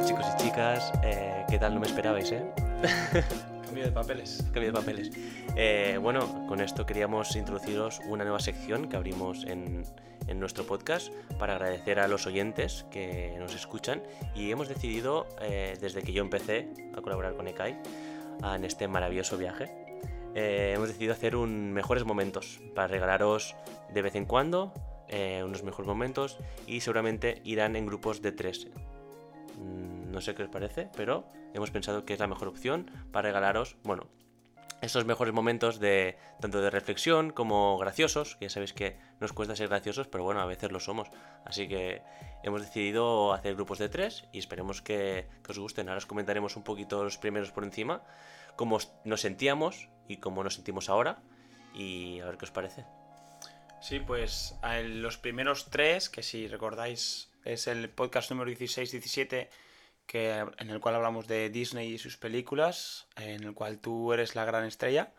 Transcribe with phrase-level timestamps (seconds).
[0.00, 1.74] Hola chicos y chicas, eh, ¿qué tal?
[1.74, 2.42] No me esperabais, ¿eh?
[3.66, 4.42] Cambio de papeles.
[4.44, 5.10] Cambio de papeles.
[5.56, 9.84] Eh, bueno, con esto queríamos introduciros una nueva sección que abrimos en,
[10.26, 14.02] en nuestro podcast para agradecer a los oyentes que nos escuchan
[14.34, 17.76] y hemos decidido, eh, desde que yo empecé a colaborar con ECAI
[18.54, 19.70] en este maravilloso viaje,
[20.34, 23.54] eh, hemos decidido hacer un mejores momentos para regalaros
[23.92, 24.72] de vez en cuando
[25.08, 28.66] eh, unos mejores momentos y seguramente irán en grupos de tres.
[30.10, 33.76] No sé qué os parece, pero hemos pensado que es la mejor opción para regalaros,
[33.84, 34.08] bueno,
[34.82, 39.54] estos mejores momentos de tanto de reflexión como graciosos, que ya sabéis que nos cuesta
[39.54, 41.08] ser graciosos, pero bueno, a veces lo somos.
[41.44, 42.02] Así que
[42.42, 45.88] hemos decidido hacer grupos de tres y esperemos que, que os gusten.
[45.88, 48.02] Ahora os comentaremos un poquito los primeros por encima,
[48.56, 51.22] cómo os- nos sentíamos y cómo nos sentimos ahora
[51.74, 52.86] y a ver qué os parece.
[53.82, 59.48] Sí, pues los primeros tres, que si recordáis es el podcast número 16-17,
[60.10, 64.34] que, en el cual hablamos de Disney y sus películas, en el cual tú eres
[64.34, 65.12] la gran estrella,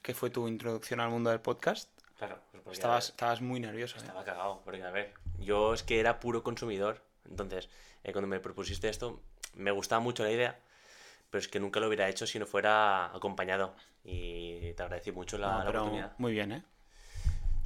[0.00, 1.90] que fue tu introducción al mundo del podcast.
[2.16, 3.96] Claro, pues Estabas, estabas muy nervioso.
[3.96, 3.98] ¿eh?
[3.98, 7.02] Estaba cagado, porque a ver, yo es que era puro consumidor.
[7.28, 7.68] Entonces,
[8.04, 9.20] eh, cuando me propusiste esto,
[9.54, 10.58] me gustaba mucho la idea,
[11.28, 13.76] pero es que nunca lo hubiera hecho si no fuera acompañado.
[14.02, 16.12] Y te agradecí mucho la, No, la oportunidad.
[16.16, 16.62] muy bien, ¿eh?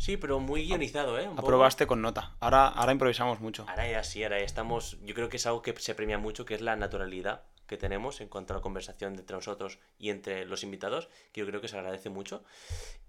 [0.01, 1.29] Sí, pero muy guionizado, ¿eh?
[1.29, 1.49] Un poco.
[1.49, 2.35] Aprobaste con nota.
[2.41, 3.67] Ahora, ahora improvisamos mucho.
[3.69, 4.97] Ahora ya sí, ahora ya estamos.
[5.05, 8.23] Yo creo que es algo que se premia mucho, que es la naturalidad que tenemos
[8.23, 11.69] en cuanto a la conversación entre nosotros y entre los invitados, que yo creo que
[11.69, 12.43] se agradece mucho.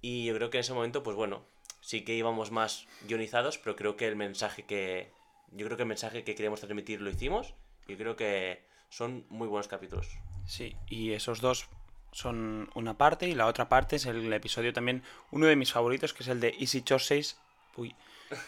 [0.01, 1.45] Y yo creo que en ese momento, pues bueno,
[1.79, 5.13] sí que íbamos más guionizados, pero creo que el mensaje que.
[5.53, 7.53] Yo creo que el mensaje que queríamos transmitir lo hicimos.
[7.87, 10.09] Y creo que son muy buenos capítulos.
[10.45, 11.69] Sí, y esos dos
[12.11, 16.13] son una parte y la otra parte es el episodio también, uno de mis favoritos,
[16.13, 17.37] que es el de Easy Choices,
[17.77, 17.95] uy,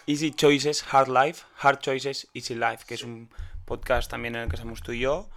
[0.07, 3.29] Easy Choices, Hard Life, Hard Choices, Easy Life, que es un
[3.65, 5.29] podcast también en el que estamos tú y yo,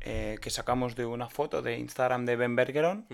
[0.00, 3.06] eh, que sacamos de una foto de Instagram de Ben Bergeron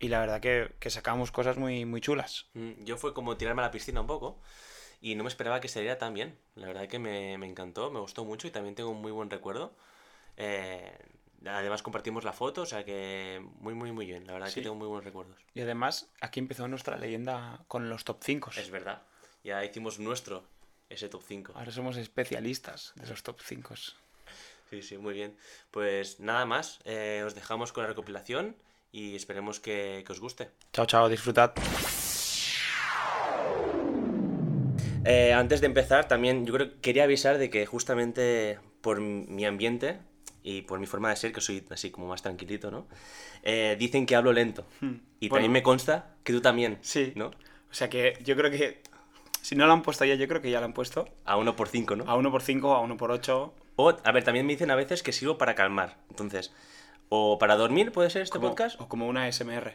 [0.00, 2.46] y la verdad que, que sacamos cosas muy, muy chulas.
[2.54, 4.38] Mm, Yo fue como tirarme a la piscina un poco.
[5.00, 6.34] Y no me esperaba que saliera tan bien.
[6.56, 9.28] La verdad que me, me encantó, me gustó mucho y también tengo un muy buen
[9.28, 9.72] recuerdo.
[10.38, 10.92] Eh,
[11.46, 14.26] además compartimos la foto, o sea que muy, muy, muy bien.
[14.26, 14.56] La verdad Sí.
[14.56, 15.36] que tengo muy buenos recuerdos.
[15.54, 18.50] Y además aquí empezó nuestra leyenda con los top 5.
[18.56, 19.02] Es verdad.
[19.42, 20.44] Ya hicimos nuestro,
[20.88, 21.52] ese top 5.
[21.56, 23.74] Ahora somos especialistas de los top 5.
[24.70, 25.36] Sí, sí, muy bien.
[25.70, 28.56] Pues nada más, eh, os dejamos con la recopilación
[28.92, 30.50] y esperemos que, que os guste.
[30.72, 31.52] Chao, chao, disfrutad.
[35.06, 39.44] Eh, antes de empezar, también yo creo que quería avisar de que justamente por mi
[39.44, 39.98] ambiente
[40.44, 42.86] y por mi forma de ser, que soy así como más tranquilito, ¿no?
[43.42, 44.64] Eh, dicen que hablo lento.
[44.80, 45.00] Y Hmm.
[45.20, 45.30] Bueno.
[45.34, 47.12] también me consta que tú también, Sí.
[47.16, 47.26] ¿no?
[47.26, 48.80] O sea que yo creo que
[49.42, 51.08] si no lo han puesto ya, yo creo que ya lo han puesto.
[51.24, 52.04] A uno por cinco, ¿no?
[52.08, 53.54] A 1 por 5, a 1 por 8.
[53.76, 55.96] O, a ver, también me dicen a veces que sirvo para calmar.
[56.10, 56.52] Entonces,
[57.08, 58.80] o para dormir, ¿puede ser este como, podcast?
[58.80, 59.74] O como una ASMR.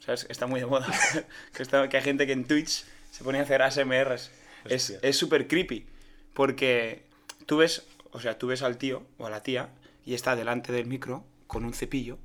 [0.00, 0.26] ¿Sabes?
[0.30, 0.86] Está muy de moda.
[1.54, 4.30] que, está- que hay gente que en Twitch se pone a hacer ASMRs.
[4.70, 4.98] Hostia.
[5.02, 5.86] es súper creepy.
[6.34, 7.04] Porque
[7.46, 9.68] tú ves, o sea, tú ves al tío o a la tía
[10.04, 12.18] y está delante del micro con un cepillo.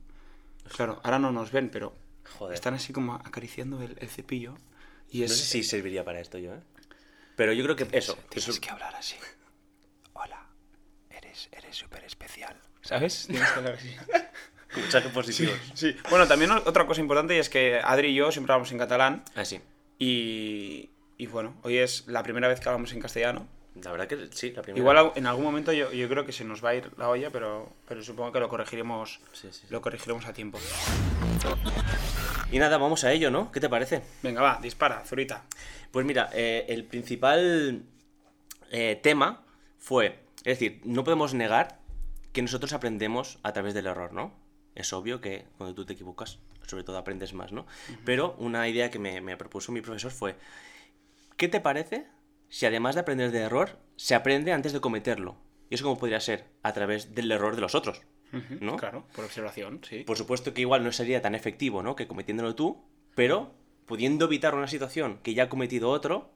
[0.75, 1.95] Claro, ahora no nos ven, pero
[2.38, 2.53] Joder.
[2.56, 4.56] están así como acariciando el, el cepillo.
[5.09, 6.59] Y es, No sé si serviría para esto yo, ¿eh?
[7.35, 8.16] Pero yo creo que eso.
[8.29, 9.16] Tienes eso- que hablar así.
[10.13, 10.45] Hola,
[11.09, 12.56] eres eres súper especial.
[12.81, 13.25] ¿Sabes?
[13.28, 13.96] Tienes que hablar así.
[14.75, 15.57] Mensajes positivos.
[15.73, 15.96] Sí.
[16.11, 19.23] Bueno, también otra cosa importante y es que Adri y yo siempre hablamos en catalán
[19.34, 19.59] Así.
[19.97, 23.47] y, y bueno, hoy es la primera vez que hablamos en castellano.
[23.75, 24.80] La verdad que sí, la primera.
[24.81, 27.30] Igual en algún momento yo, yo creo que se nos va a ir la olla,
[27.30, 29.68] pero, pero supongo que lo corregiremos, Sí, sí, sí.
[29.69, 30.59] lo corregiremos a tiempo.
[32.52, 33.52] Y nada, vamos a ello, ¿no?
[33.52, 34.02] ¿Qué te parece?
[34.24, 35.46] Venga, va, dispara, Zurita.
[35.91, 37.84] Pues mira, eh, el principal
[38.72, 39.44] eh, tema
[39.78, 41.79] fue, es decir, no podemos negar
[42.34, 44.34] que nosotros aprendemos a través del error, ¿no?
[44.75, 47.66] Es obvio que cuando tú te equivocas, sobre todo aprendes más, ¿no?
[48.05, 50.35] Pero una idea que me, me propuso mi profesor fue,
[51.38, 52.08] ¿qué te parece
[52.49, 55.37] si además de aprender de error, se aprende antes de cometerlo?
[55.69, 58.01] Y eso cómo podría ser a través del error de los otros,
[58.59, 58.75] ¿no?
[58.78, 60.03] Claro, por observación, sí.
[60.03, 61.96] Por supuesto que igual no sería tan efectivo, ¿no?
[61.96, 62.84] Que cometiéndolo tú,
[63.16, 63.53] pero
[63.85, 66.31] pudiendo evitar una situación que ya ha cometido otro,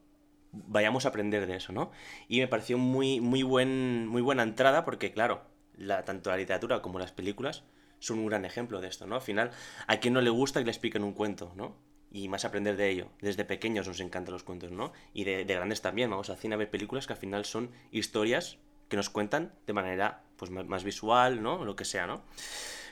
[0.51, 1.92] vayamos a aprender de eso, ¿no?
[2.27, 5.44] Y me pareció muy, muy, buen, muy buena entrada porque, claro,
[5.75, 7.63] la, tanto la literatura como las películas
[8.00, 9.15] son un gran ejemplo de esto, ¿no?
[9.15, 9.51] Al final,
[9.88, 11.77] a quien no le gusta que le expliquen un cuento, ¿no?
[12.13, 13.10] Y más aprender de ello.
[13.19, 14.94] Desde pequeños nos encantan los cuentos, ¿no?
[15.13, 16.10] Y de, de grandes también.
[16.10, 19.74] Vamos al cine a ver películas que al final son historias que nos cuentan de
[19.74, 21.65] manera pues más, visual, ¿no?
[21.65, 22.21] Lo que sea, ¿no?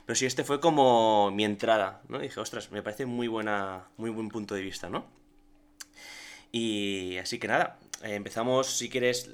[0.05, 2.17] Pero sí, este fue como mi entrada, ¿no?
[2.17, 5.05] Dije, ostras, me parece muy buena, muy buen punto de vista, ¿no?
[6.51, 9.29] Y así que nada, eh, empezamos, si quieres,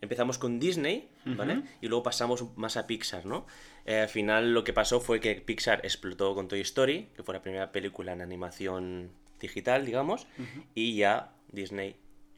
[0.00, 1.62] empezamos con Disney, ¿vale?
[1.80, 3.46] Y luego pasamos más a Pixar, ¿no?
[3.84, 7.34] Eh, al final lo que pasó fue que Pixar explotó con Toy Story, que fue
[7.34, 9.10] la primera película en animación
[9.40, 10.26] digital, digamos,
[10.74, 11.96] y ya Disney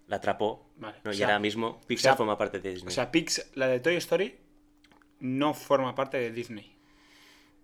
[0.08, 0.68] la atrapó.
[0.76, 1.12] Vale, ¿no?
[1.12, 2.88] y sea- ahora mismo Pixar sea- forma parte de Disney.
[2.88, 3.10] O sea,
[3.54, 4.36] la de Toy Story
[5.20, 6.76] no forma parte de Disney.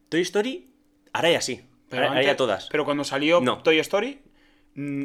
[0.08, 0.70] Toy Story,
[1.12, 1.60] ahora ya sí.
[1.90, 2.68] ahora, ahora ya todas.
[2.70, 3.62] Pero cuando salió No.
[3.62, 4.20] Toy Story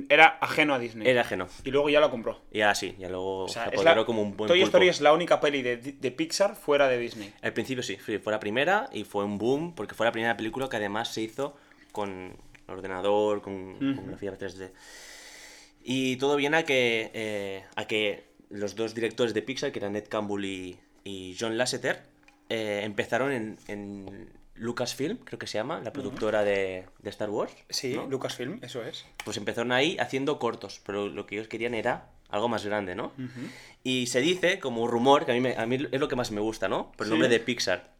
[0.09, 1.07] era ajeno a Disney.
[1.07, 1.47] Era ajeno.
[1.63, 2.41] Y luego ya la compró.
[2.51, 4.67] Ya sí, ya luego O sea, se apoderó la- como un buen Toy pulpo.
[4.77, 7.33] Story es la única peli de, de Pixar fuera de Disney.
[7.41, 10.69] Al principio sí, fue la primera y fue un boom porque fue la primera película
[10.69, 11.55] que además se hizo
[11.91, 12.35] con
[12.67, 14.71] ordenador, con, con grafía 3D.
[15.83, 19.95] Y todo viene a que, eh, a que los dos directores de Pixar, que eran
[19.95, 22.03] Ed Campbell y, y John Lasseter,
[22.49, 27.53] eh, empezaron en, en Lucasfilm, creo que se llama, la productora de, de Star Wars.
[27.69, 28.05] Sí, ¿no?
[28.07, 29.05] Lucasfilm, eso es.
[29.25, 33.13] Pues empezaron ahí haciendo cortos, pero lo que ellos querían era algo más grande, ¿no?
[33.83, 36.15] Y se dice, como un rumor, que a mí, me- a mí es lo que
[36.15, 36.91] más me gusta, ¿no?
[36.93, 37.09] Por el Sí.
[37.11, 37.93] nombre de Pixar.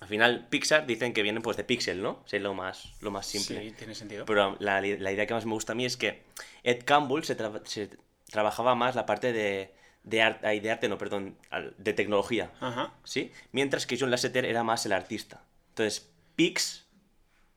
[0.00, 2.22] Al final, Pixar dicen que viene pues de Pixel, ¿no?
[2.30, 3.62] Es lo más, lo más simple.
[3.62, 4.26] Sí, tiene sentido.
[4.26, 6.22] Pero la, la idea que más me gusta a mí es que
[6.64, 7.88] Ed Campbell se, tra- se
[8.30, 9.72] trabajaba más la parte de,
[10.02, 11.38] de, ar- ay, de arte, no, perdón,
[11.78, 12.92] de tecnología, Ajá.
[13.04, 13.32] ¿sí?
[13.52, 15.42] Mientras que John Lasseter era más el artista.
[15.76, 16.86] Entonces, Pix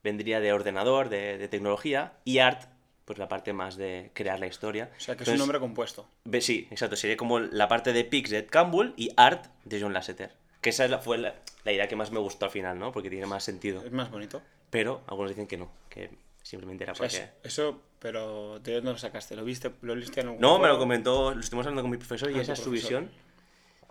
[0.03, 2.63] vendría de ordenador, de, de tecnología, y Art,
[3.05, 4.91] pues la parte más de crear la historia.
[4.97, 6.05] O sea, que es Entonces, un nombre compuesto.
[6.25, 9.79] ve- Sí, exacto, sería como la parte de Pix de Ed Campbell y Art de
[9.81, 10.33] John Lasseter.
[10.59, 11.33] Que esa es fue la,
[11.63, 12.91] la idea que más me gustó al final, ¿no?
[12.91, 13.81] Porque tiene más sentido.
[13.85, 14.41] Es más bonito.
[14.69, 16.09] Pero algunos dicen que no, que
[16.43, 17.23] simplemente era O sea, porque...
[17.23, 19.37] es- eso, pero ¿de dónde lo sacaste?
[19.37, 19.71] ¿Lo viste?
[19.81, 22.37] ¿Lo viste en algún No, me lo comentó, lo estuvimos hablando con mi profesor y
[22.37, 23.03] Ah, esa tu es su profesor.
[23.03, 23.11] visión.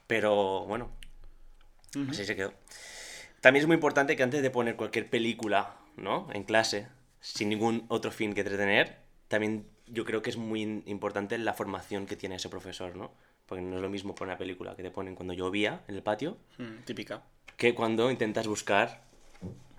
[0.06, 0.90] Pero bueno,
[2.10, 2.52] así se quedó.
[3.40, 6.26] También es muy importante que antes de poner cualquier película, ¿no?
[6.32, 6.88] En clase,
[7.20, 8.96] sin ningún otro fin que entretener,
[9.28, 13.10] también yo creo que es muy importante la formación que tiene ese profesor, ¿no?
[13.46, 16.02] Porque no es lo mismo poner una película que te ponen cuando llovía en el
[16.02, 17.22] patio Mm, típica.
[17.56, 19.02] que cuando intentas buscar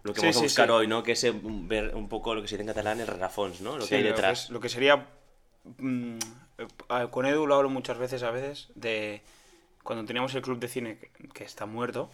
[0.04, 0.72] lo que Sí, vamos a sí, buscar sí.
[0.72, 1.04] hoy, ¿no?
[1.04, 3.78] Que es eh, ver un poco lo que se dice en catalán el rarafons, ¿no?
[3.78, 4.50] Lo que hay detrás.
[4.50, 5.06] lo que sería.
[5.78, 6.18] mm,
[6.58, 9.22] eh, con Edu lo hablo muchas veces, a veces, de
[9.84, 12.10] cuando teníamos el club de cine que, que está muerto.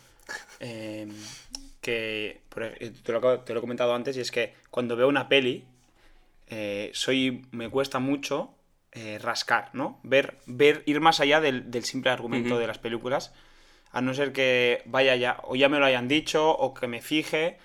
[0.60, 1.08] Eh,
[1.82, 4.96] que por ej- te lo, acabo- te lo he comentado antes, y es que cuando
[4.96, 5.66] veo una peli,
[6.48, 8.52] eh, soy me cuesta mucho
[8.92, 10.00] eh, rascar, ¿no?
[10.04, 12.62] Ver, ver, ir más allá del, del simple argumento Ujú.
[12.62, 13.34] de las películas,
[13.92, 17.02] a no ser que vaya ya, o ya me lo hayan dicho, o que me
[17.02, 17.58] fije,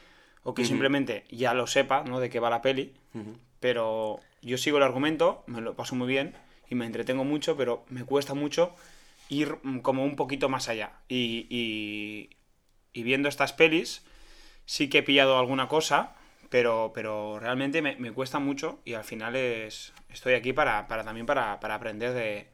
[0.43, 2.19] o que simplemente ya lo sepa, ¿no?
[2.21, 3.37] De qué va la peli Ujú.
[3.61, 6.35] pero yo sigo el argumento, me lo paso muy bien
[6.71, 8.75] y me entretengo mucho, pero me cuesta mucho
[9.29, 10.93] ir mm, como un poquito más allá.
[11.09, 12.31] Y, y-
[12.93, 14.05] y viendo estas pelis,
[14.65, 16.15] sí que he pillado alguna cosa,
[16.49, 21.05] pero, pero realmente me, me cuesta mucho y al final es, estoy aquí para, para
[21.05, 22.49] también para, para aprender de,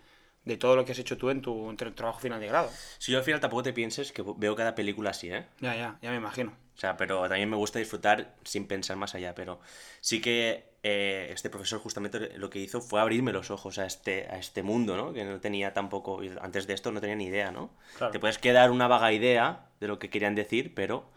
[0.44, 2.70] de todo lo que has hecho tú en tu, en tu trabajo final de grado.
[2.98, 5.46] Si yo al final tampoco te pienses que veo cada película así, ¿eh?
[5.60, 6.52] Ya, ya, ya me imagino.
[6.76, 9.34] O sea, pero también me gusta disfrutar sin pensar más allá.
[9.34, 9.60] Pero
[10.00, 14.26] sí que eh, este profesor justamente lo que hizo fue abrirme los ojos a este,
[14.28, 15.14] a este mundo, ¿no?
[15.14, 17.70] Que no tenía tampoco, antes de esto no tenía ni idea, ¿no?
[17.96, 18.12] Claro.
[18.12, 21.10] Te puedes quedar una vaga idea de lo que querían decir, pero,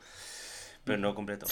[0.85, 1.45] pero no completo.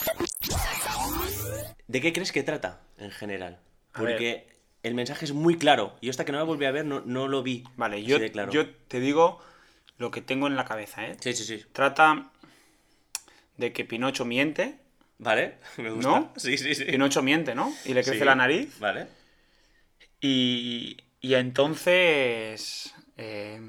[1.87, 3.59] ¿De qué crees que trata en general?
[3.91, 4.47] Porque
[4.83, 5.97] el mensaje es muy claro.
[6.01, 7.65] Yo hasta que no la volví a ver no, no lo vi.
[7.75, 8.51] Vale, claro.
[8.51, 9.41] yo te digo
[9.97, 11.17] lo que tengo en la cabeza, ¿eh?
[11.19, 11.65] Sí, sí, sí.
[11.73, 12.31] Trata
[13.57, 14.75] de que Pinocho miente.
[15.19, 15.55] ¿Vale?
[15.77, 16.09] Me gusta.
[16.09, 16.33] ¿No?
[16.37, 16.85] Sí, sí, sí.
[16.85, 17.73] Pinocho miente, ¿no?
[17.85, 18.25] Y le crece Sí.
[18.25, 18.77] la nariz.
[18.79, 19.07] Vale.
[20.21, 23.59] Y, y entonces eh,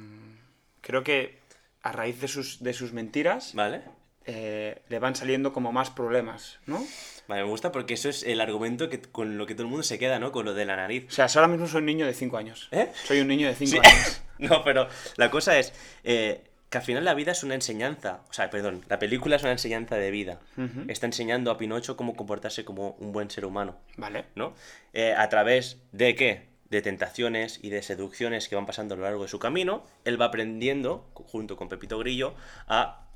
[0.80, 1.38] creo que
[1.83, 3.83] a raíz de sus, de sus mentiras Vale.
[4.25, 6.85] eh, le van saliendo como más problemas, ¿no?
[7.28, 9.83] Vale, me gusta porque eso es el argumento que, con lo que todo el mundo
[9.83, 10.33] se queda, ¿no?
[10.33, 11.04] Con lo de la nariz.
[11.09, 12.68] O sea, ahora mismo soy un niño de 5 años.
[12.73, 12.90] ¿Eh?
[13.04, 13.78] Soy un niño de 5 Sí.
[13.78, 14.23] años.
[14.38, 18.20] no, pero la cosa es eh, que al final la vida es una enseñanza.
[18.28, 20.40] O sea, perdón, la película es una enseñanza de vida.
[20.88, 24.26] Está enseñando a Pinocho cómo comportarse como un buen ser humano, Vale.
[24.34, 24.54] ¿no?
[24.92, 26.48] Eh, a través de qué?
[26.68, 30.20] De tentaciones y de seducciones que van pasando a lo largo de su camino, él
[30.20, 32.34] va aprendiendo, junto con Pepito Grillo,
[32.66, 33.08] a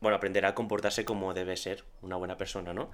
[0.00, 2.90] bueno, aprenderá a comportarse como debe ser una buena persona, ¿no?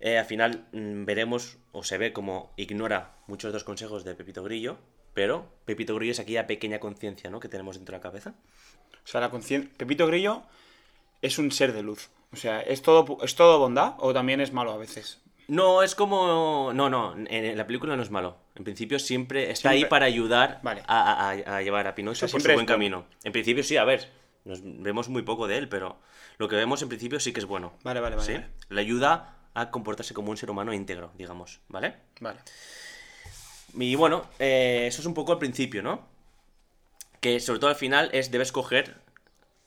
[0.00, 4.14] Eh, al final mm, veremos, o se ve como ignora muchos de los consejos de
[4.14, 4.78] Pepito Grillo,
[5.14, 7.40] pero Pepito Grillo es aquella pequeña conciencia, ¿no?
[7.40, 8.34] Que tenemos dentro de la cabeza.
[9.04, 9.70] O sea, la conciencia...
[9.76, 10.42] Pepito Grillo
[11.20, 12.08] es un ser de luz.
[12.32, 15.20] O sea, ¿es todo, ¿es todo bondad o también es malo a veces?
[15.48, 16.72] No, es como...
[16.72, 18.36] No, no, en la película no es malo.
[18.54, 20.82] En principio siempre está ahí para ayudar Vale.
[20.86, 23.04] a, a- a llevar a Pinocho sea, por su buen camino.
[23.24, 24.08] En principio sí, a ver,
[24.44, 25.98] nos vemos muy poco de él, pero
[26.38, 27.72] lo que vemos en principio sí que es bueno.
[27.82, 28.26] Vale, vale, vale.
[28.26, 28.32] ¿sí?
[28.34, 28.48] Vale.
[28.70, 31.96] Le ayuda a comportarse como un ser humano íntegro, digamos, ¿vale?
[32.20, 32.38] Vale.
[33.74, 36.06] Y bueno, eh, eso es un poco al principio, ¿no?
[37.22, 38.96] Que sobre todo al final es debes coger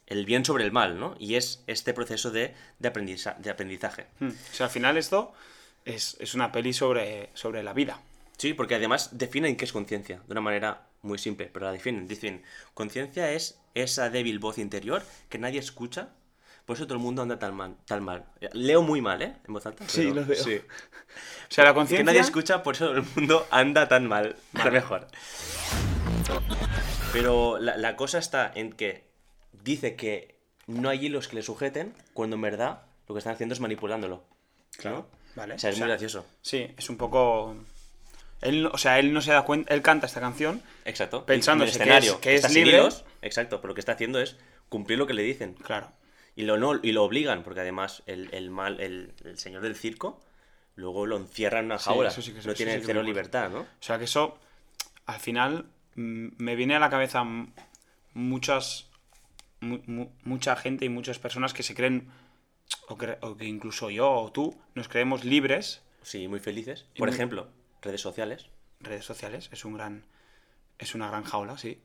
[0.05, 1.15] el bien sobre el mal, ¿no?
[1.17, 4.05] Y es este proceso de, de, aprendiza- de aprendizaje.
[4.19, 4.27] Hmm.
[4.29, 5.33] O sea, al final esto
[5.85, 7.99] es, es una peli sobre, sobre la vida.
[8.37, 12.07] Sí, porque además definen qué es conciencia, de una manera muy simple, pero la definen.
[12.07, 12.43] Dicen,
[12.75, 16.09] conciencia es esa débil voz interior que nadie escucha,
[16.65, 17.75] por eso todo el mundo anda tan mal.
[17.85, 18.25] Tan mal.
[18.53, 19.33] Leo muy mal, ¿eh?
[19.47, 19.85] En voz alta.
[19.87, 20.43] Sí, lo veo.
[20.43, 20.59] sí.
[21.49, 22.03] O sea, la Que conciencia...
[22.05, 24.35] nadie escucha, por eso el mundo anda tan mal.
[24.55, 25.07] A lo mejor.
[27.13, 29.03] Pero la, la cosa está en que
[29.63, 30.35] dice que
[30.67, 34.23] no hay hilos que le sujeten, cuando en verdad lo que están haciendo es manipulándolo.
[34.77, 35.55] Claro, vale.
[35.55, 36.25] O sea, es O muy gracioso.
[36.41, 37.55] Sí, es un poco...
[38.41, 39.73] Él, o sea, él no se da cuenta...
[39.73, 41.25] Él canta esta canción Exacto.
[41.25, 42.71] Pensándose Y en el escenario es- que es libre.
[42.77, 44.35] hilos, exacto, pero lo que está haciendo es
[44.69, 45.53] cumplir lo que le dicen.
[45.53, 45.91] Claro.
[46.35, 49.75] Y lo, no, y lo obligan, porque además el, el mal, el, el señor del
[49.75, 50.21] circo,
[50.75, 52.09] luego lo encierra en una Sí, jaula.
[52.09, 53.59] eso sí que- no tiene sí cero libertad, ¿no?
[53.61, 54.37] O sea, que eso,
[55.05, 57.23] al final, me viene a la cabeza
[58.13, 58.89] muchas...
[59.61, 62.09] mu- mu- mucha gente y muchas personas que se creen,
[62.87, 65.81] o que, o que incluso yo o tú, nos creemos libres.
[66.01, 66.85] Sí, muy felices.
[66.97, 67.49] Por muy- ejemplo,
[67.81, 68.47] redes sociales.
[68.79, 70.03] Redes sociales, es un gran...
[70.77, 71.81] Es una gran jaula, sí.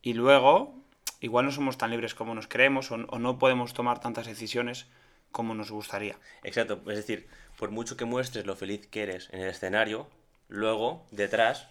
[0.00, 0.82] Y luego,
[1.20, 4.86] igual no somos tan libres como nos creemos o, o no podemos tomar tantas decisiones
[5.30, 6.16] como nos gustaría.
[6.42, 10.08] Exacto, es decir, por mucho que muestres lo feliz que eres en el escenario,
[10.48, 11.68] luego, detrás,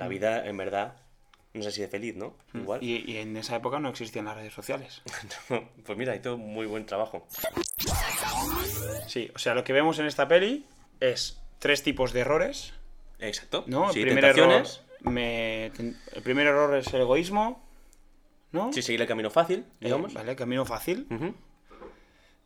[0.00, 0.96] la vida en verdad
[1.52, 2.36] no es así de feliz, ¿no?
[2.54, 2.80] Igual.
[2.80, 2.84] Mm.
[2.84, 5.02] Y, y en esa época no existían las redes sociales.
[5.84, 7.26] pues mira, hizo muy buen trabajo.
[9.06, 10.64] Sí, o sea, lo que vemos en esta peli
[11.00, 12.72] es tres tipos de errores,
[13.18, 13.64] Exacto.
[13.66, 13.88] ¿no?
[13.88, 14.62] El Sí, primer error
[15.02, 17.62] me- el primer error es el egoísmo,
[18.52, 18.72] ¿no?
[18.72, 20.14] Sí, seguir el camino fácil, Eh, digamos.
[20.14, 21.06] vale, camino fácil.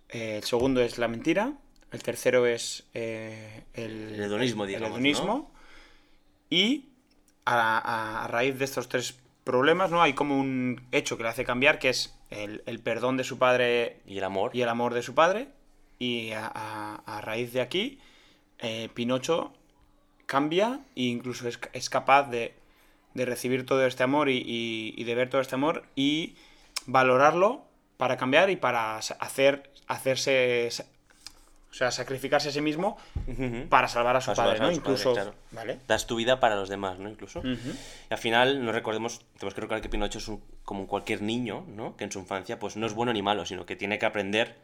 [0.09, 1.53] Eh, el segundo es la mentira.
[1.93, 5.53] El tercero es eh, el, El hedonismo, el digamos, hedonismo.
[6.51, 6.89] Y
[7.47, 10.01] a, raíz de estos tres problemas, ¿no?
[10.03, 13.39] Hay como un hecho que le hace cambiar, que es el, el perdón de su
[13.39, 14.51] padre Y el amor.
[14.55, 15.49] y el amor de su padre.
[15.99, 17.99] Y a, a- a raíz de aquí,
[18.59, 19.53] eh, Pinocho
[20.27, 22.55] cambia e incluso es, es capaz de,
[23.15, 26.35] de recibir todo este amor y, y- y de ver todo este amor y
[26.87, 27.63] valorarlo
[27.97, 30.71] para cambiar y para hacer, hacerse,
[31.75, 33.69] o sea, sacrificarse a sí mismo Ujú.
[33.69, 34.69] para salvar a su Para padre, ¿no?
[34.69, 35.35] a Incluso, claro.
[35.51, 35.81] ¿vale?
[35.89, 37.09] Das tu vida para los demás, ¿no?
[37.09, 37.41] Incluso.
[37.41, 37.49] Ujú.
[38.11, 41.65] Y al final, no recordemos, tenemos que recordar que Pinocho es un- como cualquier niño,
[41.67, 41.97] ¿no?
[41.97, 44.55] Que en su infancia, pues no es bueno ni malo, sino que tiene que aprender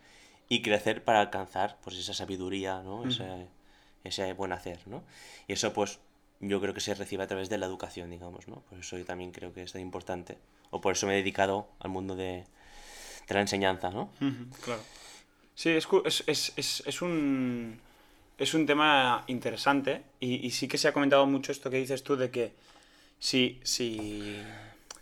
[0.48, 3.04] y crecer para alcanzar, pues esa sabiduría, ¿no?
[3.04, 3.48] Ese,
[4.04, 5.02] ese buen hacer, ¿no?
[5.48, 5.98] Y eso, pues,
[6.38, 8.60] yo creo que se recibe a través de la educación, digamos, ¿no?
[8.70, 10.38] Por eso yo también creo que es tan importante.
[10.70, 12.44] O por eso me he dedicado al mundo de,
[13.26, 14.10] de la enseñanza, ¿no?
[14.64, 14.80] Claro.
[15.60, 15.86] Sí, es,
[16.26, 17.78] es, es- es- un,
[18.38, 22.02] es un tema interesante y, y sí que se ha comentado mucho esto que dices
[22.02, 22.54] tú de que
[23.18, 24.40] si, si,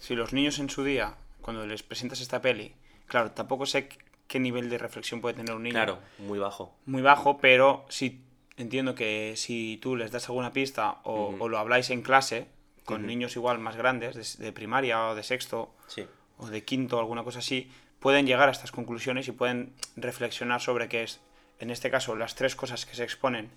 [0.00, 2.72] si los niños en su día, cuando les presentas esta peli,
[3.06, 3.88] claro, tampoco sé
[4.26, 5.74] qué nivel de reflexión puede tener un niño.
[5.74, 6.74] Claro, muy bajo.
[6.86, 8.20] Muy bajo, pero sí
[8.56, 12.48] entiendo que si tú les das alguna pista o, o lo habláis en clase
[12.84, 16.04] con niños igual más grandes, de- de primaria o de sexto, Sí.
[16.36, 20.88] o de quinto, alguna cosa así, pueden llegar a estas conclusiones y pueden reflexionar sobre
[20.88, 21.20] qué es,
[21.60, 23.50] en este caso, las tres cosas que se exponen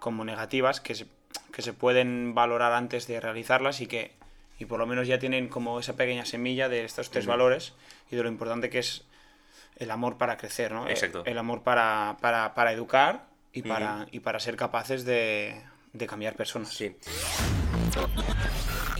[0.00, 1.06] como negativas, que se,
[1.52, 4.12] que se pueden valorar antes de realizarlas y que
[4.56, 7.72] y por lo menos ya tienen como esa pequeña semilla de estos tres valores
[8.10, 9.02] y de lo importante que es
[9.76, 10.88] el amor para crecer, ¿no?
[10.88, 11.24] Exacto.
[11.26, 14.06] El amor para, para, para educar y para, Ujú.
[14.12, 15.60] y para ser capaces de,
[15.92, 16.72] de cambiar personas.
[16.72, 16.94] Sí.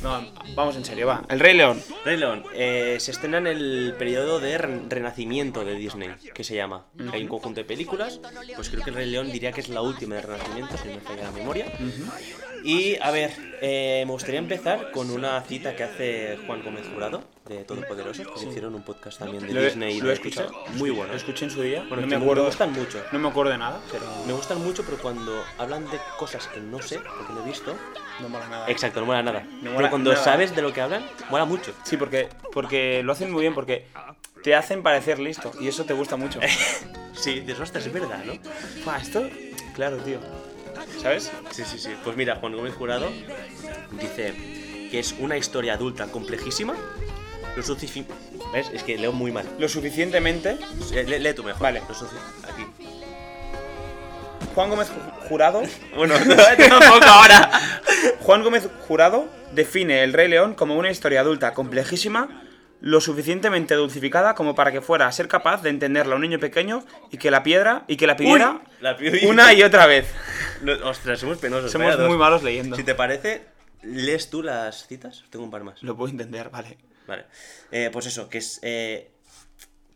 [0.05, 0.23] No,
[0.55, 1.25] vamos en serio, va.
[1.31, 1.83] El Rey León.
[2.05, 6.55] Rey León eh, se estrena en el periodo de re- renacimiento de Disney, que se
[6.55, 6.85] llama.
[7.11, 8.21] Hay un conjunto de películas,
[8.55, 10.95] pues creo que el Rey León diría que es la última de renacimiento, si no
[10.97, 11.67] me falla la memoria.
[12.63, 13.31] Y a ver,
[13.63, 18.47] eh, me gustaría empezar con una cita que hace Juan Gómez Jurado, de Todopoderosos, que
[18.49, 20.51] hicieron un podcast también de Lo he- Disney y lo he de escuchado.
[20.77, 21.13] Muy bueno.
[21.13, 21.85] Lo escuché en su día.
[21.89, 22.47] Bueno, no me acuerdo.
[22.47, 23.03] Gustan mucho.
[23.13, 26.61] No me acuerdo de nada, pero Me gustan mucho, pero cuando hablan de cosas que
[26.61, 27.77] no sé, porque no he visto.
[28.21, 28.71] no mola nada.
[28.71, 29.47] Exacto, no mola nada.
[29.61, 30.25] mola pero cuando nada.
[30.25, 31.75] sabes de lo que hablan, mola mucho.
[31.85, 33.87] Sí, porque, porque lo hacen muy bien, porque
[34.43, 36.41] te hacen parecer listo y eso te gusta mucho.
[37.17, 38.33] Sí, dices, ostras, es verdad, ¿no?
[38.83, 39.23] Fua, esto,
[39.77, 40.19] claro, tío.
[41.01, 41.31] ¿Sabes?
[41.53, 41.91] Sí, sí, sí.
[42.03, 43.09] Pues mira, Juan Gómez Jurado
[43.93, 44.35] dice
[44.91, 46.75] que es una historia adulta complejísima.
[47.57, 48.05] Lo sufici-
[48.53, 48.71] ¿Ves?
[48.73, 49.47] Es que leo muy mal.
[49.59, 50.57] Lo suficientemente.
[50.93, 51.63] Eh, Lee, tú mejor.
[51.63, 51.83] Vale.
[51.89, 52.17] Lo sufi-
[52.53, 52.67] Aquí.
[54.55, 55.63] Juan Gómez Ju- Jurado.
[55.97, 56.15] Bueno,
[56.69, 57.51] tampoco ahora.
[58.21, 62.43] Juan Gómez Jurado define El Rey León como una historia adulta complejísima,
[62.81, 66.39] lo suficientemente dulcificada como para que fuera a ser capaz de entenderla a un niño
[66.39, 68.97] pequeño y que la piedra y que la pidiera Uy, la
[69.29, 70.07] una y otra vez.
[70.63, 71.71] No, ostras, somos penosos.
[71.73, 72.09] Somos dos.
[72.09, 72.77] muy malos leyendo.
[72.77, 73.43] Si te parece,
[73.87, 75.25] ¿Lees tú las citas?
[75.31, 75.83] Tengo un par más.
[75.83, 76.77] Lo puedo entender, vale.
[77.07, 77.25] Vale.
[77.71, 78.59] Eh, pues eso, que es.
[78.63, 79.11] eh,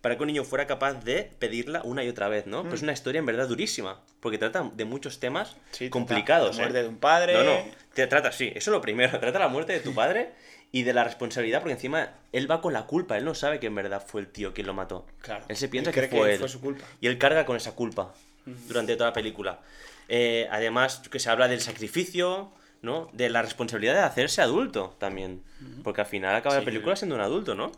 [0.01, 2.63] para que un niño fuera capaz de pedirla una y otra vez, ¿no?
[2.63, 4.01] Pero es una historia en verdad durísima.
[4.21, 5.59] Porque trata de muchos temas Mm.
[5.73, 6.57] Sí, complicados.
[6.57, 6.83] la muerte ¿eh?
[6.85, 7.33] de un padre.
[7.35, 7.65] No, no.
[7.95, 9.19] Te trata, sí, eso es lo primero.
[9.21, 10.31] Trata la muerte de tu padre
[10.71, 13.17] y de la responsabilidad, porque encima él va con la culpa.
[13.19, 15.05] Él no sabe que en verdad fue el tío quien lo mató.
[15.21, 15.45] Claro.
[15.49, 16.39] Él se piensa que fue que él.
[16.39, 16.85] fue su culpa.
[17.01, 18.15] Y él carga con esa culpa
[18.69, 19.61] durante toda la película.
[20.09, 23.09] Eh, además, que se habla del sacrificio, ¿no?
[23.13, 25.43] De la responsabilidad de hacerse adulto también.
[25.83, 27.73] Porque al final acaba la película siendo un adulto, ¿no?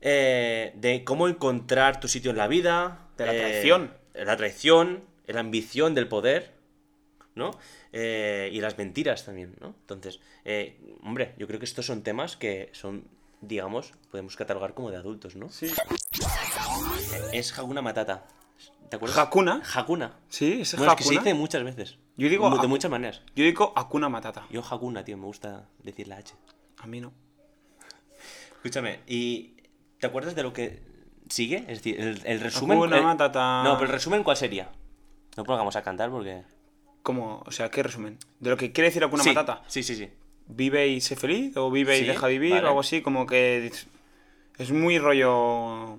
[0.00, 3.08] Eh, de cómo encontrar tu sitio en la vida.
[3.16, 3.94] De la eh, traición.
[4.14, 6.52] la traición, la ambición del poder,
[7.34, 7.52] ¿no?
[7.92, 9.68] Eh, y las mentiras también, ¿no?
[9.80, 10.20] Entonces,
[11.02, 13.04] hombre, yo creo que estos son temas que son,
[13.40, 15.48] digamos, podemos catalogar como de adultos, ¿no?
[15.48, 15.72] Sí.
[17.32, 18.26] Es Hakuna Matata.
[18.90, 19.18] ¿Te acuerdas?
[19.18, 19.62] ¿Hakuna?
[19.74, 20.18] Hakuna.
[20.28, 21.22] Sí, es Bueno, es que se Hakuna.
[21.22, 21.98] dice muchas veces.
[22.16, 23.22] Yo digo de muchas maneras.
[23.34, 24.46] Yo digo Hakuna Matata.
[24.50, 26.34] Yo Hakuna, tío, me gusta decir la H.
[26.78, 27.12] A mí no.
[28.56, 29.54] Escúchame, ¿y
[29.98, 30.80] te acuerdas de lo que
[31.28, 31.58] sigue?
[31.68, 32.78] Es decir, el, el resumen...
[32.78, 33.62] Hakuna el- Matata.
[33.64, 34.70] No, pero el resumen, ¿cuál sería?
[35.36, 36.42] No pongamos a cantar porque...
[37.02, 37.42] ¿Cómo?
[37.44, 38.18] O sea, ¿qué resumen?
[38.40, 39.62] ¿De lo que quiere decir Hakuna sí, Matata?
[39.66, 40.08] Sí, sí, sí.
[40.46, 41.56] ¿Vive y sé feliz?
[41.56, 42.52] ¿O vive y Sí, deja vivir?
[42.52, 42.64] vale.
[42.64, 43.70] O algo así, como que...
[44.56, 45.98] Es muy rollo...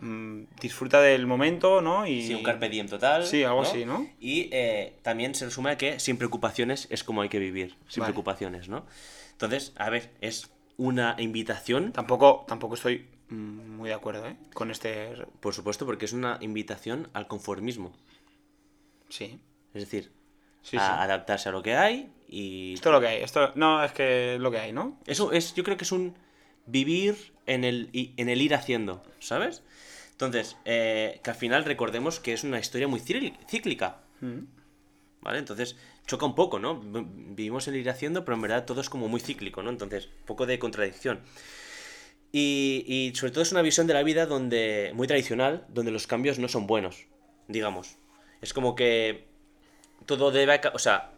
[0.00, 2.06] mm, disfruta del momento, ¿no?
[2.06, 2.22] Y...
[2.22, 3.26] Sí, un carpe diem total.
[3.26, 4.08] Sí, algo así, ¿no?
[4.20, 7.76] Y eh, también se resume a que sin preocupaciones es como hay que vivir.
[7.88, 8.12] Sin Vale.
[8.12, 8.86] preocupaciones, ¿no?
[9.32, 14.36] Entonces, a ver, es una invitación, Tampoco, tampoco estoy mm, muy de acuerdo, ¿eh?
[14.54, 15.12] Con este...
[15.40, 17.92] por supuesto, porque es una invitación al conformismo.
[19.08, 19.38] Sí.
[19.74, 20.12] Es decir,
[20.62, 20.86] Sí, a sí.
[20.86, 22.74] adaptarse a lo que hay y...
[22.74, 23.22] Esto es lo que hay.
[23.22, 23.52] Esto...
[23.54, 24.98] No, es que es lo que hay, ¿no?
[25.06, 26.14] Eso es, yo creo que es un
[26.66, 29.62] vivir en el, en el ir haciendo, ¿sabes?
[30.18, 34.40] Entonces, eh, que al final recordemos que es una historia muy cícli- cíclica, Mm.
[35.20, 35.38] ¿vale?
[35.38, 35.76] Entonces,
[36.08, 36.80] choca un poco, ¿no?
[36.80, 39.70] Vivimos el ir haciendo, pero en verdad todo es como muy cíclico, ¿no?
[39.70, 41.20] Entonces, un poco de contradicción.
[42.32, 46.08] Y, y sobre todo es una visión de la vida donde muy tradicional, donde los
[46.08, 47.06] cambios no son buenos,
[47.46, 47.96] digamos.
[48.42, 49.24] Es como que
[50.04, 50.60] todo debe...
[50.74, 51.12] O sea,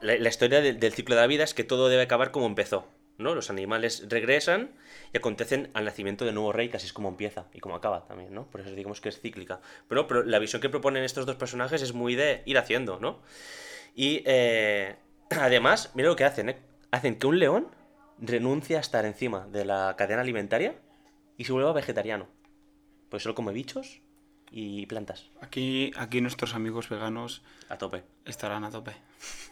[0.00, 2.46] la, la historia del, del ciclo de la vida es que todo debe acabar como
[2.46, 2.88] empezó,
[3.22, 3.34] ¿no?
[3.34, 4.70] Los animales regresan
[5.12, 8.06] y acontecen al nacimiento del nuevo rey, que así es como empieza y como acaba
[8.06, 8.46] también, ¿no?
[8.46, 9.60] Por eso digamos que es cíclica.
[9.88, 13.20] Pero, pero la visión que proponen estos dos personajes es muy de ir haciendo, ¿no?
[13.94, 14.96] Y eh,
[15.30, 16.58] además, mira lo que hacen, ¿eh?
[16.90, 17.68] Hacen que un león
[18.18, 20.76] renuncie a estar encima de la cadena alimentaria
[21.36, 22.28] y se vuelva vegetariano.
[23.08, 24.00] Pues solo come bichos
[24.50, 28.04] y plantas, Aquí, aquí nuestros amigos veganos a tope.
[28.26, 28.92] estarán a tope.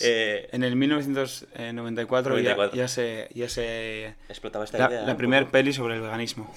[0.00, 2.76] Eh, En el 1994, ya- 94.
[2.76, 3.28] Ya, se...
[3.34, 4.14] Ya se...
[4.28, 5.02] explotaba esta La, idea.
[5.02, 5.52] la un primer poco.
[5.52, 6.52] peli sobre el veganismo.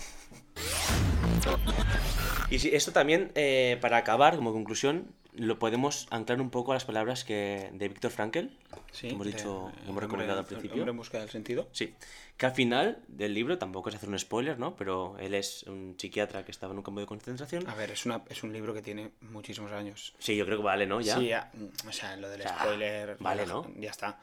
[2.49, 6.85] Y esto también, eh, para acabar, como conclusión, lo podemos anclar un poco a las
[6.85, 8.47] palabras que de Víctor Frankl,
[8.91, 10.85] Sí, que hemos dicho, hemos recomendado al principio.
[10.85, 11.69] en busca del sentido.
[11.71, 11.95] Sí,
[12.35, 14.75] que al final del libro, tampoco es hacer un spoiler, ¿no?
[14.75, 17.67] Pero él es un psiquiatra que estaba en un campo de concentración.
[17.69, 20.13] A ver, es, una, es un libro que tiene muchísimos años.
[20.19, 20.99] Sí, yo creo que vale, ¿no?
[20.99, 21.17] Ya.
[21.17, 21.51] Sí, ya,
[21.87, 23.17] o sea, lo del O sea, spoiler.
[23.19, 23.71] vale, ya, ¿no?
[23.77, 24.19] Ya está.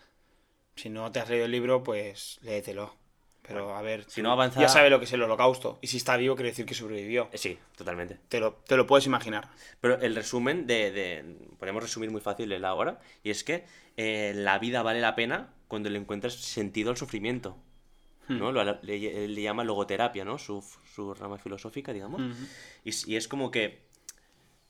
[0.76, 2.94] Si no te has leído el libro, pues léetelo.
[3.48, 5.78] Pero a ver, Si no avanza- ya sabe lo que es el holocausto.
[5.80, 7.28] Y si está vivo, quiere decir que sobrevivió.
[7.34, 8.18] Sí, totalmente.
[8.28, 9.48] Te lo, te lo puedes imaginar.
[9.80, 13.00] Pero el resumen de, de- Podemos resumir muy fácil el ahora.
[13.22, 13.64] Y es que
[13.96, 17.56] eh, la vida vale la pena cuando le encuentras sentido al sufrimiento.
[18.28, 18.52] ¿no?
[18.52, 20.36] Lo- le, le llama logoterapia, ¿no?
[20.38, 20.62] Su,
[20.94, 22.20] su rama filosófica, digamos.
[22.84, 23.80] y, s- y es como que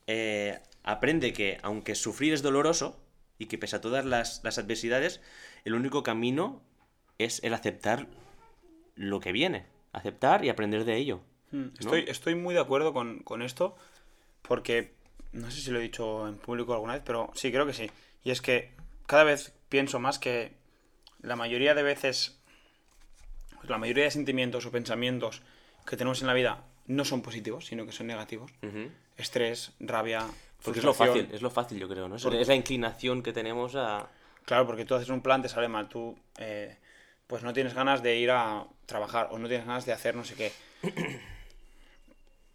[0.06, 3.00] eh, aprende que aunque sufrir es doloroso
[3.38, 5.20] y que pese a todas las, las adversidades,
[5.64, 6.62] el único camino
[7.18, 8.06] es el aceptar
[8.98, 9.64] lo que viene.
[9.92, 11.20] Aceptar y aprender de ello.
[11.52, 11.70] Mm, ¿no?
[11.78, 13.76] Estoy, estoy muy de acuerdo con, con esto,
[14.42, 14.92] porque
[15.32, 17.90] no sé si lo he dicho en público alguna vez, pero sí, creo que sí.
[18.24, 18.72] Y es que
[19.06, 20.52] cada vez pienso más que
[21.22, 22.38] la mayoría de veces,
[23.56, 25.42] pues la mayoría de sentimientos o pensamientos
[25.86, 28.50] que tenemos en la vida no son positivos, sino que son negativos.
[29.16, 30.26] Estrés, rabia,
[30.62, 32.16] Porque es lo fácil, es lo fácil, yo creo, ¿no?
[32.16, 34.08] Es, Porque- es la inclinación que tenemos a.
[34.44, 35.88] Claro, porque tú haces un plan, te sale mal.
[35.88, 36.78] Tú, eh,
[37.26, 40.24] pues no tienes ganas de ir a trabajar o no tienes ganas de hacer no
[40.24, 40.52] sé qué.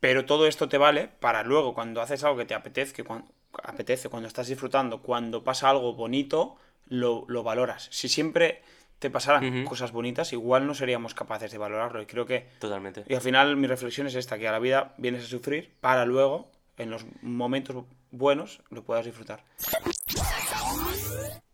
[0.02, 3.30] Pero todo esto te vale para luego, cuando haces algo que te apetece, cuando,
[3.64, 6.58] apetece, cuando estás disfrutando, cuando pasa algo bonito,
[6.90, 7.88] lo, lo valoras.
[7.92, 8.62] Si siempre
[9.00, 12.02] te pasaran cosas bonitas, igual no seríamos capaces de valorarlo.
[12.02, 12.48] Y creo que.
[12.60, 13.06] Totalmente.
[13.08, 16.06] Y al final mi reflexión es esta: que a la vida vienes a sufrir para
[16.06, 19.44] luego, en los momentos buenos, lo puedas disfrutar.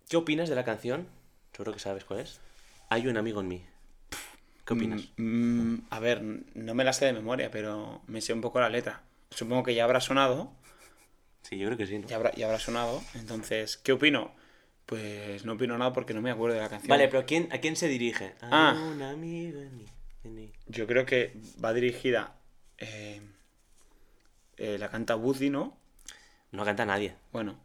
[0.07, 1.07] ¿Qué opinas de la canción?
[1.51, 2.39] Seguro que sabes cuál es.
[2.89, 3.65] Hay un amigo en mí.
[4.69, 5.09] ¿Qué opinas?
[5.17, 5.23] Mm,
[5.73, 8.69] mm, a ver, no me la sé de memoria, pero me sé un poco la
[8.69, 9.01] letra.
[9.31, 10.51] Supongo que ya habrá sonado.
[11.41, 12.07] Sí, yo creo que sí, ¿no?
[12.07, 13.01] Ya habrá, ya habrá sonado.
[13.15, 14.31] Entonces, ¿qué opino?
[14.85, 16.87] Pues no opino nada porque no me acuerdo de la canción.
[16.87, 18.35] Vale, pero ¿a quién, ¿a quién se dirige?
[18.41, 18.73] A Ah.
[18.93, 19.87] un amigo en
[20.23, 22.35] en Yo creo que va dirigida.
[22.77, 23.21] eh,
[24.57, 25.75] eh, la canta Woody, ¿no?
[26.51, 27.15] No canta nadie.
[27.31, 27.57] Bueno,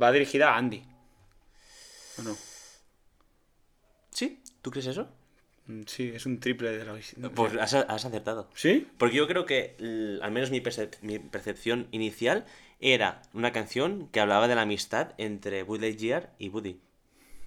[0.00, 0.84] va dirigida a Andy.
[2.16, 2.36] ¿O no?
[4.12, 4.40] ¿Sí?
[4.62, 5.08] ¿Tú crees eso?
[5.68, 6.98] Mm, Sí, es un triple de la
[7.34, 8.50] Pues has, has acertado.
[8.54, 8.88] ¿Sí?
[8.98, 9.76] Porque yo creo que,
[10.20, 12.44] al menos mi, percep- mi percepción inicial,
[12.80, 16.80] era una canción que hablaba de la amistad entre Buzz Lightyear y Woody.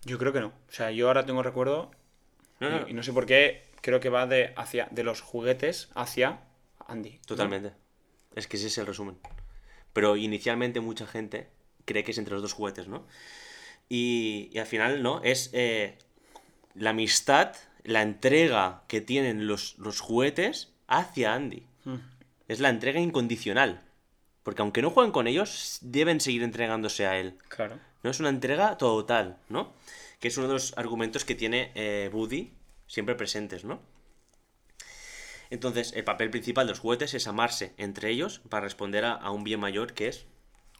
[0.05, 0.47] Yo creo que no.
[0.47, 1.91] O sea, yo ahora tengo recuerdo.
[2.60, 3.63] No, no, y, y no sé por qué.
[3.81, 6.41] Creo que va de hacia de los juguetes hacia
[6.88, 7.13] Andy.
[7.13, 7.19] ¿no?
[7.25, 7.71] Totalmente.
[8.36, 9.17] Es que ese es el resumen.
[9.93, 11.49] Pero inicialmente mucha gente
[11.86, 13.07] cree que es entre los dos juguetes, ¿no?
[13.89, 15.97] Y, y al final, no, es eh,
[16.75, 21.65] la amistad, la entrega que tienen los, los juguetes hacia Andy.
[21.85, 21.95] Mm.
[22.47, 23.81] Es la entrega incondicional.
[24.43, 27.37] Porque aunque no jueguen con ellos, deben seguir entregándose a él.
[27.47, 27.79] Claro.
[28.03, 28.09] ¿no?
[28.09, 29.73] Es una entrega total, ¿no?
[30.19, 32.51] Que es uno de los argumentos que tiene eh, Woody
[32.87, 33.79] siempre presentes, ¿no?
[35.49, 39.31] Entonces, el papel principal de los juguetes es amarse entre ellos para responder a, a
[39.31, 40.25] un bien mayor que es...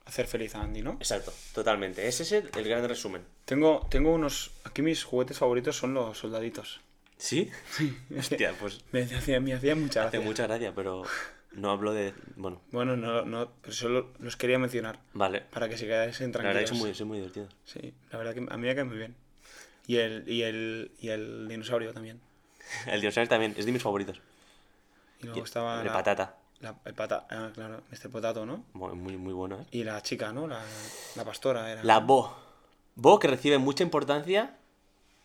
[0.06, 0.94] Hacer feliz a Andy, ¿no?
[0.94, 2.08] Exacto, totalmente.
[2.08, 3.24] Ese es el, el gran resumen.
[3.46, 4.52] Tengo, tengo unos.
[4.64, 6.82] Aquí mis juguetes favoritos son los soldaditos.
[7.22, 7.52] ¿Sí?
[8.18, 10.22] Hostia, pues Me hacía, me hacía mucha hace gracia.
[10.22, 11.04] mucha gracia, pero
[11.52, 12.14] no hablo de...
[12.36, 15.00] Bueno, Bueno, no, no, pero solo los quería mencionar.
[15.14, 15.42] vale.
[15.42, 16.70] Para que se quedasen La verdad tranquilos.
[16.72, 17.54] que son muy, son muy divertidos.
[17.66, 19.16] Sí, la verdad que a mí me cae muy bien.
[19.86, 22.20] Y el, y el, y el dinosaurio también.
[22.88, 24.20] El dinosaurio también es de mis favoritos.
[25.22, 26.38] Y luego estaba de la, patata.
[26.62, 28.10] la- el pata, ah, claro, Mr.
[28.10, 28.66] Potato, ¿no?
[28.74, 29.66] Muy, muy, muy bueno, ¿eh?
[29.72, 30.48] Y la chica, ¿no?
[30.48, 30.64] La,
[31.16, 31.84] la pastora era.
[31.84, 32.36] La Bo.
[32.96, 34.56] Bo que recibe mucha importancia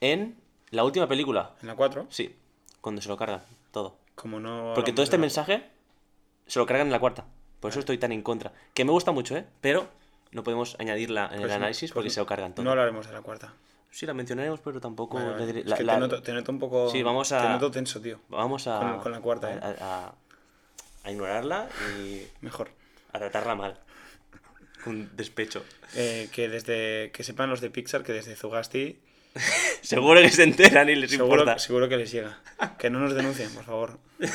[0.01, 0.37] en
[0.71, 1.53] la última película.
[1.63, 2.35] En la 4, Sí,
[2.81, 3.97] cuando se lo cargan, todo.
[4.15, 4.73] como no.
[4.75, 5.71] Porque todo este de mensaje
[6.47, 7.25] se lo cargan en la cuarta.
[7.61, 8.53] Por eso estoy tan en contra.
[8.75, 9.47] Que me gusta mucho, ¿eh?
[9.61, 9.89] Pero
[10.33, 12.65] no podemos añadirla en Pues el no, análisis pues porque no- se lo cargan todo.
[12.65, 13.55] No hablaremos de la cuarta.
[13.91, 15.17] Sí, la mencionaremos, pero tampoco...
[15.17, 15.39] Vale.
[15.39, 16.91] le diré- Es la- que la- te, noto, te noto un poco.
[16.91, 18.21] Sí, vamos a- Te noto tenso, tío.
[18.29, 18.79] Vamos a...
[18.81, 19.59] con- con la cuarta, ¿eh?
[19.63, 20.15] a- a-
[21.05, 22.69] a ignorarla y Mejor.
[23.13, 23.79] a tratarla mal.
[24.85, 25.65] Con despecho.
[25.95, 27.11] Eh, que desde.
[27.13, 29.01] Que sepan los de Pixar que desde Zugasti.
[29.83, 31.59] Seguro que se enteran y les Seguro, importa.
[31.59, 32.39] seguro que les llega.
[32.79, 33.99] Que no nos denuncien, por favor.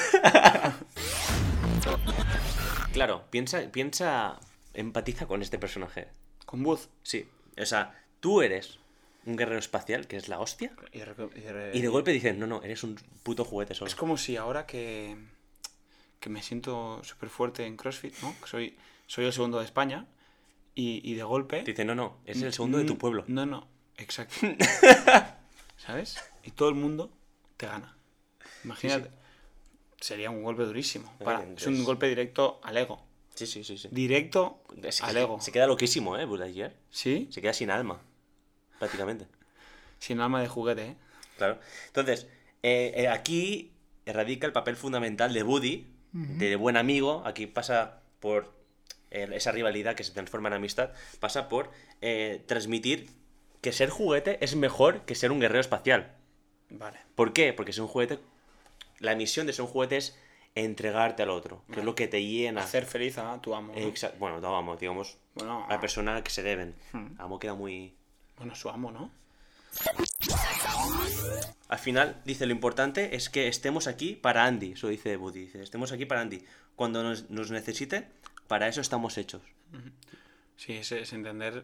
[2.94, 4.40] Claro, piensa, piensa,
[4.74, 6.10] empatiza con este personaje.
[6.46, 6.90] Con Buzz.
[7.04, 7.26] Sí,
[7.58, 8.80] o sea, tú eres
[9.26, 12.12] un guerrero espacial, que es la hostia, Y de, reco- y de- y de golpe
[12.12, 13.88] dicen, no, no, eres un puto juguete solo.
[13.88, 15.16] Es como si ahora que,
[16.20, 18.36] que me siento súper fuerte en CrossFit, ¿no?
[18.42, 20.06] Que soy, soy el segundo de España
[20.76, 21.62] y, y de golpe...
[21.64, 23.24] Te dicen, no, no, es el segundo de tu pueblo.
[23.28, 23.68] No, no,
[24.02, 24.36] exacto.
[25.78, 26.18] ¿Sabes?
[26.44, 27.12] Y todo el mundo
[27.58, 27.96] te gana.
[28.64, 29.10] Imagínate.
[30.00, 31.14] Sería un golpe durísimo.
[31.56, 33.06] Es un golpe directo al ego.
[33.36, 33.88] Sí, sí, sí, sí.
[33.92, 35.40] Directo Es que al ego.
[35.40, 36.26] Se queda loquísimo, ¿eh?
[36.26, 36.74] Buzz Lightyear.
[36.90, 37.28] ¿Sí?
[37.32, 38.02] Se queda sin alma,
[38.80, 39.28] prácticamente.
[40.00, 40.96] Sin alma de juguete, ¿eh?
[41.38, 41.60] Claro.
[41.88, 42.28] Entonces,
[42.64, 43.72] eh, eh, aquí
[44.06, 47.24] radica el papel fundamental de Woody, de buen amigo.
[47.26, 48.54] Aquí pasa por
[49.12, 53.10] eh, esa rivalidad que se transforma en amistad, pasa por eh, transmitir
[53.62, 56.16] que ser juguete es mejor que ser un guerrero espacial.
[56.70, 57.00] Vale.
[57.16, 57.54] ¿Por qué?
[57.54, 58.20] Porque ser un juguete.
[59.00, 60.18] La misión de ser un juguete es
[60.56, 62.62] entregarte al otro, que es lo que te llena.
[62.64, 63.74] Hacer feliz a tu amo.
[63.74, 63.80] ¿no?
[63.80, 66.76] Exa- bueno, no, vamos, digamos, Bueno, a la persona a la que se deben.
[66.92, 67.08] Hmm.
[67.20, 67.94] Amo queda muy.
[68.38, 69.12] bueno, su amo, ¿no?
[71.70, 74.74] Al final, dice, lo importante es que estemos aquí para Andy.
[74.74, 75.42] Eso dice Woody.
[75.46, 76.44] Dice, estemos aquí para Andy.
[76.76, 78.08] Cuando nos, nos necesite,
[78.48, 79.42] para eso estamos hechos.
[80.58, 81.64] Sí, es, es entender.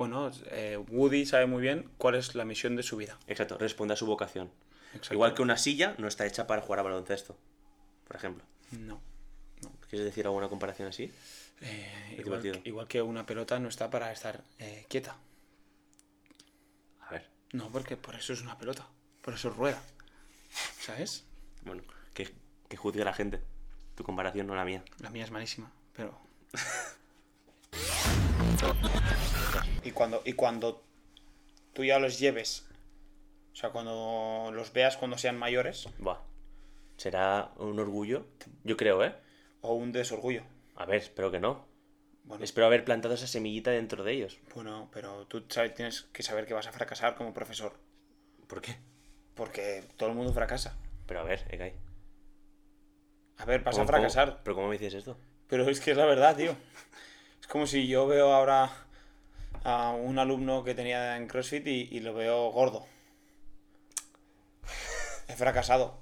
[0.00, 3.18] Bueno, eh, Woody sabe muy bien cuál es la misión de su vida.
[3.26, 4.50] Exacto, responde a su vocación.
[4.94, 5.12] Exacto.
[5.12, 7.36] Igual que una silla no está hecha para jugar a baloncesto,
[8.06, 8.42] por ejemplo.
[8.70, 8.98] No.
[9.90, 11.12] ¿Quieres decir alguna comparación así?
[11.60, 15.18] Eh, Es igual, que, igual que una pelota no está para estar eh, quieta.
[17.00, 18.88] A ver, No, porque por eso es una pelota.
[19.20, 19.82] Por eso rueda.
[20.80, 21.26] ¿Sabes?
[21.66, 21.82] bueno,
[22.14, 22.30] que,
[22.70, 23.42] que juzgue la gente.
[23.96, 24.82] Tu comparación no la mía.
[25.00, 26.18] La mía es malísima, pero.
[29.84, 30.82] y cuando, y cuando
[31.72, 32.66] tú ya los lleves,
[33.52, 36.18] o sea, cuando los veas cuando sean mayores, Buah.
[36.96, 38.26] Será un orgullo.
[38.62, 39.14] Yo creo, ¿eh?
[39.62, 40.42] o un desorgullo.
[40.76, 41.66] A ver, espero que no.
[42.24, 44.38] Bueno, Espero haber plantado esa semillita dentro de ellos.
[44.54, 47.72] bueno, pero tú sabes, tienes que saber que vas a fracasar como profesor.
[48.46, 48.76] ¿Por qué?
[49.34, 50.76] Porque todo el mundo fracasa.
[51.06, 51.72] Pero a ver, Ekai.
[53.38, 54.42] A ver, vas a ¿Cómo- fracasar.
[54.44, 55.16] ¿Pero cómo me dices esto?
[55.48, 56.54] Pero es que es la verdad, tío.
[57.50, 58.70] Es como si yo veo ahora
[59.64, 62.86] a un alumno que tenía en CrossFit y, y lo veo gordo.
[65.26, 65.98] He fracasado.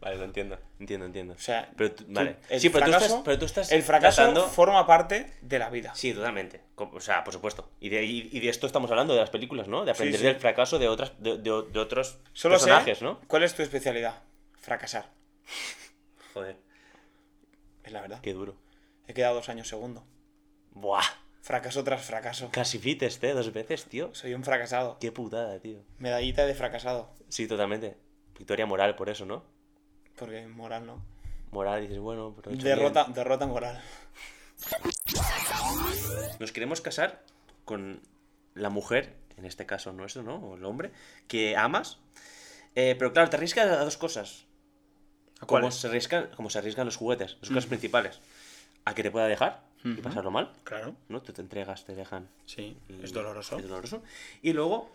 [0.00, 1.34] Vale, lo entiendo, entiendo, entiendo.
[1.34, 2.36] O sea, pero tú- tú- vale.
[2.48, 5.58] el sí, pero tú, fracaso- estás, pero tú estás El fracaso tratando- forma parte de
[5.58, 5.94] la vida.
[5.94, 6.62] Sí, totalmente.
[6.76, 7.68] O sea, por supuesto.
[7.78, 9.84] Y de, y, y de esto estamos hablando, de las películas, ¿no?
[9.84, 10.26] De aprender sí.
[10.26, 13.20] del fracaso de, otras, de, de- de otros Solo personajes, sé ¿no?
[13.26, 14.22] cuál es tu especialidad.
[14.58, 15.04] Fracasar.
[16.32, 16.56] Joder,
[17.84, 18.20] Es la verdad.
[18.22, 18.56] qué duro.
[19.06, 20.02] He quedado dos años segundo.
[20.72, 21.04] Buah.
[21.42, 22.50] Fracaso tras fracaso.
[22.52, 23.32] Casi fites, ¿eh?
[23.32, 24.14] Dos veces, tío.
[24.14, 24.98] Soy un fracasado.
[25.00, 25.82] Qué putada, tío.
[25.98, 27.10] Medallita de fracasado.
[27.28, 27.96] Sí, totalmente.
[28.36, 29.42] Victoria moral por eso, ¿no?
[30.16, 31.02] Porque moral no.
[31.50, 32.54] Moral, dices, bueno, pero...
[32.54, 33.82] he Derrota, derrota moral.
[36.38, 37.24] Nos queremos casar
[37.64, 38.00] con
[38.54, 40.36] la mujer, en este caso nuestro, ¿no?
[40.36, 40.92] O el hombre,
[41.26, 41.98] que amas.
[42.74, 44.44] Eh, pero claro, te arriesgas a dos cosas.
[45.40, 48.20] ¿A Como se, arriesgan, como se arriesgan los juguetes, las cosas principales.
[48.84, 50.94] A que te pueda dejar y pasarlo mal, Claro.
[51.08, 51.22] ¿no?
[51.22, 52.28] Tú te entregas, te dejan.
[52.46, 53.58] Sí, y es doloroso.
[53.58, 54.02] Es doloroso.
[54.42, 54.90] Y luego,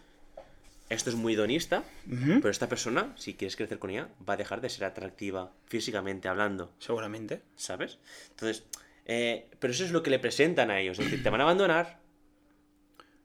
[0.90, 2.36] esto es muy hedonista, Ujú.
[2.42, 6.28] pero esta persona, si quieres crecer con ella, va a dejar de ser atractiva físicamente
[6.28, 7.42] hablando, Seguramente.
[7.56, 7.98] ¿sabes?
[8.32, 8.64] Entonces,
[9.06, 11.00] eh, pero eso es lo que le presentan a ellos.
[11.00, 12.00] Es decir, te van a abandonar.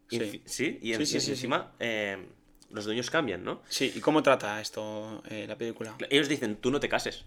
[0.08, 0.42] Sí.
[0.44, 2.26] sí, y, Sí, en- sí, y encima eh,
[2.70, 3.62] los dueños cambian, ¿no?
[3.68, 5.94] Sí, ¿y cómo trata esto eh, la película?
[6.08, 7.24] Ellos dicen, tú no te cases.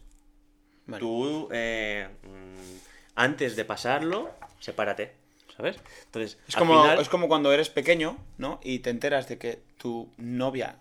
[0.86, 1.00] Vale.
[1.00, 5.14] Tú, eh, mm, antes de pasarlo, sepárate,
[5.56, 5.78] ¿sabes?
[6.06, 8.60] Entonces, Es como, final- es como cuando eres pequeño, ¿no?
[8.64, 10.78] Y te enteras de que tu novia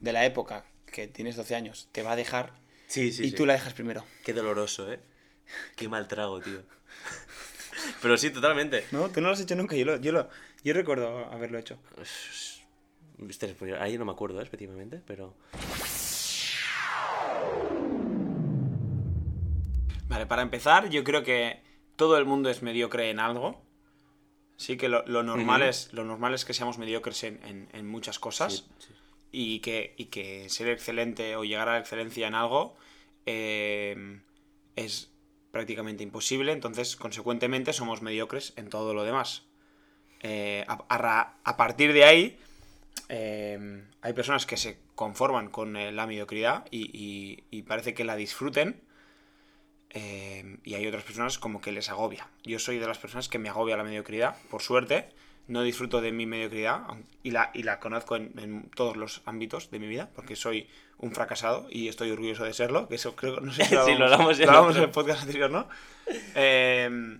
[0.00, 2.52] de la época, que tienes 12 años, te va a dejar
[2.86, 3.36] Sí, sí, y sí.
[3.36, 4.04] tú la dejas primero.
[4.24, 5.00] Qué doloroso, ¿eh?
[5.76, 6.62] Qué mal trago, tío.
[8.02, 8.84] Pero sí, totalmente.
[8.92, 9.76] No, tú no lo has hecho nunca.
[9.76, 10.28] Yo, lo, yo, lo,
[10.64, 11.78] yo recuerdo haberlo hecho.
[13.80, 14.44] Ahí no me acuerdo, ¿eh?
[14.44, 15.34] específicamente, pero...
[20.08, 21.60] Vale, para empezar, yo creo que
[21.96, 23.62] todo el mundo es mediocre en algo.
[24.56, 27.86] Sí que lo, lo normal, es, lo normal es que seamos mediocres en, en- en
[27.86, 28.52] muchas cosas.
[28.78, 28.94] Sí, sí.
[29.30, 32.76] y que, y que ser excelente o llegar a la excelencia en algo
[33.26, 34.20] eh,
[34.74, 35.12] es
[35.52, 39.44] prácticamente imposible, entonces consecuentemente somos mediocres en todo lo demás.
[40.20, 42.38] Eh, a, a ra- a partir de ahí,
[43.10, 48.04] eh, hay personas que se conforman con eh, la mediocridad y, y- y parece que
[48.04, 48.80] la disfruten.
[49.90, 52.28] Eh, y hay otras personas como que les agobia.
[52.44, 55.08] Yo soy de las personas que me agobia la mediocridad, por suerte.
[55.46, 56.82] No disfruto de mi mediocridad
[57.22, 60.68] y la, y la conozco en, en todos los ámbitos de mi vida, porque soy
[60.98, 62.86] un fracasado y estoy orgulloso de serlo.
[62.86, 64.82] Que eso creo no sé si Sí, lo hablamos en lo hablamos otro.
[64.82, 65.66] en el podcast anterior, ¿no?
[66.34, 67.18] Eh,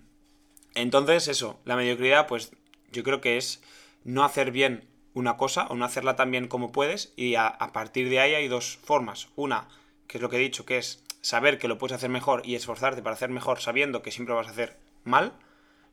[0.75, 2.51] entonces, eso, la mediocridad, pues
[2.91, 3.63] yo creo que es
[4.03, 7.73] no hacer bien una cosa o no hacerla tan bien como puedes y a, a
[7.73, 9.29] partir de ahí hay dos formas.
[9.35, 9.67] Una,
[10.07, 12.55] que es lo que he dicho, que es saber que lo puedes hacer mejor y
[12.55, 15.31] esforzarte para hacer mejor sabiendo que siempre vas a hacer mal.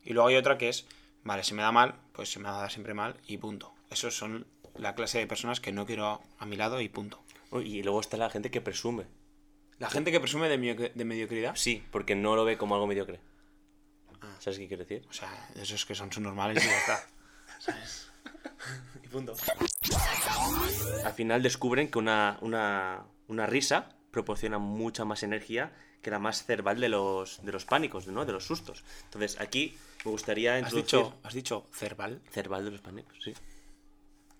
[0.03, 0.87] Y luego hay otra que es,
[1.23, 3.71] vale, se me da mal, pues se me va a dar siempre mal y punto.
[3.91, 7.23] Esos son la clase de personas que no quiero a mi lado y punto.
[7.51, 9.05] Y luego está la gente que presume.
[9.77, 13.19] La gente que presume de, de mediocridad, Sí, porque no lo ve como algo mediocre.
[14.21, 14.35] Ah.
[14.39, 15.05] ¿Sabes qué quiero decir?
[15.07, 17.07] o sea, esos que son subnormales y ya está.
[17.59, 18.09] ¿Sabes?
[19.03, 19.35] y punto.
[21.05, 26.45] Al final descubren que una, una, una risa proporciona mucha más energía que la más
[26.45, 28.25] cerval de los, de los pánicos, ¿no?
[28.25, 28.83] De los sustos.
[29.05, 30.99] Entonces, aquí me gustaría ¿Has introducir...
[30.99, 32.21] dicho, ¿Has dicho cerval?
[32.31, 33.33] Cerval de los pánicos, sí.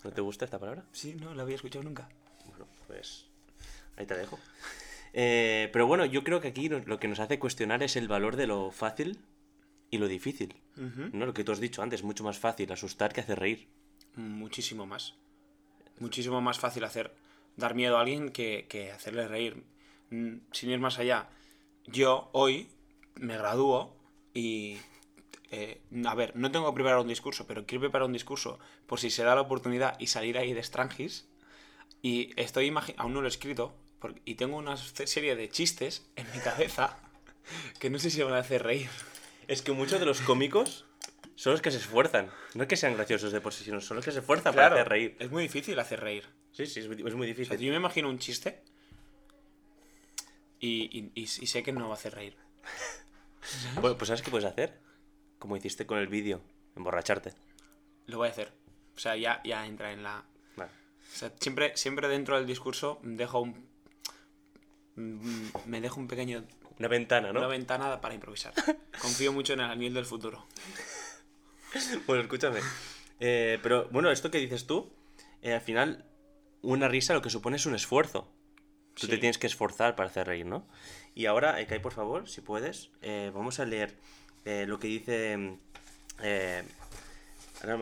[0.04, 0.84] ¿No te gusta esta palabra?
[0.92, 2.08] Sí, no, la había escuchado nunca.
[2.46, 3.26] Bueno, pues
[3.96, 4.38] ahí te dejo.
[5.12, 8.36] Eh, pero bueno, yo creo que aquí lo que nos hace cuestionar es el valor
[8.36, 9.18] de lo fácil
[9.90, 10.54] y lo difícil.
[10.76, 11.26] ¿no?
[11.26, 13.68] Lo que tú has dicho antes, mucho más fácil asustar que hacer reír.
[14.14, 15.14] Muchísimo más.
[15.98, 17.12] Muchísimo más fácil hacer
[17.58, 19.62] dar miedo a alguien que, que hacerle reír.
[20.10, 21.28] Mm, Sin ir más allá,
[21.86, 22.68] yo hoy
[23.16, 23.94] me gradúo
[24.32, 24.78] y...
[25.50, 29.00] eh, a ver, no tengo que preparar un discurso, pero quiero preparar un discurso por
[29.00, 31.28] si se da la oportunidad y salir ahí de Strangis.
[32.00, 36.26] Y estoy aún no lo he escrito, porque- y tengo una serie de chistes en
[36.32, 36.96] mi cabeza
[37.80, 38.88] que no sé si van a hacer reír.
[39.48, 40.84] Es que muchos de los cómicos
[41.34, 42.30] son los que se esfuerzan.
[42.54, 44.70] No es que sean graciosos de por sí, sino son los que se esfuerzan Claro,
[44.70, 45.16] para hacer reír.
[45.18, 46.24] es muy difícil hacer reír.
[46.58, 47.58] Sí, sí, es muy, es muy O sea, difícil.
[47.66, 48.60] yo me imagino un chiste
[50.58, 52.36] y, y- y- y sé que no va a hacer reír.
[53.80, 54.78] Pues, pues ¿sabes qué puedes hacer?
[55.38, 56.42] Como hiciste con el vídeo,
[56.76, 57.32] emborracharte.
[58.06, 58.52] Lo voy a hacer.
[58.96, 60.24] O sea, ya, ya entra en la...
[60.56, 60.70] Vale.
[61.12, 63.68] O sea, siempre, siempre dentro del discurso dejo un...
[64.96, 66.44] Me dejo un pequeño...
[66.80, 67.38] Una ventana, ¿no?
[67.38, 68.52] Una ventana para improvisar.
[69.00, 70.44] Confío mucho en el anil del futuro.
[72.06, 72.58] Bueno, escúchame.
[73.20, 74.92] Eh, pero bueno, esto que dices tú,
[75.42, 76.04] eh, al final,
[76.62, 78.28] una risa lo que supone es un esfuerzo.
[78.94, 79.20] Tú te Sí.
[79.20, 80.66] tienes que esforzar para hacer reír, ¿no?
[81.14, 83.94] Y ahora, eh, Kai, por favor, si puedes, eh, vamos a leer
[84.44, 85.58] eh, lo que dice
[86.22, 86.62] eh,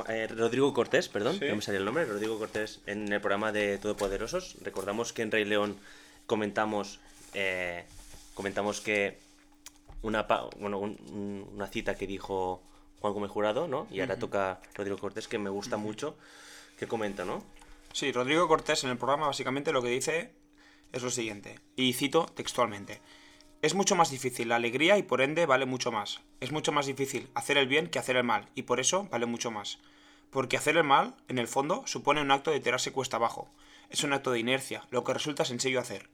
[0.08, 1.44] eh, Rodrigo Cortés, perdón, Sí.
[1.48, 4.56] no me salió el nombre, Rodrigo Cortés en el programa de Todopoderosos.
[4.62, 5.76] Recordamos que en Rey León
[6.26, 7.00] comentamos
[7.34, 7.84] eh,
[8.34, 9.18] comentamos que
[10.02, 10.22] una,
[10.58, 12.62] bueno, un- un- una cita que dijo
[13.00, 13.86] Juan Gómez Jurado, ¿no?
[13.90, 16.16] Y ahora toca Rodrigo Cortés, que me gusta mucho,
[16.78, 17.42] que comenta, ¿no?
[17.96, 20.34] Sí, Rodrigo Cortés en el programa básicamente lo que dice
[20.92, 23.00] es lo siguiente, y cito textualmente.
[23.62, 26.20] Es mucho más difícil la alegría y por ende vale mucho más.
[26.40, 29.24] Es mucho más difícil hacer el bien que hacer el mal, y por eso vale
[29.24, 29.78] mucho más.
[30.28, 33.48] Porque hacer el mal, en el fondo, supone un acto de tirarse cuesta abajo.
[33.88, 36.10] Es un acto de inercia, lo que resulta sencillo hacer.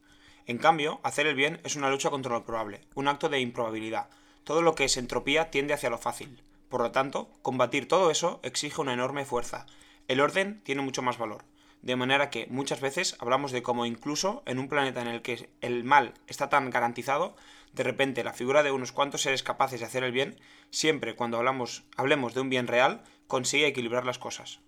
[0.46, 4.08] En cambio, hacer el bien es una lucha contra lo probable, un acto de improbabilidad.
[4.44, 6.44] Todo lo que es entropía tiende hacia lo fácil.
[6.68, 9.66] Por lo tanto, combatir todo eso exige una enorme fuerza.
[10.06, 11.44] El orden tiene mucho más valor.
[11.82, 15.50] De manera que muchas veces hablamos de cómo incluso en un planeta en el que
[15.60, 17.34] el mal está tan garantizado,
[17.72, 20.38] de repente la figura de unos cuantos seres capaces de hacer el bien,
[20.70, 24.60] siempre cuando hablamos, hablemos de un bien real, consigue equilibrar las cosas.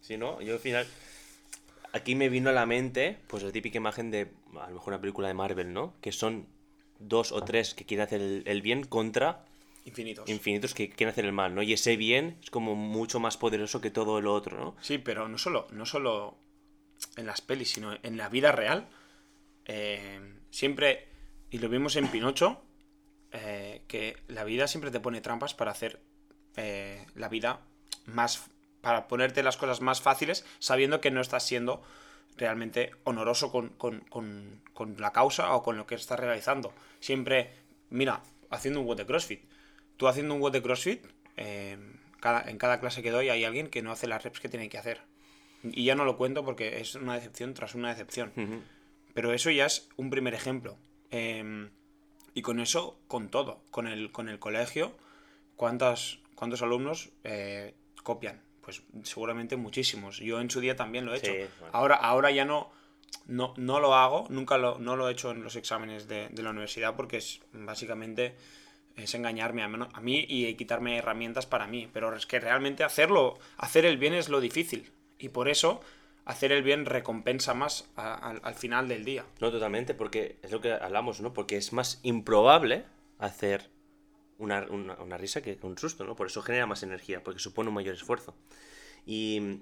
[0.00, 0.40] Sí, ¿no?
[0.42, 0.86] Yo al final.
[1.92, 4.30] Aquí me vino a la mente, pues la típica imagen de
[4.60, 5.94] a lo mejor una película de Marvel, ¿no?
[6.02, 6.46] Que son
[6.98, 9.46] dos o tres que quieren hacer el, el bien contra
[9.86, 10.28] Infinitos.
[10.28, 11.62] infinitos que quieren hacer el mal, ¿no?
[11.62, 14.76] Y ese bien es como mucho más poderoso que todo lo otro, ¿no?
[14.82, 16.36] Sí, pero no solo, no solo
[17.16, 18.88] en las pelis, sino en la vida real.
[19.66, 20.20] eh,
[20.50, 21.08] siempre,
[21.50, 22.62] y lo vimos en Pinocho,
[23.32, 26.00] eh, que la vida siempre te pone trampas para hacer
[26.56, 27.60] eh, la vida
[28.06, 28.48] más.
[28.80, 31.82] para ponerte las cosas más fáciles, sabiendo que no estás siendo
[32.36, 36.72] realmente honoroso con, con- con- con la causa o con lo que estás realizando.
[37.00, 37.50] Siempre,
[37.90, 39.42] mira, haciendo un WOD de CrossFit.
[39.96, 41.04] Tú haciendo un WOD de CrossFit,
[41.36, 41.78] eh,
[42.20, 44.68] cada- en cada clase que doy hay alguien que no hace las reps que tiene
[44.68, 45.00] que hacer.
[45.62, 48.32] Y ya no lo cuento porque es una decepción tras una decepción.
[49.14, 50.76] Pero eso ya es un primer ejemplo.
[51.10, 51.68] Eh,
[52.34, 53.62] y con eso, con todo.
[53.70, 54.94] Con el, con el colegio,
[55.56, 58.42] ¿cuántas, ¿cuántos alumnos eh, copian?
[58.60, 60.18] Pues seguramente muchísimos.
[60.18, 61.32] Yo en su día también lo he hecho.
[61.60, 61.70] Bueno.
[61.72, 62.70] Ahora, ahora ya no,
[63.26, 66.42] no, no lo hago, nunca lo, no lo he hecho en los exámenes de, de
[66.42, 68.34] la universidad porque es básicamente
[68.96, 71.88] es engañarme a, a mí y quitarme herramientas para mí.
[71.92, 74.90] Pero es que realmente hacerlo, hacer el bien es lo difícil.
[75.18, 75.80] Y por eso
[76.24, 79.24] hacer el bien recompensa más a- al- al final del día.
[79.40, 81.32] No, totalmente, porque es lo que hablamos, ¿no?
[81.32, 82.84] Porque es más improbable
[83.18, 83.70] hacer
[84.38, 86.16] una, una- una risa que un susto, ¿no?
[86.16, 88.34] Por eso genera más energía, porque supone un mayor esfuerzo.
[89.04, 89.60] Y,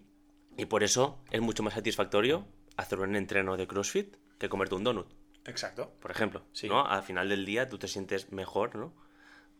[0.57, 4.85] y por eso es mucho más satisfactorio hacer un entreno de CrossFit que comerte un
[4.85, 5.07] donut,
[5.44, 5.92] Exacto.
[6.01, 6.42] por ejemplo.
[6.53, 6.68] Sí.
[6.68, 6.87] ¿no?
[6.87, 8.92] Al final del día tú te sientes mejor, ¿no?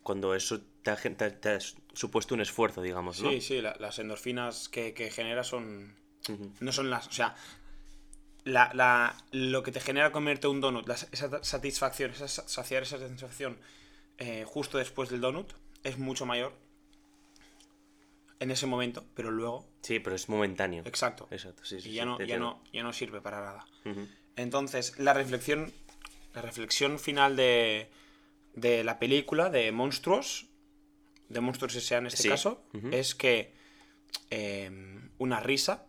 [0.05, 1.59] Cuando eso te ha, gen- te- te ha
[1.95, 3.31] supuesto un esfuerzo, digamos, ¿no?
[3.31, 5.97] Sí, sí, la- las endorfinas que, que genera son.
[6.61, 7.09] No son las.
[7.09, 7.35] O sea,
[8.45, 12.83] la, la- lo que te genera comerte un donut, la- esa satisfacción, esa, sa- saciar
[12.85, 13.59] esa satisfacción
[14.19, 16.53] eh, justo después del donut, es mucho mayor
[18.41, 19.67] en ese momento, pero luego.
[19.83, 20.83] Sí, pero es momentáneo.
[20.87, 21.29] Exacto.
[21.31, 21.89] Exacto, sí, sí.
[21.89, 23.67] y sí, ya no, ya, no, ya no sirve para nada.
[24.37, 25.73] Entonces, la reflexión.
[26.35, 27.89] La reflexión final de,
[28.55, 30.47] de la película de Monstruos.
[31.29, 31.99] De Monstruos S.A.
[31.99, 32.29] en este Sí.
[32.29, 32.65] caso.
[32.93, 33.53] Es que
[34.31, 34.71] eh,
[35.19, 35.87] una risa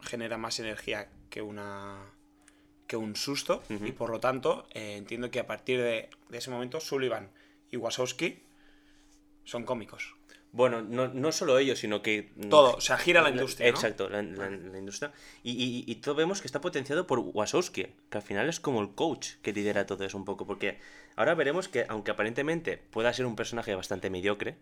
[0.00, 1.98] genera más energía que una.
[2.86, 3.62] que un susto.
[3.68, 7.30] Y por lo tanto, eh, entiendo que a partir de, de ese momento, Sullivan
[7.70, 8.42] y Wasowski
[9.44, 10.14] son cómicos.
[10.50, 12.32] Bueno, no, no solo ellos, sino que...
[12.48, 13.76] Todo, o sea, gira la industria, ¿no?
[13.76, 15.12] Exacto, la, la- la industria.
[15.42, 18.80] Y, y, y todo vemos que está potenciado por Wasowski, que al final es como
[18.80, 20.78] el coach que lidera todo eso un poco, porque
[21.16, 24.56] ahora veremos que, aunque aparentemente pueda ser un personaje bastante mediocre,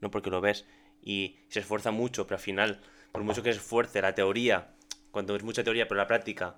[0.00, 0.64] no porque lo ves
[1.02, 2.80] y se esfuerza mucho, pero al final,
[3.12, 4.74] por mucho que se esfuerce, la teoría,
[5.10, 6.56] cuando es mucha teoría, pero la práctica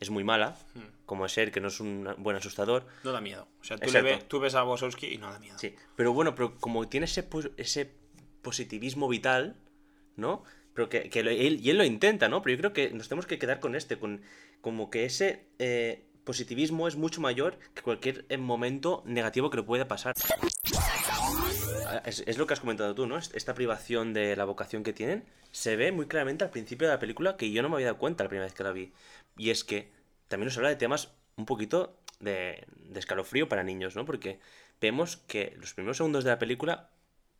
[0.00, 0.80] es muy mala, Hmm.
[1.06, 3.46] como es él, que no es un buen asustador, No da miedo.
[3.60, 5.56] O sea, tú, le ves, tú ves a Wasowski y no da miedo.
[5.58, 7.94] Sí, pero bueno, pero como tiene ese, ese
[8.46, 9.56] positivismo vital,
[10.14, 10.44] ¿no?
[10.72, 12.42] Pero que, él, y él lo intenta, ¿no?
[12.42, 14.22] Pero yo creo que nos tenemos que quedar con este, con
[14.60, 19.62] como que ese eh, positivismo es mucho mayor que cualquier eh, momento negativo que le
[19.64, 20.14] pueda pasar.
[22.04, 23.18] Es, es lo que has comentado tú, ¿no?
[23.18, 27.00] Esta privación de la vocación que tienen se ve muy claramente al principio de la
[27.00, 28.92] película que yo no me había dado cuenta la primera vez que la vi.
[29.36, 29.90] Y es que
[30.28, 34.04] también nos habla de temas un poquito de, de escalofrío para niños, ¿no?
[34.04, 34.38] Porque
[34.80, 36.90] vemos que los primeros segundos de la película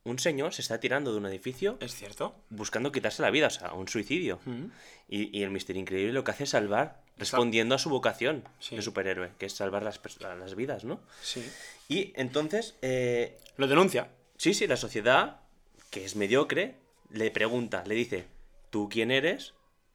[0.07, 2.34] un señor se está tirando de un edificio ¿Es cierto?
[2.50, 4.36] buscando quitarse la vida, o sea, un suicidio.
[4.46, 4.70] Ujú.
[5.09, 8.76] Y, y el misterio increíble lo que hace es salvar, respondiendo a su vocación Sí.
[8.76, 11.00] de superhéroe, que es salvar las, las vidas, ¿no?
[11.22, 11.44] Sí.
[11.88, 14.11] Y entonces, eh, Lo denuncia.
[14.36, 15.40] sí, sí, la sociedad,
[15.90, 16.76] que es mediocre,
[17.11, 18.26] le pregunta, le dice,
[18.70, 19.54] ¿tú quién eres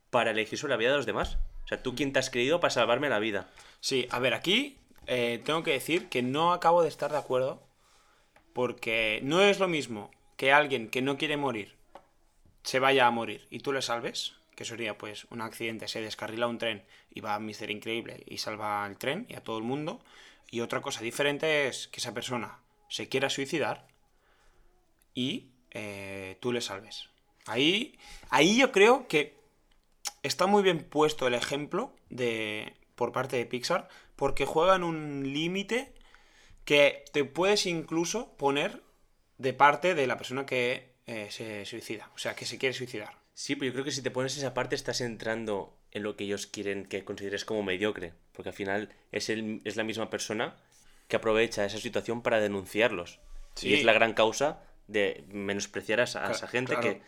[0.09, 1.37] para elegir sobre la vida de los demás?
[1.65, 3.49] O sea, ¿tú quién te has creído para salvarme la vida?
[3.79, 7.61] Sí, a ver, aquí eh, tengo que decir que no acabo de estar de acuerdo
[8.53, 11.75] porque no es lo mismo que alguien que no quiere morir
[12.63, 16.47] se vaya a morir y tú le salves, que sería pues un accidente, se descarrila
[16.47, 16.83] un tren
[17.13, 17.69] y va a Mr.
[17.69, 19.99] Increíble y salva el tren y a todo el mundo.
[20.49, 23.87] Y otra cosa diferente es que esa persona se quiera suicidar
[25.13, 27.09] y eh, tú le salves.
[27.45, 27.97] Ahí,
[28.29, 29.35] ahí yo creo que
[30.23, 35.93] está muy bien puesto el ejemplo de, por parte de Pixar porque juegan un límite
[36.65, 38.81] que te puedes incluso poner
[39.37, 43.17] de parte de la persona que eh, se suicida, o sea, que se quiere suicidar.
[43.33, 46.25] Sí, pero yo creo que si te pones esa parte estás entrando en lo que
[46.25, 50.55] ellos quieren que consideres como mediocre, porque al final es, el, es la misma persona
[51.07, 53.19] que aprovecha esa situación para denunciarlos.
[53.61, 57.01] Y es la gran causa de menospreciar a esa, gente que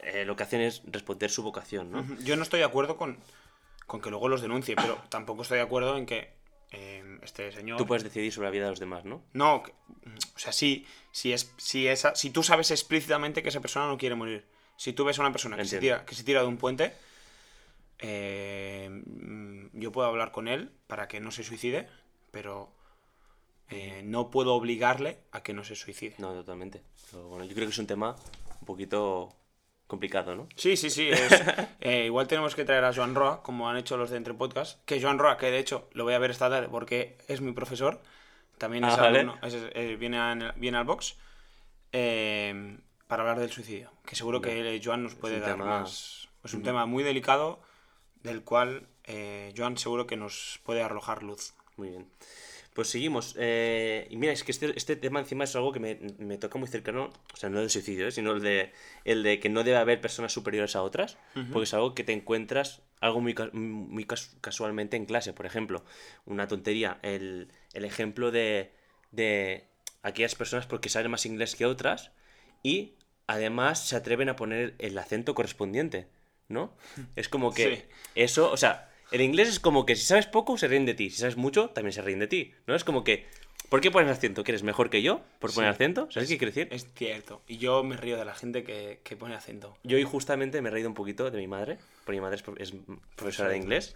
[0.00, 2.06] eh, lo que hacen es responder su vocación, ¿no?
[2.20, 3.18] Yo no estoy de acuerdo con,
[3.86, 6.30] con que luego los denuncie, pero tampoco estoy de acuerdo en que
[6.72, 7.78] eh, este señor...
[7.78, 9.22] Tú puedes decidir sobre la vida de los demás, ¿no?
[9.32, 13.86] No, o sea, sí, si, es, si, esa, si tú sabes explícitamente que esa persona
[13.86, 14.46] no quiere morir,
[14.76, 16.94] si tú ves a una persona que se, tira, que se tira de un puente,
[17.98, 19.02] eh,
[19.72, 21.88] yo puedo hablar con él para que no se suicide,
[22.30, 22.72] pero
[23.68, 26.14] eh, no puedo obligarle a que no se suicide.
[26.18, 26.82] No, totalmente.
[27.12, 28.16] bueno, yo creo que es un tema
[28.60, 29.34] un poquito
[29.92, 30.48] complicado, ¿no?
[30.56, 31.10] Sí, sí, sí.
[31.80, 34.82] Eh, igual tenemos que traer a Joan Roa, como han hecho los de Entre Podcast,
[34.86, 37.52] que Joan Roa, que de hecho lo voy a ver esta tarde porque es mi
[37.52, 38.00] profesor,
[38.56, 39.10] también es, ah,
[39.98, 41.18] viene, viene al box,
[41.90, 46.28] para hablar del suicidio, que seguro que Joan nos puede dar más...
[46.42, 47.60] Es un tema muy delicado
[48.22, 51.52] del cual eh, Joan seguro que nos puede arrojar luz.
[51.76, 52.08] Muy bien.
[52.74, 53.34] Pues seguimos.
[53.38, 56.68] Eh, y mira, es que este, este, tema encima es algo que me, toca muy
[56.68, 58.12] cercano, o sea, no el suicidio, ¿eh?
[58.12, 58.72] sino el de,
[59.04, 61.18] el de que no debe haber personas superiores a otras,
[61.52, 64.06] porque es algo que te encuentras algo muy, muy
[64.40, 65.32] casualmente en clase.
[65.32, 65.84] Por ejemplo,
[66.24, 68.72] una tontería, el, el ejemplo de,
[69.10, 69.64] de
[70.02, 72.12] aquellas personas porque saben más inglés que otras
[72.62, 72.94] y
[73.26, 76.06] además se atreven a poner el acento correspondiente,
[76.48, 76.74] ¿no?
[77.16, 80.68] Es como que eso, o sea, el inglés es como que si sabes poco, se
[80.68, 81.10] ríen de ti.
[81.10, 82.52] Si sabes mucho, también se ríen de ti.
[82.66, 82.74] ¿No?
[82.74, 83.26] Es como que.
[83.68, 84.44] ¿Por qué pones acento?
[84.44, 85.22] ¿Que eres mejor que yo?
[85.38, 86.06] ¿Por poner acento?
[86.10, 86.68] ¿Sabes qué quiere decir?
[86.70, 87.40] Es cierto.
[87.46, 89.78] Y yo me río de la gente que, pone acento.
[89.82, 91.78] Yo hoy justamente me he reído un poquito de mi madre.
[92.04, 92.74] Porque mi madre es,
[93.16, 93.94] profesora de inglés.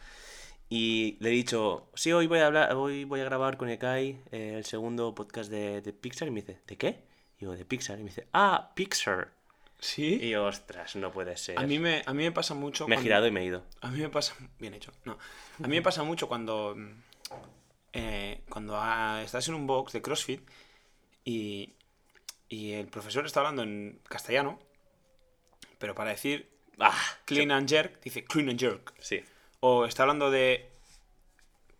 [0.70, 4.18] Y le he dicho, sí, hoy voy a hablar, hoy voy a grabar con Ekai
[4.32, 6.28] eh, el segundo podcast de, de Pixar.
[6.28, 7.04] Y me dice, ¿de qué?
[7.38, 7.98] Y yo, de Pixar.
[7.98, 9.35] Y me dice, ah, Pixar.
[9.78, 10.18] ¿Sí?
[10.22, 11.58] Y ostras, no puede ser.
[11.58, 12.88] A mí me, a mí me pasa mucho.
[12.88, 13.64] Me he girado y me he ido.
[13.80, 14.34] A mí me pasa.
[14.58, 14.92] Bien hecho.
[15.04, 15.18] No.
[15.62, 16.76] A mí me pasa mucho cuando.
[17.92, 18.78] Eh, cuando
[19.18, 20.42] estás en un box de CrossFit
[21.24, 21.74] y,
[22.48, 24.58] y el profesor está hablando en castellano,
[25.78, 28.94] pero para decir ah, clean and jerk, dice clean and jerk.
[28.98, 29.24] Sí.
[29.60, 30.70] O está hablando de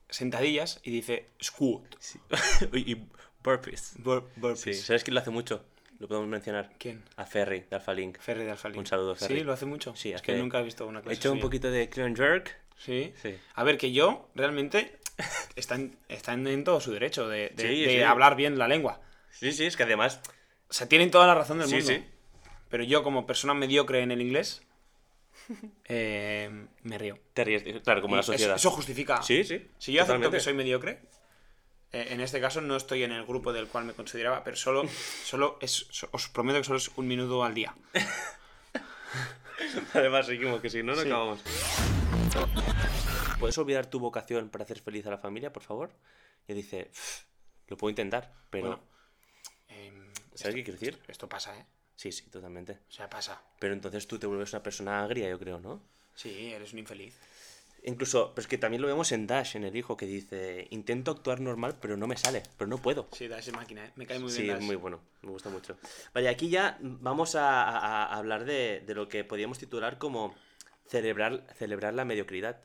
[0.08, 1.82] sentadillas y dice squat.
[1.98, 2.18] Sí.
[2.72, 3.06] y
[3.42, 3.94] burpees.
[3.98, 4.60] burpees.
[4.60, 4.74] Sí.
[4.74, 5.64] ¿Sabes quién lo hace mucho?
[5.98, 6.72] ¿Lo podemos mencionar?
[6.78, 7.02] ¿Quién?
[7.16, 8.18] A Ferry, de Alphalink.
[8.18, 8.78] Ferry de Alphalink.
[8.78, 9.38] Un saludo, Ferry.
[9.38, 9.44] ¿Sí?
[9.44, 9.94] ¿Lo hace mucho?
[9.96, 12.56] Sí, es que nunca he visto una clase He hecho un poquito de clean jerk.
[12.76, 13.14] ¿Sí?
[13.22, 13.34] Sí.
[13.54, 14.98] A ver, que yo realmente
[15.56, 19.00] están, están en todo su derecho de, de, hablar bien la lengua.
[19.30, 20.20] Sí, sí, es que además...
[20.68, 21.86] O sea, tienen toda la razón del mundo.
[21.86, 22.04] Sí, sí.
[22.68, 24.62] Pero yo, como persona mediocre en el inglés,
[25.84, 26.50] eh,
[26.82, 27.18] me río.
[27.32, 28.56] Te ríes, claro, como la sociedad.
[28.56, 29.22] Eso, justifica.
[29.22, 29.70] Sí, sí.
[29.78, 31.00] Si yo acepto que soy mediocre,
[31.96, 34.84] eh, en este caso no estoy en el grupo del cual me consideraba, pero solo,
[35.24, 37.74] solo es, os prometo que solo es un minuto al día.
[39.94, 41.40] Además, seguimos, que si no, no acabamos.
[43.40, 45.90] ¿Puedes olvidar tu vocación para hacer feliz a la familia, por favor?
[46.46, 46.90] Y dice,
[47.68, 48.78] lo puedo intentar, pero...
[49.68, 50.98] Em, ¿Sabes qué quiero decir?
[51.08, 51.64] Esto pasa, ¿eh?
[51.94, 52.80] Sí, sí, totalmente.
[52.90, 53.42] O sea, pasa.
[53.58, 55.82] Pero entonces tú te vuelves una persona agria, yo creo, ¿no?
[56.14, 57.18] Sí, eres un infeliz.
[57.84, 61.12] Incluso, pero es que también lo vemos en Dash, en el hijo, que dice, intento
[61.12, 63.08] actuar normal, pero no me sale, pero no puedo.
[63.12, 63.92] Sí, Dash es máquina, ¿eh?
[63.94, 64.44] me cae muy bien.
[64.44, 65.78] Sí, es muy bueno, me gusta mucho.
[66.12, 70.34] Vale, aquí ya vamos a, hablar de, lo que podríamos titular como
[70.88, 72.60] celebrar, celebrar la mediocridad.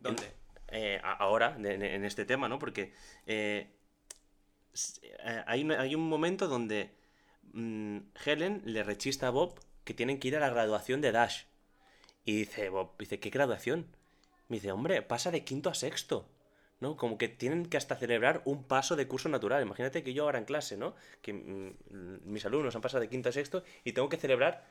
[0.00, 0.24] ¿Dónde?
[0.70, 2.58] Eh, ahora, en, este tema, ¿no?
[2.58, 2.92] Porque
[3.26, 3.70] eh,
[5.46, 6.90] hay, hay, un momento donde
[7.52, 11.44] mm, Helen le rechista a Bob que tienen que ir a la graduación de Dash.
[12.24, 13.86] Y dice Bob, dice, ¿qué graduación?
[14.48, 16.26] Me dice, hombre, pasa de quinto a sexto.
[16.80, 16.96] ¿no?
[16.96, 19.62] Como que tienen que hasta celebrar un paso de curso natural.
[19.62, 20.94] Imagínate que yo ahora en clase, ¿no?
[21.22, 21.72] Que mm,
[22.24, 24.64] mis alumnos han pasado de quinto a sexto y tengo que celebrar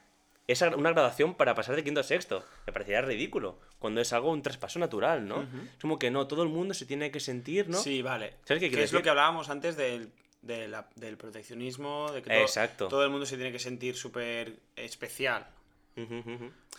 [0.48, 2.46] esa, una graduación para pasar de quinto a sexto.
[2.66, 3.60] Me parecería ridículo.
[3.80, 5.42] Cuando es algo, un traspaso natural, ¿no?
[5.44, 7.78] Es como que no, todo el mundo se tiene que sentir, ¿no?
[7.78, 8.36] Sí, vale.
[8.46, 10.12] ¿Sabes qué, es lo que hablábamos antes del,
[10.42, 12.88] del proteccionismo, de que todo, Exacto.
[12.88, 15.46] todo el mundo se tiene que sentir súper especial.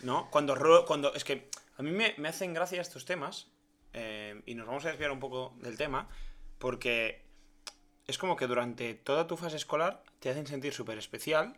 [0.01, 0.29] ¿No?
[0.31, 1.13] Cuando, cuando.
[1.13, 3.47] Es que a mí me, hacen gracia estos temas,
[3.93, 6.07] eh, y nos vamos a desviar un poco del tema,
[6.57, 7.21] porque
[8.07, 11.57] es como que durante toda tu fase escolar te hacen sentir súper especial,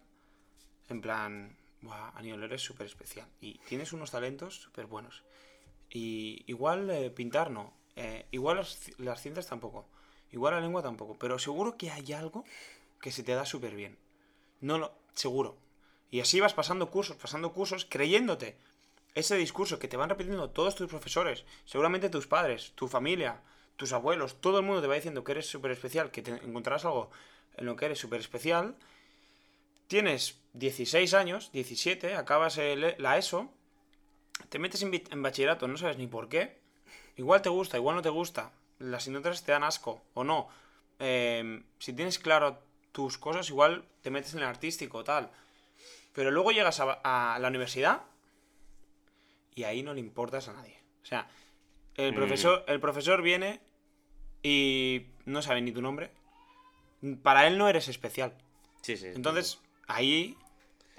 [0.90, 3.28] en plan, Buah, Aniol, eres súper especial.
[3.42, 5.24] Y tienes unos talentos súper buenos.
[5.90, 7.74] Y igual eh, pintar no.
[7.96, 9.88] Eh, igual las, las ciencias tampoco.
[10.32, 11.18] Igual la lengua tampoco.
[11.18, 12.46] Pero seguro que hay algo
[13.02, 13.98] que se te da súper bien.
[14.62, 14.94] No lo.
[15.16, 15.58] Seguro.
[16.12, 18.58] Y así vas pasando cursos, pasando cursos, creyéndote
[19.16, 23.42] ese discurso que te van repitiendo todos tus profesores, seguramente tus padres, tu familia,
[23.78, 26.86] tus abuelos, todo el mundo te va diciendo que eres súper especial, que te encontrarás
[26.86, 27.10] algo
[27.58, 28.76] en lo que eres súper especial.
[29.88, 32.58] Tienes 16 años, 17, acabas
[32.98, 33.50] la ESO,
[34.50, 36.60] te metes en, bachillerato, no sabes ni por qué.
[37.18, 38.52] Igual te gusta, igual no te gusta.
[38.80, 40.48] Las asignaturas te dan asco o no.
[41.00, 42.60] Eh, si tienes claro
[42.92, 45.32] tus cosas, igual te metes en el artístico tal.
[46.14, 48.02] Pero luego llegas a, a la universidad
[49.56, 50.78] y ahí no le importas a nadie.
[51.04, 51.28] O sea,
[51.96, 52.16] el Mm.
[52.16, 53.62] profesor, el profesor viene
[54.44, 56.12] y no sabe ni tu nombre.
[57.24, 58.34] Para él no eres especial.
[58.82, 59.08] Sí, sí.
[59.08, 60.38] Entonces, ahí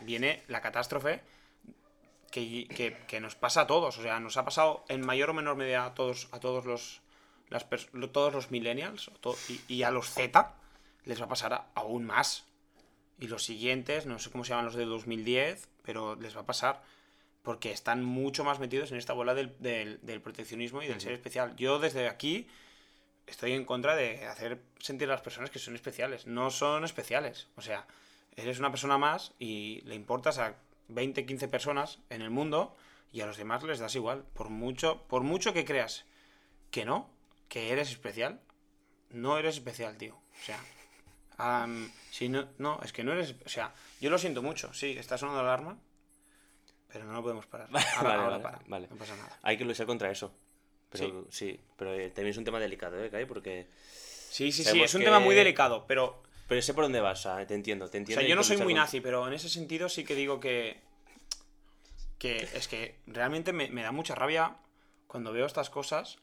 [0.00, 1.22] viene la catástrofe
[2.30, 3.98] que, que- que nos pasa a todos.
[3.98, 7.00] O sea, nos ha pasado en mayor o menor medida a todos, a todos los
[7.50, 7.66] las
[8.12, 10.54] todos los millennials to- y, y a los Z
[11.04, 12.46] les va a pasar a- aún más.
[13.22, 16.46] Y los siguientes, no sé cómo se llaman los de 2010, pero les va a
[16.46, 16.82] pasar
[17.42, 21.12] porque están mucho más metidos en esta bola del, del- del proteccionismo y del ser
[21.12, 21.54] especial.
[21.56, 22.48] Yo desde aquí
[23.26, 26.26] estoy en contra de hacer sentir a las personas que son especiales.
[26.26, 27.46] No son especiales.
[27.56, 27.86] O sea,
[28.36, 30.56] eres una persona más y le importas a
[30.88, 32.76] 20, 15 personas en el mundo
[33.12, 34.24] y a los demás les das igual.
[34.34, 36.06] Por mucho, por mucho que creas
[36.72, 37.08] que no,
[37.48, 38.40] que eres especial,
[39.10, 40.14] no eres especial, tío.
[40.16, 40.58] O sea,
[41.42, 43.34] am, si no, no, es que no eres.
[43.44, 45.78] O sea, yo lo siento mucho, sí, está sonando la alarma,
[46.92, 47.68] pero no lo podemos parar.
[47.96, 48.88] Ahora, Vale, ahora vale, para, vale.
[48.90, 49.38] no pasa nada.
[49.42, 50.32] Hay que luchar contra eso.
[50.90, 53.24] Pero sí, pero eh, también es un tema delicado, ¿eh, Kai?
[53.24, 53.66] Porque...
[54.30, 57.26] Sí, sí, sí, es un que- tema muy delicado, pero Pero sé por dónde vas,
[57.48, 58.20] te entiendo, te O entiendo.
[58.20, 60.80] sea, y yo no soy muy nazi, pero en ese sentido sí que digo que.
[62.18, 64.56] que es que realmente me, me da mucha rabia
[65.06, 66.18] cuando veo estas cosas.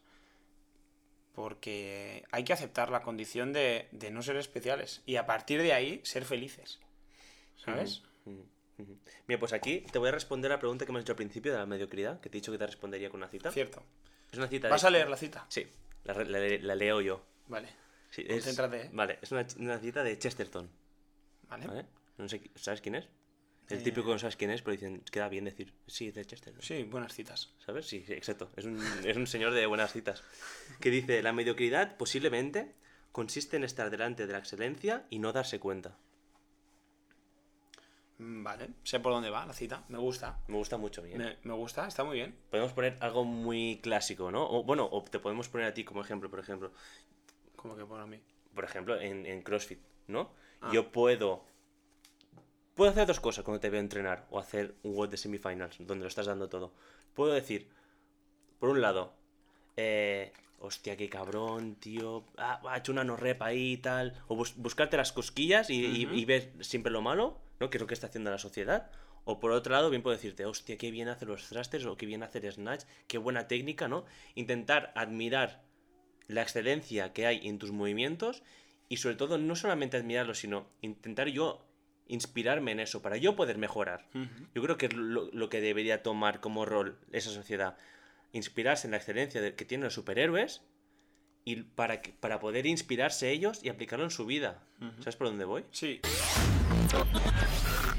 [1.34, 5.02] Porque hay que aceptar la condición de, de no ser especiales.
[5.06, 6.80] Y a partir de ahí ser felices.
[7.56, 8.02] ¿Sabes?
[9.26, 11.52] Mira, pues aquí te voy a responder la pregunta que me has hecho al principio
[11.52, 13.50] de la mediocridad, que te he dicho que te respondería con una cita.
[13.52, 13.82] Cierto.
[14.32, 15.44] Es una cita ¿Vas de- a leer la cita?
[15.48, 15.66] Sí,
[16.04, 17.22] la, re- la- la leo yo.
[17.48, 17.68] Vale.
[18.10, 18.44] Sí, es...
[18.44, 18.90] Concéntrate, ¿eh?
[18.92, 20.70] Vale, es una, una cita de Chesterton,
[21.48, 21.66] Vale.
[21.66, 21.86] ¿vale?
[22.16, 23.08] No sé, ¿sabes quién es?
[23.70, 23.82] El Eh.
[23.82, 26.62] típico que no sabes quién es, pero dicen, queda bien decir, sí, es de Chesterton.
[26.62, 27.52] Sí, buenas citas.
[27.64, 27.86] ¿Sabes?
[27.86, 28.50] Sí, sí, exacto.
[28.56, 30.22] Es un, es un señor de buenas citas.
[30.80, 32.74] Que dice, la mediocridad posiblemente
[33.12, 35.96] consiste en estar delante de la excelencia y no darse cuenta.
[38.18, 38.68] Mm, Vale.
[38.84, 39.84] Sé por dónde va la cita.
[39.88, 40.40] Me gusta.
[40.48, 41.18] Me gusta mucho, bien.
[41.18, 42.34] Me, me gusta, está muy bien.
[42.50, 44.46] Podemos poner algo muy clásico, ¿no?
[44.48, 46.72] O, bueno, o te podemos poner a ti como ejemplo, por ejemplo.
[47.56, 48.20] Como que por a mí.
[48.54, 50.32] Por ejemplo, en, en CrossFit, ¿no?
[50.60, 50.70] Ah.
[50.72, 51.44] Yo puedo...
[52.80, 56.02] Puedo hacer dos cosas cuando te veo entrenar o hacer un WOD de semifinals, donde
[56.02, 56.72] lo estás dando todo.
[57.12, 57.68] Puedo decir,
[58.58, 59.12] por un lado,
[59.76, 64.34] eh, hostia, qué cabrón, tío, ah, ha hecho una no rep ahí y tal, o
[64.34, 67.68] bus- buscarte las cosquillas y, ver siempre lo malo, ¿no?
[67.68, 68.90] Que es lo que está haciendo la sociedad.
[69.26, 72.06] O por otro lado, bien puedo decirte, hostia, qué bien hace los thrusters o qué
[72.06, 74.06] bien hacer snatch, qué buena técnica, ¿no?
[74.36, 75.60] Intentar admirar
[76.28, 78.42] la excelencia que hay en tus movimientos
[78.88, 81.66] y sobre todo no solamente admirarlo, sino intentar yo
[82.10, 84.06] inspirarme en eso para yo poder mejorar.
[84.54, 87.76] Yo creo que es lo, lo que debería tomar como rol esa sociedad.
[88.32, 90.62] Inspirarse en la excelencia de- que tienen los superhéroes
[91.44, 94.62] y para, que- para poder inspirarse ellos y aplicarlo en su vida.
[95.00, 95.64] ¿Sabes por dónde voy?
[95.72, 96.00] Sí.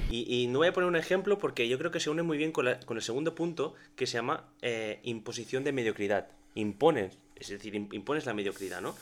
[0.10, 2.38] Y, y no voy a poner un ejemplo porque yo creo que se une muy
[2.38, 6.28] bien con, la- con el segundo punto que se llama eh, imposición de mediocridad.
[6.54, 8.94] Impones, es decir, im- impones la mediocridad, ¿no?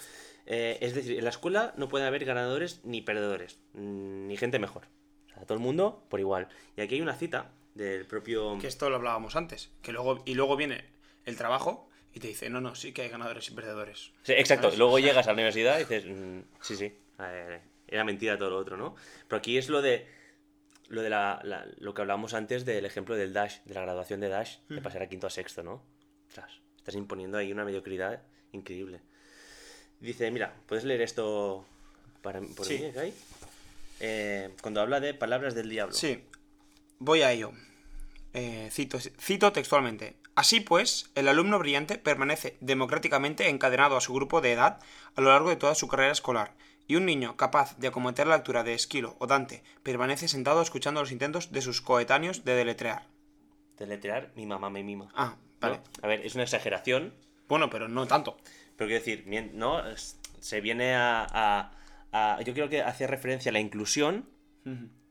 [0.46, 4.60] Eh, es decir, en la escuela no puede haber ganadores ni perdedores, mm, ni gente
[4.60, 4.84] mejor.
[5.40, 6.48] Sea, todo el mundo por igual.
[6.78, 8.58] Y aquí hay una cita del propio...
[8.60, 9.70] Que esto lo hablábamos antes.
[9.82, 10.84] Que luego, y luego viene
[11.26, 14.12] el trabajo y te dice, no, no, sí que hay ganadores y perdedores.
[14.24, 14.68] Sí, exacto.
[14.68, 14.80] ¿Sabes?
[14.80, 18.58] Luego llegas a la universidad y dices, mm, sí, sí, eh, era mentira todo lo
[18.58, 18.96] otro, ¿no?
[19.28, 20.06] Pero aquí es lo de
[20.90, 24.20] lo de la, la- lo que hablábamos antes del ejemplo del Dash, de la graduación
[24.22, 25.84] de Dash, de pasar a quinto a sexto, ¿no?
[26.28, 28.24] Ostras, estás imponiendo ahí una mediocridad
[28.54, 29.00] increíble.
[30.00, 31.64] Dice, mira, ¿puedes leer esto
[32.24, 32.80] para, por Sí.
[32.80, 33.14] mí, Kai?
[34.00, 35.94] Eh, cuando habla de palabras del diablo.
[35.94, 36.24] Sí,
[37.00, 37.52] voy a ello.
[38.34, 40.16] Eh, cito, cito textualmente.
[40.36, 44.80] Así pues, el alumno brillante permanece democráticamente encadenado a su grupo de edad
[45.16, 46.54] a lo largo de toda su carrera escolar,
[46.88, 51.02] y un niño capaz de acometer la altura de Esquilo o Dante permanece sentado escuchando
[51.02, 53.04] los intentos de sus coetáneos de deletrear.
[53.78, 55.10] Deletrear, mi mamá me mima.
[55.14, 55.68] Ah, ¿no?
[55.68, 55.82] vale.
[56.02, 57.14] A ver, es una exageración,
[57.48, 58.38] Bueno, pero no tanto.
[58.78, 59.82] Pero quiero decir, ¿no?
[60.40, 61.72] Se viene a, a-
[62.12, 64.30] a- Yo creo que hace referencia a la inclusión,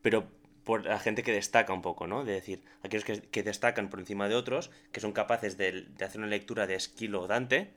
[0.02, 0.28] pero
[0.64, 2.24] por la gente que destaca un poco, ¿no?
[2.24, 6.04] De decir, aquellos que, que destacan por encima de otros, que son capaces de, de
[6.04, 7.72] hacer una lectura de Esquilo o Dante,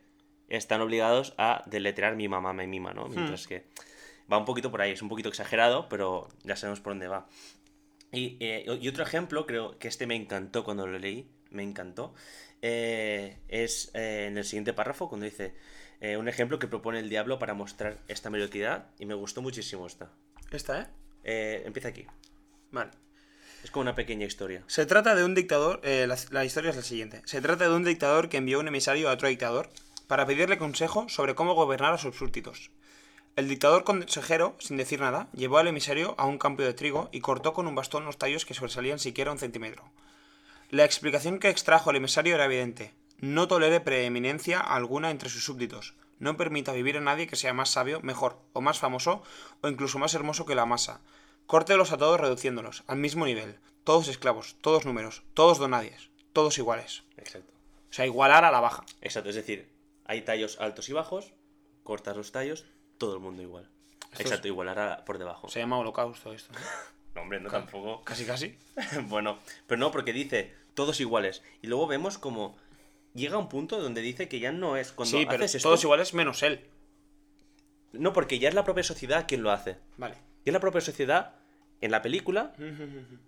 [0.50, 3.06] están obligados a deletrear mi mamá me mima, ¿no?
[3.08, 3.64] Mientras que
[4.32, 7.28] va un poquito por ahí, es un poquito exagerado, pero ya sabemos por dónde va.
[8.12, 12.14] Y, eh, y otro ejemplo, creo que este me encantó cuando lo leí, me encantó,
[12.62, 15.54] eh, es eh, en el siguiente párrafo, cuando dice
[16.02, 19.88] eh, un ejemplo que propone el diablo para mostrar esta mediocridad, y me gustó muchísimo
[19.88, 20.12] esta.
[20.52, 20.88] Esta, ¿eh?
[21.24, 22.06] Eh, empieza aquí.
[22.72, 22.92] Vale.
[23.64, 24.64] Es como una pequeña historia.
[24.68, 25.80] Se trata de un dictador.
[25.84, 27.22] eh, la, la historia es la siguiente.
[27.26, 29.70] Se trata de un dictador que envió un emisario a otro dictador
[30.08, 32.72] para pedirle consejo sobre cómo gobernar a sus súbditos.
[33.38, 37.22] El dictador consejero, sin decir nada, llevó al emisario a un campo de trigo y
[37.22, 39.90] cortó con un bastón los tallos que sobresalían siquiera un centímetro.
[40.70, 42.94] La explicación que extrajo el emisario era evidente.
[43.22, 45.94] No tolere preeminencia alguna entre sus súbditos.
[46.20, 49.24] No permita vivir a nadie que sea más sabio, mejor, o más famoso,
[49.62, 51.02] o incluso más hermoso que la masa.
[51.48, 53.58] Córtelos a todos reduciéndolos, al mismo nivel.
[53.84, 57.04] Todos esclavos, todos números, todos donadies, todos iguales.
[57.18, 57.52] Exacto.
[57.90, 58.84] O sea, igualar a la baja.
[59.02, 59.70] Exacto, es decir,
[60.06, 61.34] hay tallos altos y bajos,
[61.84, 62.66] cortas los tallos,
[62.98, 63.70] todo el mundo igual.
[64.12, 65.50] Esto Exacto, igualar a- por debajo.
[65.50, 66.54] Se llama holocausto esto.
[66.54, 66.60] ¿no?
[67.14, 68.04] No, hombre, no tampoco.
[68.06, 68.58] Casi, casi.
[69.10, 71.44] bueno, pero no, porque dice todos iguales.
[71.62, 72.56] Y luego vemos como
[73.14, 75.70] llega un punto donde dice que ya no es cuando sí, pero haces esto.
[75.70, 76.62] todos iguales menos él.
[77.94, 79.78] No, porque ya es la propia sociedad quien lo hace.
[79.98, 80.16] Vale.
[80.46, 81.36] Y es la propia sociedad,
[81.82, 82.54] en la película,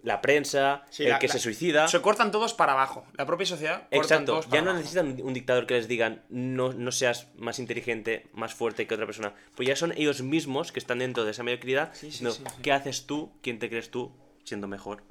[0.04, 1.88] la prensa, Sí, el la- que la- se suicida.
[1.88, 3.06] Se cortan todos para abajo.
[3.18, 4.78] La propia sociedad Exacto, todos ya no abajo.
[4.78, 9.06] necesitan un, dictador que les digan no, no seas más inteligente, más fuerte que otra
[9.08, 9.34] persona.
[9.56, 11.90] Pues ya son ellos mismos que están dentro de esa mediocridad.
[11.94, 12.62] Sí, sí, diciendo, sí, sí.
[12.62, 13.32] ¿Qué haces tú?
[13.42, 14.12] ¿Quién te crees tú
[14.44, 15.04] siendo mejor?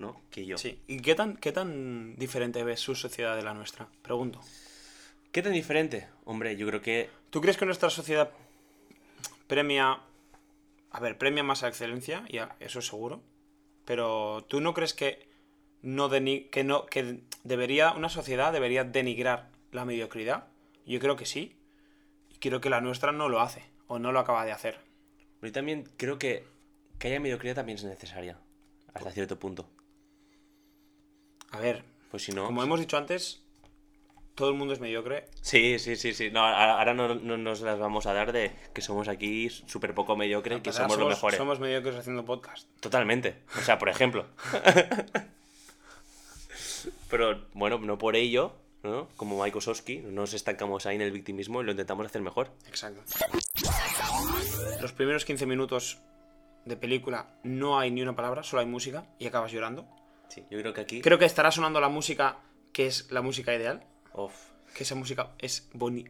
[0.00, 0.20] ¿No?
[0.30, 0.58] Que yo.
[0.58, 0.80] Sí.
[0.88, 3.86] ¿Y qué tan, qué tan diferente ves su sociedad de la nuestra?
[4.02, 4.40] Pregunto.
[5.30, 6.08] ¿Qué tan diferente?
[6.24, 8.32] Hombre, yo creo que ¿Tú crees que nuestra sociedad
[9.46, 10.00] premia...
[10.90, 13.22] A ver, premia más a la excelencia, ya, eso es seguro.
[13.84, 15.28] Pero ¿tú no crees que
[15.82, 20.48] no deni- que no que debería una sociedad debería denigrar la mediocridad?
[20.86, 21.56] Yo creo que sí.
[22.28, 24.80] Y creo que la nuestra no lo hace o no lo acaba de hacer.
[25.42, 26.44] yo también creo que
[26.98, 28.38] que haya mediocridad también es necesaria.
[28.92, 29.68] Hasta cierto punto.
[31.50, 32.46] A ver, Pues si no.
[32.46, 33.42] como hemos dicho antes,
[34.34, 35.26] todo el mundo es mediocre.
[35.42, 36.30] Sí, sí, sí, sí.
[36.30, 40.16] No, ahora no, no nos las vamos a dar de que somos aquí súper poco
[40.16, 41.38] mediocres y que Empezar, somos, los mejores.
[41.38, 42.68] Somos mediocres haciendo podcast.
[42.80, 43.42] Totalmente.
[43.58, 44.26] O sea, por ejemplo.
[47.10, 49.08] Pero bueno, no por ello, ¿no?
[49.16, 52.52] Como Mike Wazowski, no nos estancamos ahí en el victimismo y lo intentamos hacer mejor.
[52.66, 53.02] Exacto.
[54.80, 55.98] Los primeros 15 minutos
[56.64, 59.86] de película no hay ni una palabra, solo hay música y acabas llorando.
[60.30, 61.00] Sí, yo creo que aquí.
[61.02, 62.38] Creo que estará sonando la música
[62.72, 63.84] que es la música ideal.
[64.14, 64.32] Uf.
[64.74, 66.06] Que esa música es boni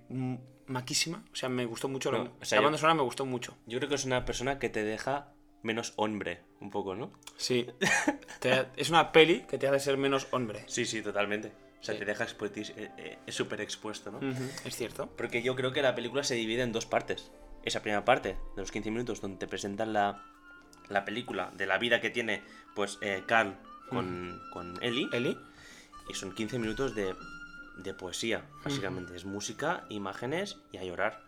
[0.67, 1.25] maquísima.
[1.33, 2.13] O sea, me gustó mucho.
[2.13, 3.57] No, la, o sea, la banda sonora me gustó mucho.
[3.67, 7.11] Yo creo que es una persona que te deja menos hombre, un poco, ¿no?
[7.37, 7.67] Sí.
[8.41, 10.65] Te- es una peli que te hace ser menos hombre.
[10.67, 11.53] Sí, sí, totalmente.
[11.81, 11.99] O sea, Sí.
[12.01, 14.21] te deja expuestis- eh, eh, es súper expuesto, ¿no?
[14.65, 15.09] Es cierto.
[15.17, 17.31] Porque yo creo que la película se divide en dos partes.
[17.63, 20.23] Esa primera parte, de los 15 minutos, donde te presentan la,
[20.89, 22.43] la película de la vida que tiene,
[22.75, 23.57] pues, eh, Carl
[23.91, 25.09] con, con Ellie.
[25.13, 25.37] Eli.
[26.09, 27.15] Y son 15 minutos de,
[27.77, 29.15] de poesía, básicamente.
[29.15, 31.23] Es música, imágenes y a llorar.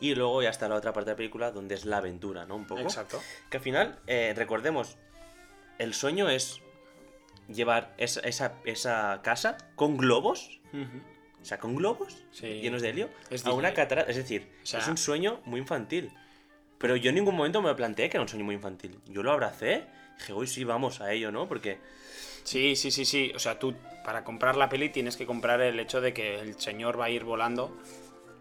[0.00, 2.56] Y luego ya está la otra parte de la película, donde es la aventura, ¿no?
[2.56, 2.82] Un poco.
[2.82, 3.20] Exacto.
[3.50, 4.96] Que al final, eh, recordemos,
[5.78, 6.60] el sueño es
[7.48, 10.60] llevar esa, esa, esa casa con globos,
[11.40, 12.46] o sea, con globos Sí.
[12.60, 14.10] llenos de helio, Es a una catarata.
[14.10, 16.12] Es decir, O sea- es un sueño muy infantil.
[16.78, 18.98] Pero yo en ningún momento me planteé que era un sueño muy infantil.
[19.06, 19.86] Yo lo abracé,
[20.18, 21.48] dije, uy, sí, vamos a ello, ¿no?
[21.48, 21.78] Porque
[22.44, 23.32] Sí, sí, sí, sí.
[23.34, 26.58] O sea, tú para comprar la peli tienes que comprar el hecho de que el
[26.58, 27.76] señor va a ir volando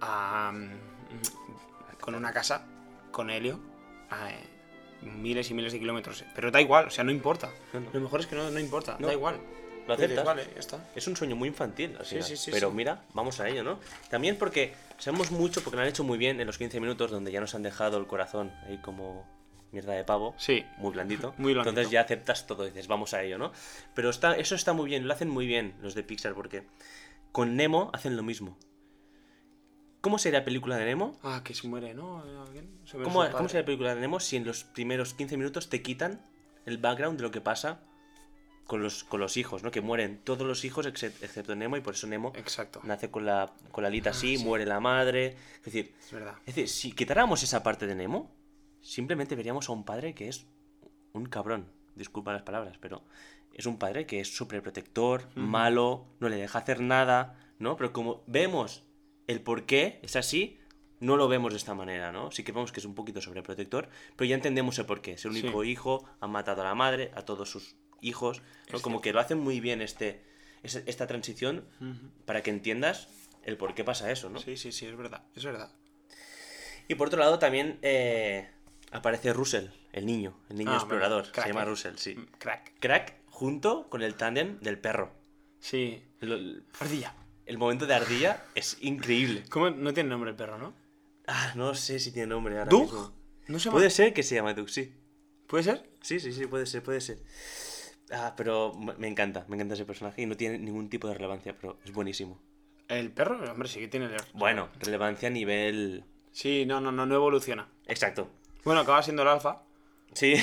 [0.02, 2.66] a, mm, con una casa,
[3.12, 3.60] con helio,
[4.10, 4.44] a eh,
[5.02, 6.24] miles y miles de kilómetros.
[6.34, 7.52] Pero da igual, o sea, no importa.
[7.74, 7.90] No, no.
[7.94, 9.40] Lo mejor es que no, no importa, da igual.
[9.88, 10.26] lo aceptas.
[10.26, 10.90] Vale, ya está.
[10.96, 12.76] Es un sueño muy infantil, al Sí, sí, sí, Pero sí.
[12.76, 13.80] mira, vamos a ello, ¿no?
[14.10, 17.32] También porque sabemos mucho, porque lo han hecho muy bien en los 15 minutos, donde
[17.32, 19.39] ya nos han dejado el corazón ahí como
[19.72, 20.36] mierda de pavo.
[20.38, 20.66] Sí.
[20.78, 21.34] Muy blandito.
[21.38, 21.70] Muy blandito.
[21.70, 23.52] Entonces ya aceptas todo y dices, vamos a ello, ¿no?
[23.96, 26.64] Pero está, eso está muy bien, lo hacen muy bien los de Pixar, porque
[27.32, 28.58] con Nemo hacen lo mismo.
[30.02, 31.18] ¿Cómo sería la película de Nemo?
[31.24, 32.22] Ah, que se muere, ¿no?
[32.42, 32.80] ¿Alguien?
[32.86, 35.70] Se muere ¿Cómo, ¿Cómo sería la película de Nemo si en los primeros 15 minutos
[35.70, 36.26] te quitan
[36.66, 37.82] el background de lo que pasa
[38.66, 39.72] con los, con los hijos, ¿no?
[39.72, 42.80] Que mueren todos los hijos excep- excepto Nemo y por eso Nemo Exacto.
[42.84, 44.44] nace con la, con la alita así, sí.
[44.46, 45.36] muere la madre.
[45.58, 46.36] Es decir, Es verdad.
[46.46, 48.32] es decir, si quitáramos esa parte de Nemo,
[48.82, 50.46] simplemente veríamos a un padre que es
[51.14, 51.72] un cabrón.
[51.96, 53.04] Disculpa las palabras, pero
[53.54, 57.76] es un padre que es súper protector, malo, no le deja hacer nada, ¿no?
[57.76, 58.84] Pero como vemos
[59.28, 60.60] el por qué es así,
[61.00, 62.32] no lo vemos de esta manera, ¿no?
[62.32, 65.14] Sí que vemos que es un poquito sobreprotector, pero ya entendemos el porqué.
[65.14, 68.80] Es el único hijo, ha matado a la madre, a todos sus hijos, ¿no?
[68.82, 70.24] Como que lo hacen muy bien este,
[70.64, 71.66] esta transición
[72.26, 73.08] para que entiendas
[73.44, 74.40] el por qué pasa eso, ¿no?
[74.40, 75.72] Sí, sí, sí, es verdad, es verdad.
[76.88, 78.50] Y por otro lado también eh,
[78.92, 81.32] aparece Russell, el niño, el niño Ah, explorador.
[81.32, 81.66] crack, se llama eh.
[81.66, 82.16] Russell, sí.
[82.16, 82.74] Mm, Crack.
[82.80, 85.12] Crack junto con el tándem del perro.
[85.60, 86.02] Sí.
[86.22, 87.16] El, el- Ardilla.
[87.46, 89.44] el momento de ardilla es increíble.
[89.50, 89.70] ¿Cómo?
[89.70, 90.74] No tiene nombre el perro, ¿no?
[91.28, 93.14] Ah, no sé si tiene nombre ahora mismo.
[93.48, 93.78] ¿No se llama?
[93.78, 94.94] Puede ser que se llame Doug, sí.
[95.48, 95.90] ¿Puede ser?
[96.02, 97.20] Sí, sí, sí, puede ser, puede ser.
[98.12, 101.14] Ah, pero me me encanta, me encanta ese personaje y no tiene ningún tipo de
[101.16, 102.40] relevancia, pero es buenísimo.
[102.88, 104.10] El perro, hombre, sí que tiene...
[104.34, 106.04] Bueno, relevancia a nivel...
[106.32, 107.70] Sí, no, no, no, no evoluciona.
[107.86, 108.32] Exacto.
[108.64, 109.64] Bueno, acaba siendo el alfa.
[110.14, 110.36] Sí.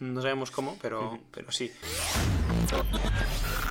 [0.00, 1.70] No sabemos cómo, pero, pero sí.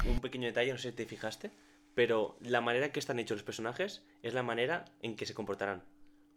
[0.06, 1.52] Un pequeño detalle, no sé si te fijaste,
[1.96, 5.84] pero la manera que están hechos los personajes es la manera en que se comportarán.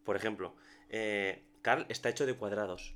[0.04, 0.54] Por ejemplo,
[0.88, 2.94] eh, Carl está hecho de cuadrados.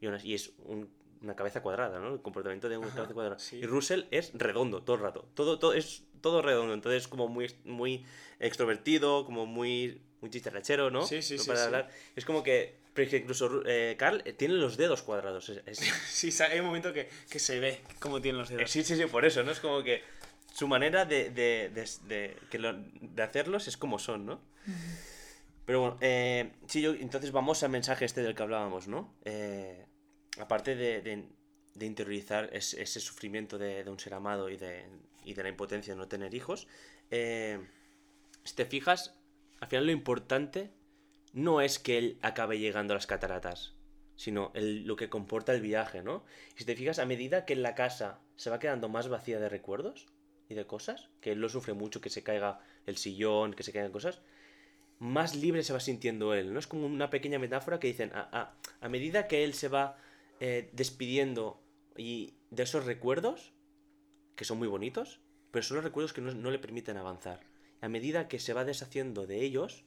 [0.00, 0.88] Y, y es un-
[1.20, 2.14] una cabeza cuadrada, ¿no?
[2.14, 3.38] El comportamiento de una Ajá, cabeza cuadrada.
[3.38, 3.56] sí.
[3.56, 5.28] Y Russell es redondo todo el rato.
[5.34, 6.72] Todo, todo, es todo redondo.
[6.72, 8.06] Entonces, como muy, muy
[8.38, 11.02] extrovertido, como muy, muy chicharrachero, ¿no?
[11.02, 11.66] Sí, sí, No sí, para sí.
[11.66, 11.90] hablar.
[12.16, 12.79] Es como que.
[13.00, 15.48] Pero es que incluso eh, Carl eh, tiene los dedos cuadrados.
[15.48, 18.70] Es- Sí, hay un momento que, que se ve cómo tienen los eh, dedos.
[18.70, 19.52] Sí, sí, sí, por eso, ¿no?
[19.52, 20.02] Es como que
[20.52, 24.42] su manera de, de, de, de- que lo- de hacerlos es como son, ¿no?
[25.64, 29.14] Pero bueno, eh, sí, yo, entonces vamos al mensaje este del que hablábamos, ¿no?
[29.24, 29.86] Eh,
[30.38, 31.00] aparte de,
[31.86, 34.84] interiorizar es- ese sufrimiento de, un ser amado y de,
[35.24, 36.66] y de la impotencia de no tener hijos,
[37.10, 37.60] eh,
[38.44, 39.14] si te fijas,
[39.60, 40.70] al final lo importante
[41.32, 43.74] no es que él acabe llegando a las cataratas,
[44.16, 46.24] sino lo que comporta el viaje, ¿no?
[46.54, 49.48] Y si te fijas, a medida que la casa se va quedando más vacía de
[49.48, 50.06] recuerdos
[50.48, 53.72] y de cosas, que él lo sufre mucho, que se caiga el sillón, que se
[53.72, 54.20] caigan cosas,
[54.98, 56.58] más libre se va sintiendo él, ¿no?
[56.58, 59.96] Es como una pequeña metáfora que dicen, a, a- a medida que él se va
[60.40, 61.62] eh, despidiendo
[61.96, 63.52] y de esos recuerdos,
[64.36, 65.20] que son muy bonitos,
[65.50, 67.40] pero son los recuerdos que no le permiten avanzar.
[67.80, 69.84] A medida que se va deshaciendo de ellos,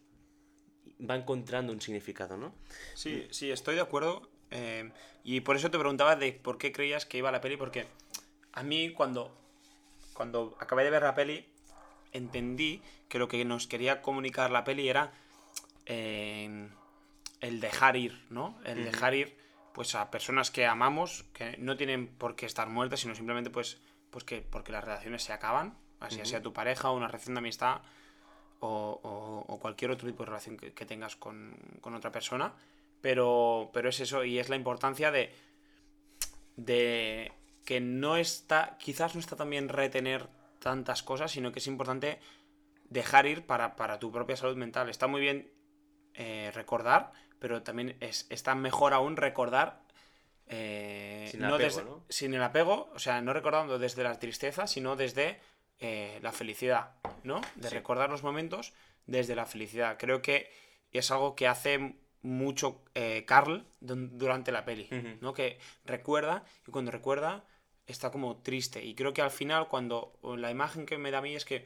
[1.00, 2.54] va encontrando un significado, ¿no?
[2.94, 4.30] Sí, sí, estoy de acuerdo.
[4.52, 4.92] eh,
[5.24, 7.88] y por eso te preguntaba de por qué creías que iba la peli, porque
[8.52, 9.36] a mí cuando,
[10.14, 11.46] cuando acabé de ver la peli,
[12.12, 15.12] entendí que lo que nos quería comunicar la peli era
[15.86, 16.70] eh,
[17.40, 18.60] el dejar ir, ¿no?
[18.66, 19.38] El dejar ir
[19.74, 23.80] pues a personas que amamos, que no tienen por qué estar muertas, sino simplemente pues,
[24.12, 26.30] pues que porque las relaciones se acaban, así Ujú.
[26.30, 27.82] sea tu pareja o una relación de amistad
[28.66, 32.54] o, o- o cualquier otro tipo de relación que, que tengas con, con otra persona.
[33.02, 35.34] Pero, pero es eso, y es la importancia de,
[36.56, 37.32] de
[37.66, 40.28] que no está, quizás no está también retener
[40.60, 42.20] tantas cosas, sino que es importante
[42.90, 44.90] dejar ir para, para tu propia salud mental.
[44.90, 45.52] Está muy bien
[46.14, 49.82] eh, recordar, pero también es, está mejor aún recordar
[50.48, 52.04] eh, Sin apego, desde- ¿no?
[52.10, 55.40] sin el apego, o sea, no recordando desde la tristeza, sino desde
[55.84, 57.42] eh, la felicidad, ¿no?
[57.56, 57.76] De Sí.
[57.76, 58.74] recordar los momentos
[59.06, 59.98] desde la felicidad.
[60.00, 60.50] Creo que
[60.92, 64.88] es algo que hace mucho eh, Carl durante la peli.
[65.20, 65.34] ¿no?
[65.34, 67.44] Que recuerda y cuando recuerda
[67.86, 68.82] está como triste.
[68.84, 71.66] Y creo que al final, cuando la imagen que me da a mí es que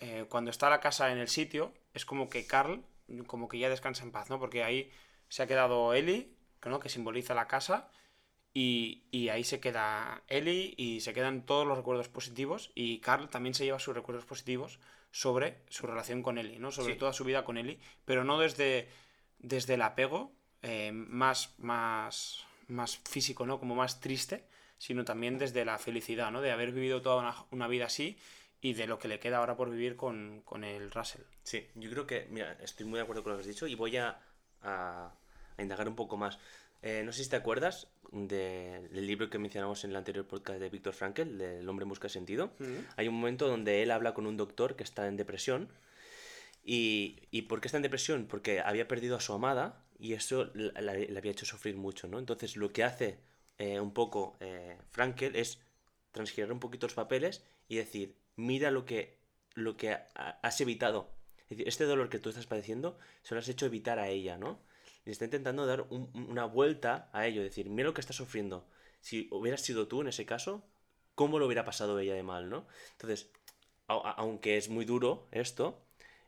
[0.00, 2.84] eh, cuando está la casa en el sitio, es como que Carl,
[3.26, 4.38] como que ya descansa en paz, ¿no?
[4.38, 4.90] Porque ahí
[5.28, 6.28] se ha quedado Ellie,
[6.66, 6.78] ¿no?
[6.78, 7.88] Que simboliza la casa.
[8.56, 12.70] Y, y ahí se queda Ellie y se quedan todos los recuerdos positivos.
[12.76, 14.78] Y Carl también se lleva sus recuerdos positivos
[15.10, 16.70] sobre su relación con Ellie, ¿no?
[16.70, 16.98] Sobre Sí.
[16.98, 17.80] toda su vida con Ellie.
[18.04, 18.88] Pero no desde,
[19.38, 20.32] desde el apego
[20.62, 23.58] eh, más, más, más físico, ¿no?
[23.58, 24.44] Como más triste,
[24.78, 26.40] sino también desde la felicidad, ¿no?
[26.40, 28.16] De haber vivido toda una, una vida así
[28.60, 31.22] y de lo que le queda ahora por vivir con, con el Russell.
[31.42, 33.74] Sí, yo creo que, mira, estoy muy de acuerdo con lo que has dicho y
[33.74, 34.18] voy a,
[34.62, 35.12] a-
[35.56, 36.38] a indagar un poco más.
[36.86, 40.60] Eh, no sé si te acuerdas de- del libro que mencionamos en el anterior podcast
[40.60, 42.52] de Víctor Frankl, de El hombre en busca de sentido.
[42.96, 45.68] Hay un momento donde él habla con un doctor que está en depresión.
[46.62, 48.26] Y, ¿Y por qué está en depresión?
[48.26, 52.18] Porque había perdido a su amada y eso le había hecho sufrir mucho, ¿no?
[52.18, 53.18] Entonces lo que hace
[53.58, 55.60] eh, un poco eh, Frankel es
[56.12, 59.16] transgirar un poquito los papeles y decir, mira lo que,
[59.54, 60.08] lo que ha-
[60.42, 61.10] has evitado.
[61.44, 64.36] Es decir, este dolor que tú estás padeciendo se lo has hecho evitar a ella,
[64.38, 64.58] ¿no?
[65.06, 68.66] Y está intentando dar un- una vuelta a ello, decir, mira lo que está sufriendo.
[69.00, 70.64] Si hubieras sido tú en ese caso,
[71.14, 72.66] ¿cómo lo hubiera pasado ella de mal, ¿no?
[72.92, 73.30] Entonces,
[73.86, 75.84] aunque es muy duro esto,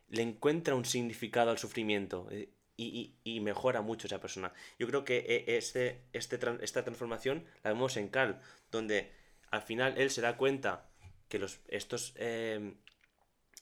[0.09, 4.53] le encuentra un significado al sufrimiento eh, y, mejora mucho esa persona.
[4.77, 8.39] Yo creo que eh, este, este, esta transformación la vemos en Carl,
[8.71, 9.11] donde
[9.51, 10.89] al final él se da cuenta
[11.29, 12.75] que estos, eh,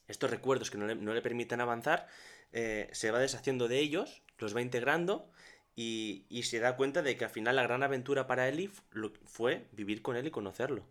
[0.07, 2.07] estos recuerdos que no le, no le permiten avanzar
[2.51, 5.29] eh, se va deshaciendo de ellos, los va integrando
[5.75, 8.49] y, y se da cuenta de que al final la gran aventura para
[8.91, 10.83] lo- fue vivir con él y conocerlo.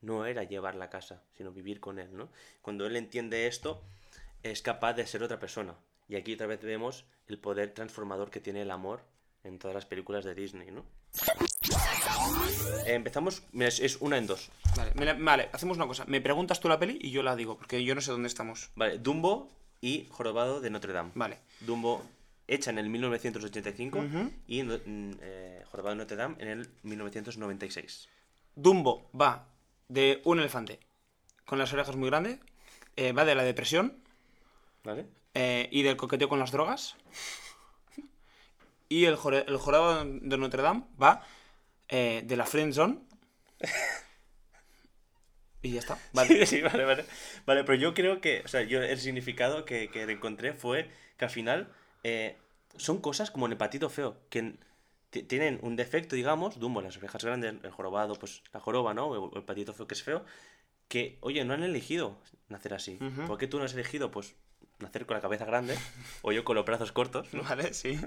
[0.00, 2.28] No era llevar la casa, sino vivir con él, ¿no?
[2.62, 3.82] Cuando él entiende esto,
[4.42, 5.74] es capaz de ser otra persona.
[6.08, 9.00] Y aquí otra vez vemos el poder transformador que tiene el amor
[9.44, 10.84] en todas las películas de Disney, ¿no?
[12.86, 14.50] Eh, empezamos, mira, es, es una en dos.
[14.76, 16.04] Vale, me la- vale, hacemos una cosa.
[16.06, 18.70] Me preguntas tú la peli y yo la digo, porque yo no sé dónde estamos.
[18.74, 21.12] Vale, Dumbo y Jorobado de Notre Dame.
[21.14, 21.38] Vale.
[21.60, 22.02] Dumbo
[22.46, 24.32] hecha en el 1985 Ujú.
[24.46, 24.70] y mm,
[25.20, 28.08] eh, Jorobado de Notre Dame en el 1996.
[28.54, 29.48] Dumbo va
[29.88, 30.78] de un elefante
[31.44, 32.38] con las orejas muy grandes,
[32.96, 33.98] eh, va de la depresión
[34.82, 35.06] ¿Vale?
[35.34, 36.96] eh, y del coqueteo con las drogas.
[38.88, 41.26] Y el, jore- el jorado de Notre Dame va
[41.88, 42.98] eh, de la friend zone.
[45.62, 45.98] Y ya está.
[46.12, 46.46] Vale.
[46.46, 47.04] Sí, sí, vale, vale.
[47.46, 51.24] Vale, pero yo creo que, o sea, yo el significado que, que encontré fue que
[51.24, 51.72] al final
[52.04, 52.36] eh,
[52.76, 54.54] son cosas como el hepatito feo, que
[55.10, 59.06] tienen un defecto, digamos, Dumbo, las orejas grandes, el jorobado, pues la joroba, ¿no?
[59.06, 60.24] O el hepatito feo que es feo,
[60.88, 62.98] que, oye, no han elegido nacer así.
[63.00, 63.26] Ujú.
[63.26, 64.34] ¿Por qué tú no has elegido, pues,
[64.80, 65.78] nacer con la cabeza grande
[66.22, 67.32] o yo con los brazos cortos?
[67.32, 67.42] ¿no?
[67.42, 67.98] Vale, sí.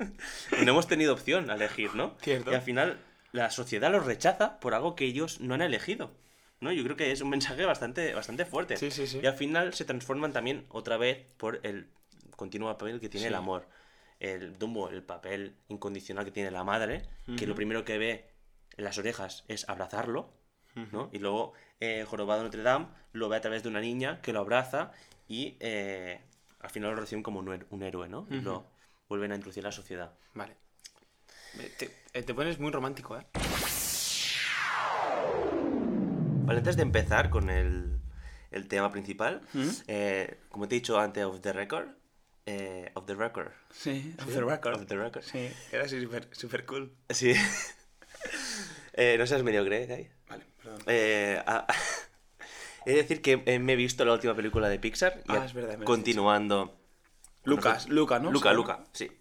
[0.61, 2.15] Y no hemos tenido opción a elegir, ¿no?
[2.21, 2.51] Cierto.
[2.51, 2.99] Y al final
[3.31, 6.11] la sociedad los rechaza por algo que ellos no han elegido.
[6.59, 6.71] ¿no?
[6.71, 8.77] Yo creo que es un mensaje bastante, bastante fuerte.
[8.77, 9.19] Sí, sí, sí.
[9.21, 11.87] Y al final se transforman también otra vez por el
[12.35, 13.67] continuo papel que tiene el amor.
[14.19, 17.07] El Dumbo, el papel incondicional que tiene la madre,
[17.37, 18.31] que lo primero que ve
[18.77, 20.33] en las orejas es abrazarlo,
[20.91, 21.09] ¿no?
[21.11, 24.39] Y luego eh, Jorobado Notre Dame lo ve a través de una niña que lo
[24.39, 24.91] abraza
[25.27, 26.21] y eh,
[26.59, 28.27] al final lo reciben como un, un héroe, ¿no?
[28.29, 28.45] Y Ujú.
[28.45, 28.65] lo
[29.09, 30.13] vuelven a introducir a la sociedad.
[30.33, 30.55] Vale.
[31.77, 33.25] Te, eh, te pones muy romántico, ¿eh?
[36.45, 37.99] Vale, antes de empezar con el,
[38.51, 39.67] el tema principal, ¿Mm?
[39.87, 41.89] eh, como te he dicho antes, off the record,
[42.47, 43.51] eh, off the record.
[43.71, 44.31] Sí, ¿sí?
[44.33, 44.75] the record.
[44.75, 45.23] Off the record.
[45.23, 46.91] Sí, era así súper super cool.
[47.09, 47.33] Sí.
[48.99, 50.09] Eh, no seas mediocre, ¿eh, Kai?
[50.27, 50.81] Vale, perdón.
[50.87, 51.67] Eh, ah,
[52.87, 55.21] he de decir que me he visto la última película de Pixar.
[55.23, 56.75] y Ah, es verdad, me Continuando.
[57.43, 58.31] Lucas, Luca, ¿no?
[58.31, 59.11] Luca, Luca, sí.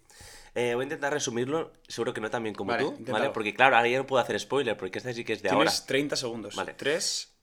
[0.55, 3.29] Eh, voy a intentar resumirlo, seguro que no tan bien como Vale, tú, ¿vale?
[3.29, 5.69] Porque claro, ahora ya no puedo hacer spoiler, porque esta sí que es de ahora.
[5.69, 6.55] Tienes 30 segundos.
[6.55, 6.73] Vale.
[6.73, 7.37] 3,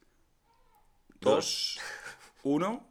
[1.20, 1.78] Dos.
[1.78, 1.80] 2,
[2.42, 2.88] 1,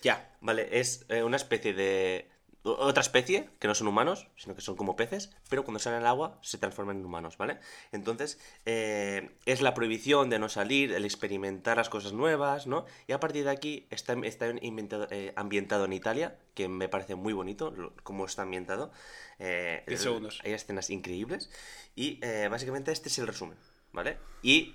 [0.00, 0.34] ya.
[0.40, 2.30] Vale, es eh, una especie de...
[2.68, 6.06] Otra especie, que no son humanos, sino que son como peces, pero cuando salen al
[6.08, 7.58] agua se transforman en humanos, ¿vale?
[7.92, 12.84] Entonces, eh, es la prohibición de no salir, el experimentar las cosas nuevas, ¿no?
[13.06, 17.14] Y a partir de aquí está, está inventado- eh, ambientado en Italia, que me parece
[17.14, 18.90] muy bonito lo- cómo está ambientado.
[19.38, 20.40] Eh, Diez el- segundos.
[20.44, 21.50] Hay escenas increíbles.
[21.94, 23.56] Y eh, básicamente este es el resumen,
[23.92, 24.18] ¿vale?
[24.42, 24.74] Y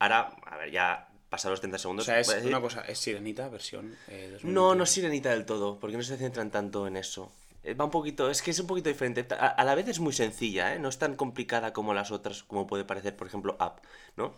[0.00, 2.06] ahora, a ver, ya pasados los 30 O segundos...
[2.06, 4.52] sea, es decir- una cosa, es Sirenita, versión eh, 2021.
[4.52, 7.30] no, no es sirenita del todo, porque no se centran tanto en eso.
[7.62, 9.26] Eh, Va un poquito, es que es un poquito diferente.
[9.34, 10.78] A, a la vez es muy sencilla, ¿eh?
[10.78, 13.80] No es tan complicada como las otras, como puede parecer, por ejemplo, Up,
[14.16, 14.34] ¿no?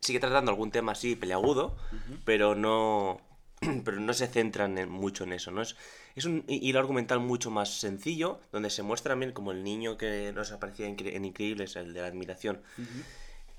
[0.00, 1.76] Sigue tratando algún tema así peleagudo,
[2.24, 3.20] pero no
[3.84, 5.62] pero no se centran en- mucho en eso, ¿no?
[5.62, 5.76] Es,
[6.16, 9.96] es un hi- hilo argumental mucho más sencillo, donde se muestra también como el niño
[9.96, 12.60] que nos aparecía en, en Increíbles, el de la admiración.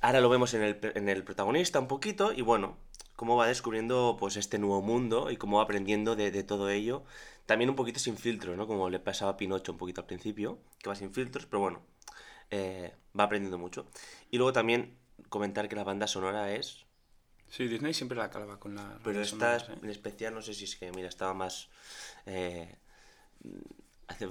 [0.05, 2.77] Ahora lo vemos en el, pe- en el protagonista un poquito y bueno,
[3.15, 7.03] cómo va descubriendo pues este nuevo mundo y cómo va aprendiendo de, de todo ello.
[7.47, 8.67] También un poquito sin filtros, ¿no?
[8.67, 11.81] Como le pasaba a Pinocho un poquito al principio, que va sin filtros, pero bueno,
[12.51, 13.87] eh, va aprendiendo mucho.
[14.29, 14.95] Y luego también
[15.29, 16.85] comentar que la banda sonora es...
[17.49, 18.99] Sí, Disney siempre la calva con la.
[19.03, 19.79] Pero esta sonoras, ¿eh?
[19.81, 21.69] en especial, no sé si es que, mira, estaba más...
[22.27, 22.75] eh,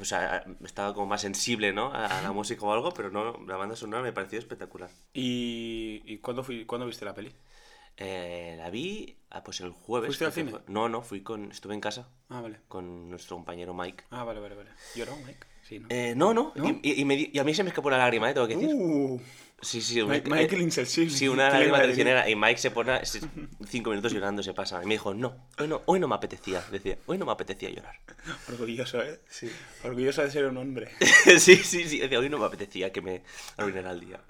[0.01, 1.93] o sea, estaba como más sensible, ¿no?
[1.93, 4.91] A, la música o algo, pero no, la banda sonora me pareció espectacular.
[5.12, 7.33] ¿Y, y cuándo, fui, cuándo viste la peli?
[7.97, 10.09] Eh, la vi, ah, pues el jueves.
[10.09, 10.51] ¿Fuiste al cine?
[10.51, 10.61] fue.
[10.66, 12.59] No, no, fui con, estuve en casa Ah, vale.
[12.68, 14.05] con nuestro compañero Mike.
[14.11, 14.70] Ah, vale, vale, vale.
[14.97, 15.47] ¿Lloró, Mike?
[15.62, 15.87] Sí, ¿no?
[15.91, 16.68] Eh, no, no, ¿No?
[16.83, 18.35] Y, y- me y a mí se me escapó una lágrima, ¿eh?
[18.35, 18.75] Tengo que decir.
[18.75, 19.20] Uh,
[19.65, 21.11] sí, sí, un- Mike- eh, Michael insensible.
[21.17, 22.29] Sí, una ¿Qué le lágrima traicionera.
[22.31, 23.01] Y Mike se pone
[23.69, 24.81] cinco minutos llorando, se pasa.
[24.83, 26.62] Y me dijo, no, hoy no, hoy no me apetecía.
[26.71, 27.97] Decía, hoy no me apetecía llorar.
[28.49, 29.21] Orgulloso, ¿eh?
[29.29, 29.51] Sí.
[29.83, 30.91] Orgulloso de ser un hombre.
[31.39, 31.99] sí, sí, sí.
[31.99, 33.23] Decía, hoy no me apetecía que me
[33.57, 34.21] arruinara el día.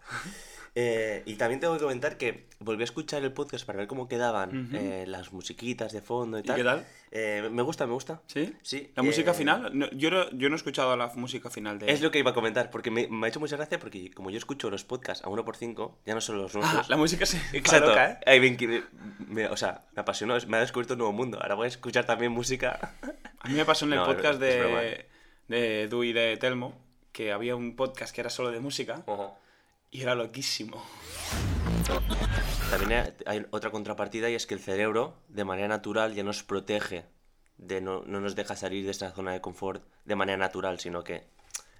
[0.76, 4.08] Eh, y también tengo que comentar que volví a escuchar el podcast para ver cómo
[4.08, 4.76] quedaban Ujú.
[4.76, 6.56] eh, las musiquitas de fondo y ¿Y tal.
[6.56, 6.86] qué tal?
[7.12, 8.22] Eh, me gusta, me gusta.
[8.26, 8.52] ¿Sí?
[8.62, 8.90] Sí.
[8.96, 9.70] ¿La música eh, final?
[9.78, 11.92] No, yo, no, yo no he escuchado la música final de...
[11.92, 14.30] Es lo que iba a comentar, porque me, me ha hecho mucha gracia porque como
[14.30, 16.88] yo escucho los podcasts a uno por cinco, ya no son los Ah, nuestros.
[16.88, 17.36] la música se...
[17.56, 17.90] Exacto.
[17.90, 18.18] loca, ¿eh?
[18.26, 18.82] Ay, me
[19.28, 21.38] me- o sea, me apasionó, me ha descubierto un nuevo mundo.
[21.40, 22.94] Ahora voy a escuchar también música.
[23.38, 24.80] A mí me pasó en el No, podcast broma.
[24.80, 25.06] de,
[25.46, 29.04] de Edu y de Telmo que había un podcast que era solo de música
[29.94, 30.84] y era loquísimo.
[32.68, 37.04] También hay- otra contrapartida y es que el cerebro, de manera natural, ya nos protege
[37.58, 41.04] de no, no nos deja salir de esa zona de confort de manera natural, sino
[41.04, 41.22] que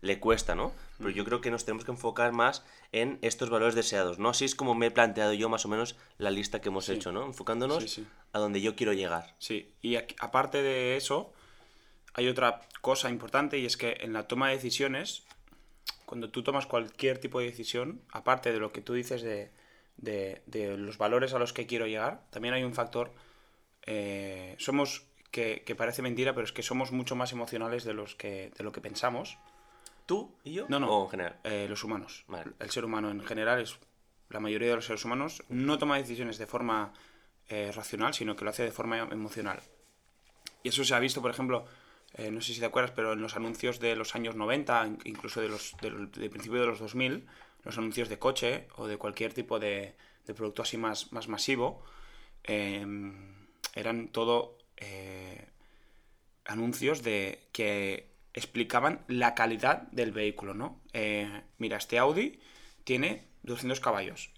[0.01, 0.73] le cuesta, ¿no?
[0.99, 2.63] Pero yo creo que nos tenemos que enfocar más
[2.93, 4.29] en estos valores deseados, ¿no?
[4.29, 7.11] Así es como me he planteado yo más o menos la lista que hemos hecho,
[7.11, 7.25] ¿no?
[7.25, 8.07] Enfocándonos Sí, sí.
[8.33, 9.35] a donde yo quiero llegar.
[9.39, 11.33] Sí, y aquí- aparte de eso,
[12.13, 15.25] hay otra cosa importante y es que en la toma de decisiones,
[16.07, 19.51] cuando tú tomas cualquier tipo de decisión, aparte de lo que tú dices de,
[19.97, 23.13] de- de los valores a los que quiero llegar, también hay un factor,
[23.87, 28.15] eh, somos, que, que parece mentira, pero es que somos mucho más emocionales de, los
[28.15, 29.39] que, de lo que pensamos.
[30.07, 30.67] ¿Tú y yo?
[30.69, 30.89] No, no.
[30.91, 31.37] ¿O en general?
[31.45, 32.25] Eh, los humanos.
[32.29, 32.53] Vale.
[32.59, 33.77] El ser humano en general es.
[34.31, 36.93] La mayoría de los seres humanos no toma decisiones de forma
[37.49, 39.61] eh, racional, sino que lo hace de forma emocional.
[40.63, 41.67] Y eso se ha visto, por ejemplo,
[42.15, 44.99] eh, no sé si te acuerdas, pero en los anuncios de los años 90, in-
[45.05, 47.27] incluso de los del de principio de los 2000,
[47.65, 49.95] los anuncios de coche o de cualquier tipo de,
[50.37, 51.83] producto así más, más masivo,
[52.45, 52.87] eh,
[53.75, 55.47] eran todo eh,
[56.45, 60.81] anuncios de que explicaban la calidad del vehículo, ¿no?
[60.93, 62.41] Eh, mira, este Audi
[62.85, 64.31] tiene 200 caballos,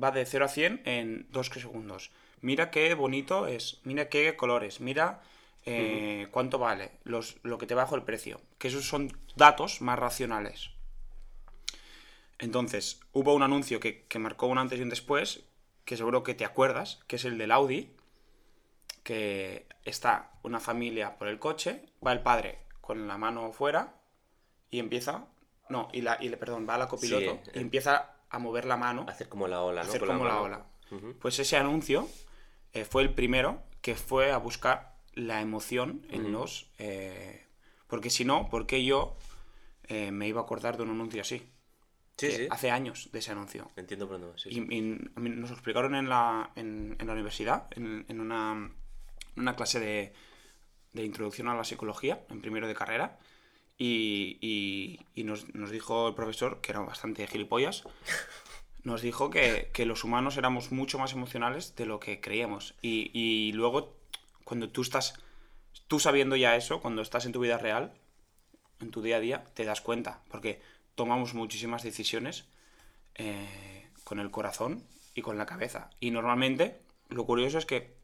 [0.00, 2.10] va de 0 a 100 en 2 segundos.
[2.40, 5.20] Mira qué bonito es, mira qué colores, mira
[5.66, 8.40] eh, cuánto vale, los, lo que te bajo el precio.
[8.58, 10.70] Que esos son datos más racionales.
[12.38, 15.44] Entonces, hubo un anuncio que, que marcó un antes y un después,
[15.84, 17.94] que seguro que te acuerdas, que es el del Audi,
[19.02, 23.94] que está una familia por el coche, va el padre con la mano fuera
[24.70, 25.26] y empieza,
[25.68, 27.62] no, y la, y le, perdón, va a la copiloto Sí, y eh.
[27.62, 29.88] empieza a mover la mano, Hacer como la ola, ¿no?
[29.88, 30.66] hacer como la ola.
[31.20, 32.08] Pues ese anuncio
[32.72, 34.89] eh, fue el primero que fue a buscar
[35.26, 36.70] la emoción en los...
[36.78, 37.46] eh,
[37.88, 39.16] porque si no, ¿por qué yo
[39.88, 41.42] eh, me iba a acordar de un anuncio así?
[42.16, 42.46] Sí, sí.
[42.50, 43.70] Hace años de ese anuncio.
[43.76, 48.20] Entiendo por dónde sí, Y, nos explicaron en la, en, en la universidad, en, en
[48.20, 48.70] una,
[49.36, 50.12] una clase de,
[50.92, 53.18] de introducción a la psicología, en primero de carrera.
[53.78, 57.84] Y, y- y nos, nos dijo el profesor, que era bastante gilipollas,
[58.84, 62.74] nos dijo que, que los humanos éramos mucho más emocionales de lo que creíamos.
[62.82, 63.96] Y, y luego,
[64.50, 65.14] cuando tú estás,
[65.86, 67.92] tú sabiendo ya eso, cuando estás en tu vida real,
[68.80, 70.24] en tu día a día, te das cuenta.
[70.28, 70.60] Porque
[70.96, 72.46] tomamos muchísimas decisiones
[73.14, 74.82] eh, con el corazón
[75.14, 75.90] y con la cabeza.
[76.00, 76.80] Y normalmente,
[77.10, 77.94] lo curioso es que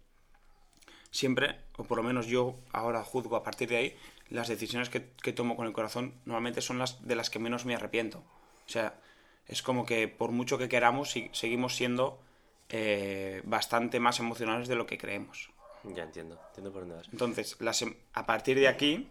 [1.10, 3.96] siempre, o por lo menos yo ahora juzgo a partir de ahí,
[4.30, 5.00] las decisiones que,
[5.32, 8.18] tomo con el corazón normalmente son las de las que menos me arrepiento.
[8.18, 9.00] O sea,
[9.48, 12.20] es como que por mucho que queramos, seguimos siendo
[12.68, 15.50] eh, bastante más emocionales de lo que creemos.
[15.94, 17.08] Ya entiendo, entiendo por dónde vas.
[17.12, 19.08] Entonces, las a partir de aquí,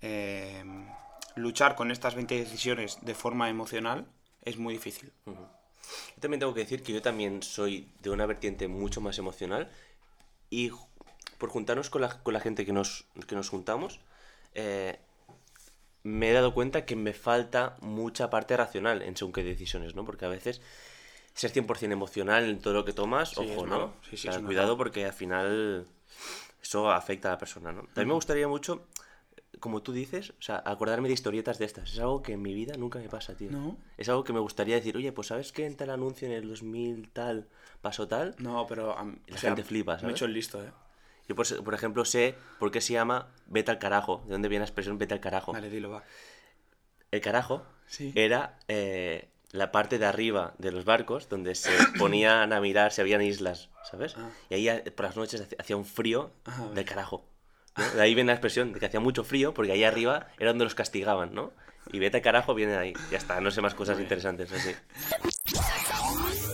[0.00, 0.64] eh,
[1.34, 4.06] luchar con estas 20 decisiones de forma emocional
[4.42, 5.12] es muy difícil.
[5.26, 9.70] Yo también tengo que decir que yo también soy de una vertiente mucho más emocional
[10.50, 10.70] y
[11.38, 14.00] por juntarnos con la, con la gente que nos, que nos juntamos,
[14.54, 14.98] eh,
[16.04, 20.04] me he dado cuenta que me falta mucha parte racional en según qué decisiones, ¿no?
[20.04, 20.60] Porque a veces
[21.34, 23.66] ser 100% emocional en todo lo que tomas, Sí, ojo.
[23.66, 23.94] ¿no?
[24.02, 25.86] Sí, sí, O sea, es cuidado porque al final
[26.62, 27.82] eso afecta a la persona, ¿no?
[27.84, 28.86] También me gustaría mucho,
[29.60, 31.92] como tú dices, o sea, acordarme de historietas de estas.
[31.92, 33.50] Es algo que en mi vida nunca me pasa, tío.
[33.50, 33.76] ¿No?
[33.96, 36.48] Es algo que me gustaría decir, oye, pues ¿sabes qué en tal anuncio en el
[36.48, 37.48] 2000 tal
[37.80, 38.34] pasó tal?
[38.38, 38.94] No, pero
[39.26, 40.16] La sea, gente flipa, Me he ¿sabes?
[40.16, 40.70] hecho el listo, ¿eh?
[41.28, 44.22] Yo, por, por ejemplo, sé por qué se llama vete al carajo.
[44.26, 45.52] ¿De dónde viene la expresión vete al carajo?
[45.52, 46.02] Vale, dilo, va.
[47.10, 48.12] El carajo Sí.
[48.16, 53.00] era eh, la parte de arriba de los barcos donde se ponían a mirar si
[53.00, 54.14] habían islas, ¿sabes?
[54.16, 54.30] Ah.
[54.50, 57.24] Y ahí eh, por las noches hacía un frío Ah, del carajo.
[57.76, 57.88] ¿no?
[57.90, 60.64] De ahí viene la expresión de que hacía mucho frío porque ahí arriba era donde
[60.64, 61.52] los castigaban, ¿no?
[61.92, 62.94] Y vete al carajo viene ahí.
[63.10, 64.74] Ya está, no sé más cosas Muy interesantes así.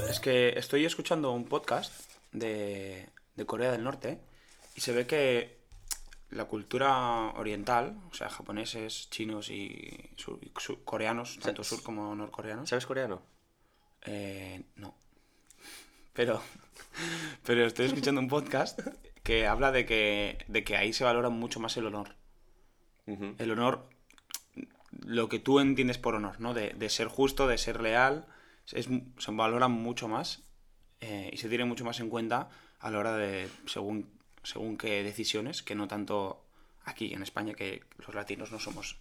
[0.09, 1.93] Es que estoy escuchando un podcast
[2.33, 4.19] de, de Corea del Norte
[4.75, 5.58] y se ve que
[6.31, 12.15] la cultura oriental, o sea, japoneses, chinos y sur- y sur- coreanos, tanto sur como
[12.15, 13.23] norcoreanos, ¿Sabes coreano?
[14.03, 14.95] eh, no.
[16.13, 16.41] Pero,
[17.45, 18.81] pero estoy escuchando un podcast
[19.23, 22.15] que habla de que, de que ahí se valora mucho más el honor.
[23.39, 23.89] El honor,
[25.07, 26.53] lo que tú entiendes por honor, ¿no?
[26.53, 28.27] De, de ser justo, de ser leal,
[28.71, 28.87] es,
[29.19, 30.43] se valora mucho más
[31.01, 32.51] eh, y se tiene mucho más en cuenta
[32.81, 34.11] a la hora de según,
[34.49, 36.43] según qué decisiones, que no tanto
[36.85, 38.97] aquí en España, que los latinos no somos,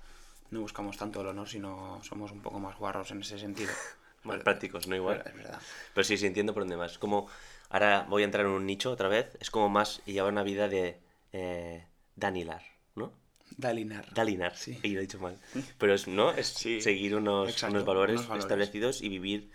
[0.51, 3.71] no buscamos tanto el honor, sino somos un poco más guarros en ese sentido.
[4.23, 4.95] Más prácticos, ¿no?
[4.95, 5.23] Igual.
[5.25, 5.61] Es verdad.
[5.93, 6.97] Pero sí, sí, entiendo por dónde vas.
[6.97, 7.29] Como
[7.69, 9.37] ahora voy a entrar en un nicho otra vez.
[9.39, 10.99] Es como más llevar una vida de
[11.31, 11.85] eh,
[12.15, 12.61] Danilar,
[12.95, 13.13] ¿no?
[13.55, 14.11] Dalinar.
[14.13, 14.79] Dalinar, Sí.
[14.83, 15.39] y lo he dicho mal.
[15.77, 16.31] Pero es, ¿no?
[16.31, 16.81] Es Sí.
[16.81, 18.43] seguir unos, Exacto, unos valores unos valores.
[18.43, 19.49] establecidos y vivir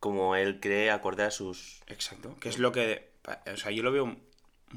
[0.00, 1.82] como él cree acorde a sus...
[1.88, 3.10] Exacto, que es lo que...
[3.52, 4.16] O sea, yo lo veo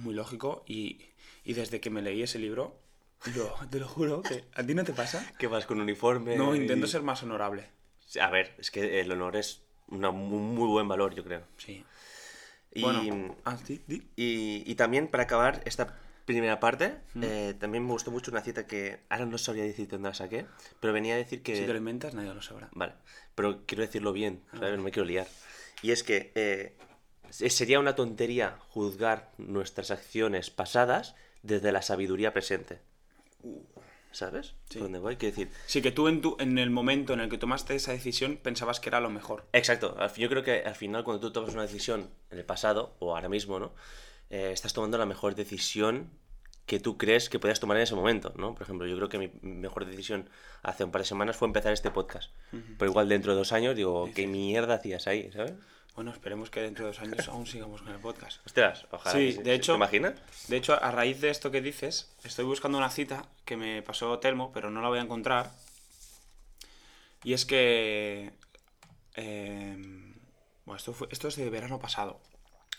[0.03, 0.99] muy lógico y,
[1.43, 2.77] Y desde que me leí ese libro,
[3.35, 5.25] yo te lo juro que a ti no te pasa.
[5.39, 6.35] Que vas con uniforme.
[6.35, 7.69] No, y- intento ser más honorable.
[8.21, 10.01] A ver, es que el honor es un
[10.55, 11.43] muy buen valor, yo creo.
[11.57, 11.83] Sí.
[12.73, 18.11] Y, Bueno, ah, y, y también para acabar esta primera parte, eh, también me gustó
[18.11, 20.45] mucho una cita que ahora no sabría decir dónde la saqué,
[20.81, 21.55] pero venía a decir que...
[21.55, 22.69] Si te lo inventas, nadie lo sabrá.
[22.73, 22.93] Vale,
[23.33, 24.57] pero quiero decirlo bien, Ah.
[24.59, 24.77] ¿sabes?
[24.77, 25.27] No me quiero liar.
[25.81, 26.75] Y es que eh,
[27.29, 32.79] sería una tontería juzgar nuestras acciones pasadas desde la sabiduría presente.
[34.11, 34.55] ¿Sabes?
[34.69, 34.79] Sí.
[34.79, 35.15] ¿Por dónde voy?
[35.17, 37.91] Quiero decir, Sí, que tú en, tu, en el momento en el que tomaste esa
[37.91, 39.45] decisión pensabas que era lo mejor.
[39.53, 39.95] Exacto.
[40.15, 43.29] Yo creo que al final cuando tú tomas una decisión en el pasado o ahora
[43.29, 43.73] mismo, ¿no?
[44.29, 46.09] Eh, estás tomando la mejor decisión
[46.65, 48.53] que tú crees que podías tomar en ese momento, ¿no?
[48.53, 50.29] Por ejemplo, yo creo que mi mejor decisión
[50.63, 52.31] hace un par de semanas fue empezar este podcast.
[52.51, 55.53] Pero igual dentro de dos años digo, ¿qué mierda hacías ahí, ¿sabes?
[55.97, 58.45] Bueno, esperemos que dentro de dos años aún sigamos con el podcast.
[58.45, 59.17] Ostras, ojalá.
[59.17, 60.13] Sí, que de hecho- ¿Te imaginas?
[60.47, 64.19] De hecho, a raíz de esto que dices, estoy buscando una cita que me pasó
[64.19, 65.51] Telmo, pero no la voy a encontrar.
[67.23, 68.31] Y es que...
[69.15, 69.75] eh,
[70.65, 72.21] bueno, esto, fue, esto es de verano pasado.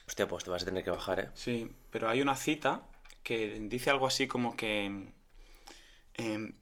[0.06, 1.28] Hostia, pues te vas a tener que bajar, ¿eh?
[1.34, 2.82] Sí, pero hay una cita
[3.24, 5.10] que dice algo así como que
[6.14, 6.52] em,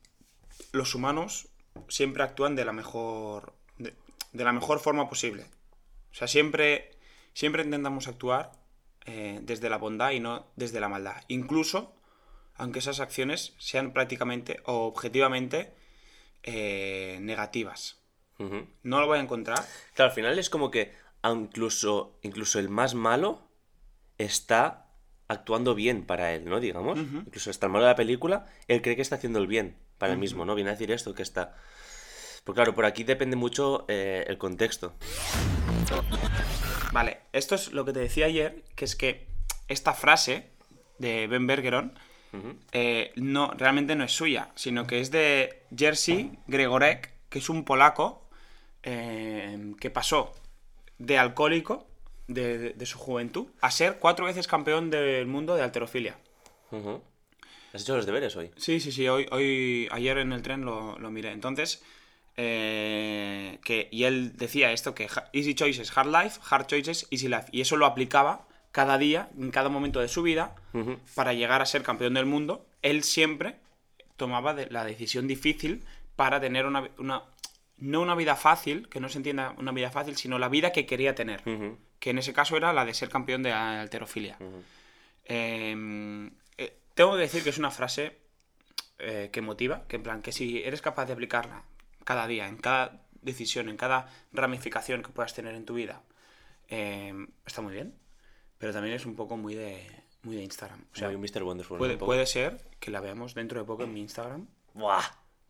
[0.72, 1.48] los humanos
[1.88, 3.94] siempre actúan de la mejor de,
[4.32, 5.44] de la mejor forma posible.
[6.16, 6.96] O sea, siempre
[7.34, 8.52] siempre intentamos actuar
[9.04, 11.22] eh, desde la bondad y no desde la maldad.
[11.28, 11.94] Incluso
[12.54, 15.74] aunque esas acciones sean prácticamente o objetivamente
[16.42, 18.00] eh, negativas.
[18.38, 19.58] No lo voy a encontrar.
[19.92, 23.50] Claro, al final es como que incluso, incluso el más malo
[24.16, 24.86] está
[25.28, 26.60] actuando bien para él, ¿no?
[26.60, 26.98] Digamos.
[26.98, 30.14] Incluso hasta el malo de la película, él cree que está haciendo el bien para
[30.14, 30.54] él mismo, ¿no?
[30.54, 31.56] Viene a decir esto, que está...
[32.46, 34.94] Pues claro, por aquí depende mucho eh, el contexto.
[36.92, 39.26] Vale, esto es lo que te decía ayer, que es que
[39.66, 40.46] esta frase
[40.98, 41.98] de Ben Bergeron
[42.70, 47.64] eh, no, realmente no es suya, sino que es de Jerzy Gregorek, que es un
[47.64, 48.28] polaco
[48.84, 50.32] eh, que pasó
[50.98, 51.88] de alcohólico
[52.28, 56.16] de, de- de su juventud a ser cuatro veces campeón del mundo de alterofilia.
[57.72, 58.52] ¿Has hecho los deberes hoy?
[58.56, 61.32] Sí, sí, sí, hoy, hoy ayer en el tren lo, lo miré.
[61.32, 61.82] Entonces,
[62.36, 67.46] eh, que, y él decía esto, que easy choices, hard life, hard choices, easy life.
[67.52, 70.54] Y eso lo aplicaba cada día, en cada momento de su vida,
[71.14, 72.66] para llegar a ser campeón del mundo.
[72.82, 73.56] Él siempre
[74.16, 75.84] tomaba de- la decisión difícil
[76.14, 77.22] para tener una, una-
[77.78, 80.86] no una vida fácil, que no se entienda una vida fácil, sino la vida que
[80.86, 81.42] quería tener.
[81.98, 84.36] Que en ese caso era la de ser campeón de alterofilia.
[85.24, 88.18] Eh, eh, tengo que decir que es una frase
[88.98, 91.64] eh, que motiva, que en plan, que si eres capaz de aplicarla
[92.06, 96.02] cada día, en cada decisión, en cada ramificación que puedas tener en tu vida,
[96.68, 97.12] eh,
[97.44, 97.94] está muy bien,
[98.58, 99.86] pero también es un poco muy de,
[100.22, 100.84] muy de Instagram.
[100.92, 101.42] O sea, Muy Mr.
[101.42, 101.78] Wonderful.
[101.78, 104.46] puede, un puede ser que la veamos dentro de poco en mi Instagram.
[104.74, 105.02] Buah.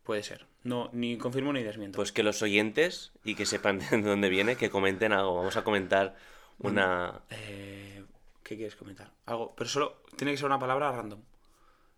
[0.02, 0.46] Puede ser.
[0.62, 1.96] No, ni confirmo ni desmiento.
[1.96, 5.34] Pues que los oyentes y que sepan de dónde viene, que comenten algo.
[5.36, 6.16] Vamos a comentar
[6.58, 7.22] una...
[7.30, 8.04] Eh,
[8.42, 9.12] ¿Qué quieres comentar?
[9.26, 11.20] Algo, pero solo tiene que ser una palabra random.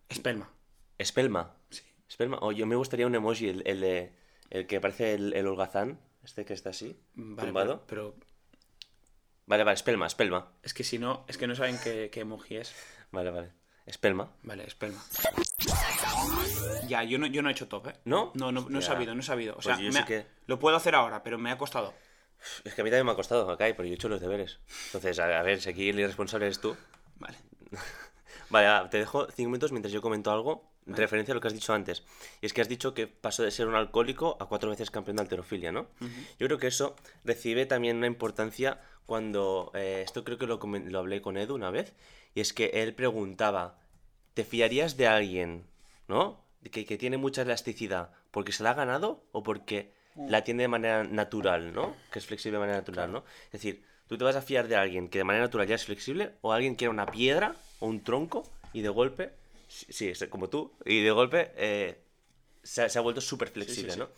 [0.09, 0.51] Espelma.
[0.97, 1.55] Espelma.
[1.71, 1.83] Sí.
[2.09, 2.39] Espelma.
[2.41, 4.13] O yo me gustaría un emoji, el, el, de-
[4.51, 7.85] el que parece el, el holgazán, este que está así, Vale, tumbado.
[7.87, 8.27] pero, pero
[9.47, 10.53] Vale, vale, espelma, espelma.
[10.63, 12.75] es que si no, es que no saben qué, qué emoji es.
[13.13, 13.53] Vale, vale.
[13.87, 14.31] Espelma.
[14.43, 15.03] Vale, espelma.
[16.87, 17.95] Ya, yo no, yo no he hecho top, ¿eh?
[18.05, 18.33] ¿No?
[18.35, 18.87] No, no, no he Ya.
[18.89, 19.53] sabido, no he sabido.
[19.55, 21.57] O Pues sea, yo me sí ha- que- lo puedo hacer ahora, pero me ha
[21.57, 21.95] costado.
[22.65, 24.61] Es que a mí también me ha costado, acá, pero yo he hecho los deberes.
[24.87, 26.77] Entonces, a, a ver, si aquí el irresponsable eres tú.
[27.17, 27.37] Vale.
[28.51, 31.49] Vale, va, te dejo cinco minutos mientras yo comento algo en referencia a lo que
[31.49, 32.03] has dicho antes.
[32.41, 35.17] Y es que has dicho que pasó de ser un alcohólico a cuatro veces campeón
[35.17, 35.87] de alterofilia, ¿no?
[36.39, 39.71] Yo creo que eso recibe también una importancia cuando...
[39.75, 41.93] eh, esto creo que lo, lo hablé con Edu una vez.
[42.35, 43.79] Y es que él preguntaba,
[44.33, 45.67] ¿te fiarías de alguien,
[46.07, 46.43] ¿no?
[46.71, 50.69] Que, que tiene mucha elasticidad porque se la ha ganado o porque la tiene de
[50.69, 51.95] manera natural, ¿no?
[52.11, 53.25] Que es flexible de manera natural, ¿no?
[53.47, 55.85] Es decir, tú te vas a fiar de alguien que de manera natural ya es
[55.85, 59.31] flexible o alguien que era una piedra o un tronco y de golpe,
[59.69, 61.99] sí, sí, es como tú, y de golpe eh,
[62.63, 63.99] se, ha- se ha vuelto súper flexible, sí.
[63.99, 64.09] ¿no?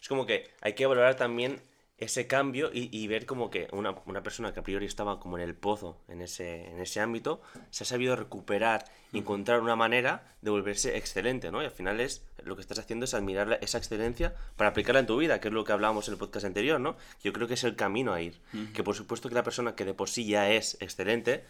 [0.00, 1.60] Es como que hay que valorar también
[1.98, 5.38] ese cambio y, y ver como que una, una persona que a priori estaba como
[5.38, 7.40] en el pozo en ese, en ese ámbito
[7.70, 11.62] se ha sabido recuperar y encontrar una manera de volverse excelente, ¿no?
[11.62, 15.00] Y al final es lo que estás haciendo es admirar la- esa excelencia para aplicarla
[15.00, 16.96] en tu vida, que es lo que hablábamos en el podcast anterior, ¿no?
[17.24, 18.38] Yo creo que es el camino a ir.
[18.74, 21.44] Que por supuesto que la persona que de por sí ya es excelente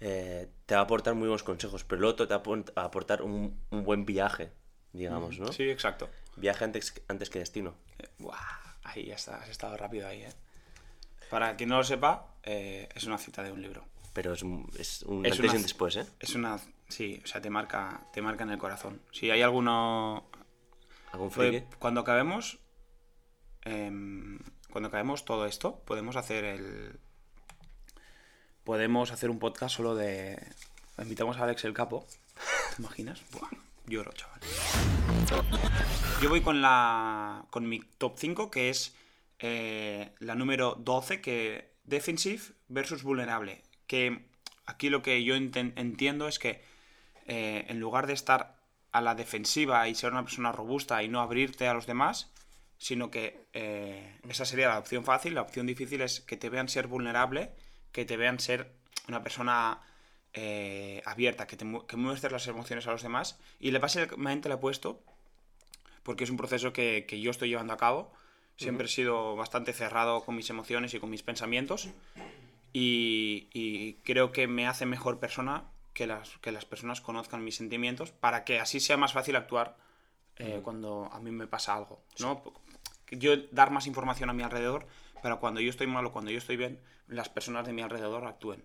[0.00, 2.42] eh, te va a aportar muy buenos consejos, pero el otro te va
[2.74, 4.50] a aportar un, un buen viaje,
[4.92, 5.52] digamos, ¿no?
[5.52, 6.08] Sí, exacto.
[6.34, 7.76] Viaje antes, antes que destino.
[8.00, 8.34] Eh, buah,
[8.84, 10.32] ahí ya está, has estado rápido ahí, ¿eh?
[11.30, 13.84] Para quien no lo sepa, eh, es una cita de un libro.
[14.12, 16.06] pero es, un- es un Es antes y una- un después, ¿eh?
[16.20, 16.58] Es una...
[16.88, 19.00] Sí, o sea, te marca, te marca en el corazón.
[19.10, 20.28] Si hay alguno...
[21.12, 22.58] ¿Algún Fue- cuando acabemos...
[23.62, 24.38] em,
[24.70, 26.98] cuando acabemos todo esto, podemos hacer el...
[28.64, 30.38] Podemos hacer un podcast solo de...
[30.98, 32.06] Invitamos a Alex el Capo.
[32.76, 33.20] ¿Te imaginas?
[33.32, 33.50] Buah,
[33.86, 34.40] lloro, chaval.
[36.22, 37.46] Yo voy con la.
[37.50, 38.94] con mi top 5, que es
[39.38, 43.62] eh, la número 12, que defensive versus vulnerable.
[43.86, 44.26] Que
[44.66, 46.62] aquí lo que yo entiendo es que
[47.26, 48.56] eh, en lugar de estar
[48.92, 52.32] a la defensiva y ser una persona robusta y no abrirte a los demás,
[52.78, 55.34] sino que eh, esa sería la opción fácil.
[55.34, 57.52] La opción difícil es que te vean ser vulnerable,
[57.92, 58.72] que te vean ser
[59.08, 59.80] una persona
[60.34, 63.38] eh, abierta, que, te, mu- que muestres las emociones a los demás.
[63.60, 65.00] Y le básicamente le he puesto,
[66.02, 68.12] porque es un proceso que, que yo estoy llevando a cabo.
[68.56, 71.88] Siempre he sido bastante cerrado con mis emociones y con mis pensamientos.
[72.72, 77.56] Y, y creo que me hace mejor persona que las, que las personas conozcan mis
[77.56, 79.76] sentimientos para que así sea más fácil actuar
[80.36, 82.02] eh, cuando a mí me pasa algo.
[82.20, 82.42] ¿no?
[83.06, 84.86] Que Yo dar más información a mi alrededor
[85.22, 88.26] para cuando yo estoy mal o cuando yo estoy bien, las personas de mi alrededor
[88.26, 88.64] actúen.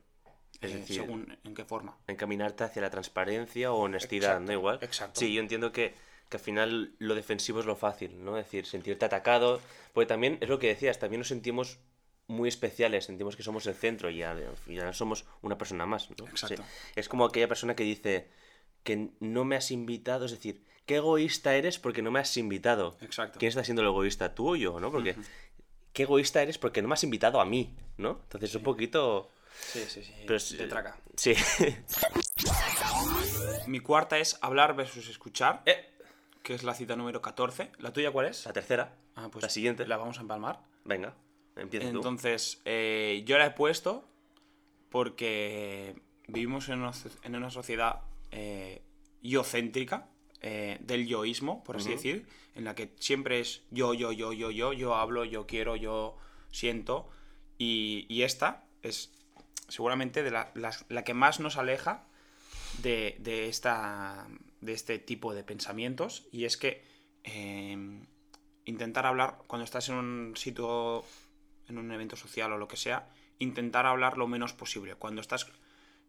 [0.62, 1.98] Es eh, decir, según en qué forma.
[2.08, 4.54] encaminarte hacia la transparencia o honestidad, Exacto, ¿no?
[4.54, 4.80] Igual.
[4.82, 5.20] exacto.
[5.20, 5.94] Sí, yo entiendo que,
[6.28, 8.38] que al final lo defensivo es lo fácil, ¿no?
[8.38, 9.62] Es decir, sentirte atacado.
[9.94, 11.80] Porque también es lo que decías, también nos sentimos
[12.28, 14.38] muy especiales, sentimos que somos el centro y ya,
[14.68, 16.28] ya somos una persona más, ¿no?
[16.28, 16.62] Exacto.
[16.64, 16.92] Sí.
[16.96, 18.30] Es como aquella persona que dice
[18.84, 22.98] que no me has invitado, es decir, qué egoísta eres porque no me has invitado.
[23.02, 23.40] Exacto.
[23.40, 24.36] ¿Quién está siendo el egoísta?
[24.36, 24.92] ¿Tú o yo, no?
[24.92, 25.16] Porque
[25.94, 28.20] qué egoísta eres porque no me has invitado a mí, ¿no?
[28.24, 29.32] Entonces un poquito...
[29.52, 30.14] Sí, sí, sí.
[30.22, 30.98] Pero es- de traca.
[31.16, 31.34] Sí.
[33.68, 35.86] Mi cuarta es hablar versus escuchar, Eh,
[36.44, 37.72] que es la cita número 14.
[37.80, 38.46] ¿La tuya cuál es?
[38.46, 38.96] la tercera.
[39.16, 39.86] Ah, pues la siguiente.
[39.88, 40.62] La vamos a empalmar.
[40.86, 41.14] Venga,
[41.56, 41.98] empieza tú.
[41.98, 44.08] Entonces, eh, yo la he puesto
[44.90, 48.02] porque vivimos en una, so- en una sociedad
[48.32, 48.82] eh,
[49.22, 50.08] yocéntrica,
[50.42, 54.52] eh, del yoísmo, por así decir, en la que siempre es yo, yo, yo, yo,
[54.52, 56.18] yo, yo hablo, yo quiero, yo
[56.52, 57.10] siento.
[57.58, 59.12] Y, y esta es
[59.70, 62.04] seguramente de la, las- la que más nos aleja
[62.82, 64.28] de, de esta,
[64.62, 66.28] de este tipo de pensamientos.
[66.32, 66.84] Y es que
[67.24, 67.78] eh,
[68.66, 71.04] intentar hablar cuando estás en un sitio,
[71.68, 73.10] en un evento social o lo que sea,
[73.40, 74.96] intentar hablar lo menos posible.
[74.96, 75.48] Cuando estás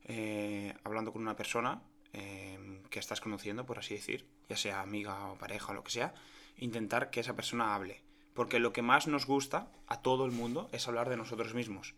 [0.05, 1.83] eh, hablando con una persona
[2.13, 5.93] eh, que estás conociendo, por así decir, ya sea amiga o pareja o lo que
[5.93, 6.15] sea,
[6.57, 8.03] intentar que esa persona hable.
[8.35, 11.95] Porque lo que más nos gusta a todo el mundo es hablar de nosotros mismos.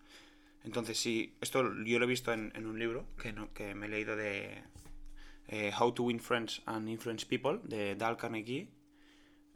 [0.64, 3.86] Entonces, si esto yo lo he visto en, en un libro que, no- que me
[3.86, 4.62] he leído de
[5.48, 8.68] eh, How to Win Friends and Influence People, de Dale Carnegie.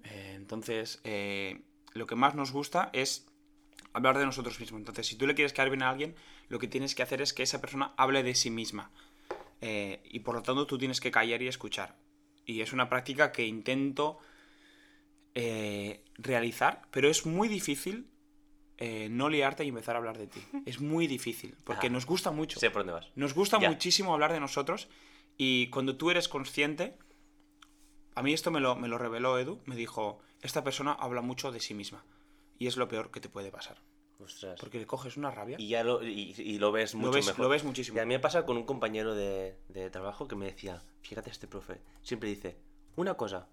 [0.05, 1.61] Eh, entonces, eh,
[1.95, 3.27] lo que más nos gusta es
[3.93, 4.81] hablar de nosotros mismos.
[4.81, 6.15] Entonces, si tú le quieres caer bien a alguien,
[6.49, 8.91] lo que tienes que hacer es que esa persona hable de sí misma.
[9.61, 11.97] Eh, y por lo tanto, tú tienes que callar y escuchar.
[12.45, 14.19] Y es una práctica que intento
[16.17, 18.07] realizar, pero es muy difícil
[18.79, 20.41] eh, no liarte y empezar a hablar de ti.
[20.67, 22.59] Es muy difícil, porque nos gusta mucho.
[22.61, 23.11] Sé por dónde vas.
[23.15, 23.69] Nos gusta Ya.
[23.71, 24.89] muchísimo hablar de nosotros
[25.39, 26.97] y cuando tú eres consciente,
[28.15, 31.53] a mí esto me lo, me lo reveló Edu, me dijo, esta persona habla mucho
[31.53, 32.05] de sí misma
[32.59, 33.83] y es lo peor que te puede pasar,
[34.19, 34.59] Ostras.
[34.59, 35.57] porque le coges una rabia.
[35.61, 37.41] Y ya lo, y, y lo ves mucho lo, ves, mejor.
[37.43, 37.99] lo ves muchísimo.
[37.99, 41.29] Y a mí me pasa con un compañero de, de trabajo que me decía, fíjate
[41.31, 42.57] este profe, siempre dice,
[42.97, 43.49] una cosa.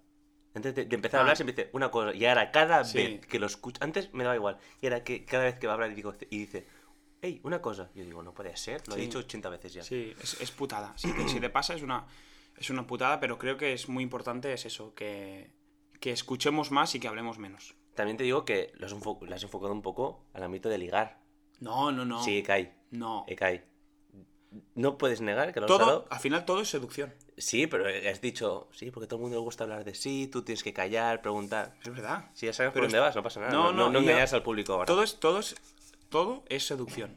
[0.54, 1.22] Antes de, de empezar a Ah.
[1.22, 2.14] hablar siempre dice, una cosa.
[2.14, 2.98] Y ahora cada Sí.
[2.98, 4.58] vez que lo escucho, antes me daba igual.
[4.80, 6.66] Y ahora que cada vez que va a hablar y, digo, y dice,
[7.22, 7.90] hey, una cosa.
[7.94, 9.82] Yo digo, no puede ser, lo he dicho 80 veces ya.
[9.82, 10.92] Sí, es, es putada.
[10.96, 12.06] Si te, si te pasa es una,
[12.56, 15.50] es una putada, pero creo que es muy importante es eso, que,
[16.00, 17.74] que escuchemos más y que hablemos menos.
[17.94, 18.92] También te digo que lo has,
[19.42, 21.18] enfocado un poco al ámbito de ligar.
[21.60, 22.22] No, no, no.
[22.22, 22.72] Sí, Kai.
[22.90, 23.24] No.
[23.36, 23.62] Kai.
[24.74, 26.06] No puedes negar que lo has Todo, usado.
[26.10, 27.12] al final todo es seducción.
[27.36, 30.42] Sí, pero has dicho, sí, porque todo el mundo le gusta hablar de sí, tú
[30.42, 31.74] tienes que callar, preguntar.
[31.82, 32.30] Es verdad.
[32.34, 33.52] Si ya sabes por Pero dónde esto- vas, no pasa nada.
[33.52, 34.86] No, No, no, no, engañas al público ahora.
[34.86, 35.56] Todo es, todo es,
[36.08, 37.16] todo es seducción.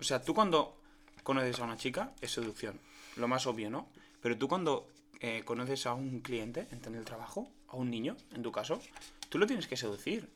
[0.00, 0.76] O sea, tú cuando
[1.22, 2.80] conoces a una chica, es seducción.
[3.16, 3.88] Lo más obvio, ¿no?
[4.20, 4.88] Pero tú cuando
[5.20, 8.80] eh, conoces a un cliente en el trabajo, a un niño, en tu caso,
[9.28, 10.28] tú lo tienes que seducir.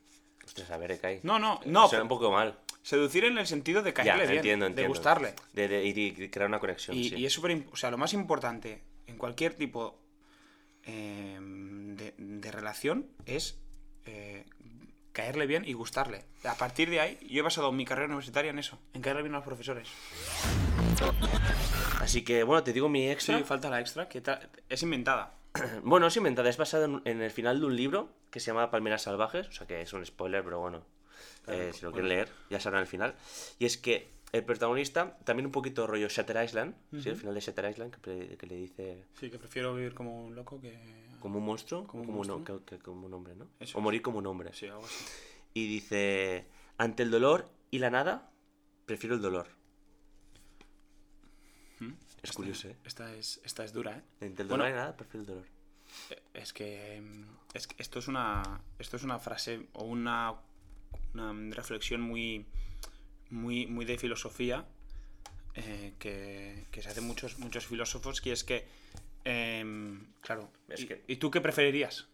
[0.44, 1.20] Ostras, a ver, Ekai.
[1.22, 1.88] No, no, no.
[1.88, 2.56] Suena un poco mal.
[2.86, 5.34] Seducir en el sentido de Ya, caerle bien, entiendo, de gustarle.
[5.52, 7.16] De, y crear una conexión, Y, sí.
[7.16, 9.98] y es súper, o sea, lo más importante en cualquier tipo
[10.84, 13.58] eh, de, de relación es
[14.04, 14.44] eh,
[15.10, 16.26] caerle bien y gustarle.
[16.44, 19.34] A partir de ahí, yo he basado mi carrera universitaria en eso, en caerle bien
[19.34, 19.88] a los profesores.
[21.98, 23.36] Así que, bueno, te digo mi extra.
[23.36, 24.22] Sí, falta la extra, que
[24.68, 25.34] es inventada.
[25.82, 28.70] Bueno, es inventada, es basada en, en el final de un libro que se llama
[28.70, 30.84] Palmeras Salvajes, o sea que es un spoiler, pero bueno,
[31.46, 33.14] eh, si lo quieren leer, ya sabrán el final.
[33.58, 37.08] Y es que el protagonista, también un poquito rollo Shatter Island, ¿sí?
[37.08, 40.60] El final de Shatter Island, que, le dice Sí, que prefiero vivir como un loco
[40.60, 40.76] que...
[41.20, 42.64] como un monstruo, Como como, un un, monstruo.
[42.64, 43.48] que- que como un hombre, ¿no?
[43.60, 43.84] Eso o es.
[43.84, 44.52] morir como un hombre.
[44.52, 45.04] Sí, algo así.
[45.54, 46.46] Y dice,
[46.76, 48.30] ante el dolor y la nada,
[48.84, 49.46] prefiero el dolor.
[51.80, 51.92] ¿Mm?
[51.92, 52.76] Es Esta- curioso, ¿eh?
[52.84, 54.02] Esta es, esta es dura, ¿eh?
[54.20, 54.64] Entre el Bueno.
[54.64, 55.44] dolor y la nada, prefiero el dolor.
[56.10, 57.24] Eh, Es que, mm,
[57.54, 60.34] es que esto es una esto es una frase o una,
[61.20, 62.46] una reflexión muy
[63.30, 64.64] muy muy de filosofía
[65.54, 68.66] eh, que, que se hacen muchos muchos filósofos que es que
[69.24, 72.06] em, claro Es ¿y, que- y tú qué preferirías?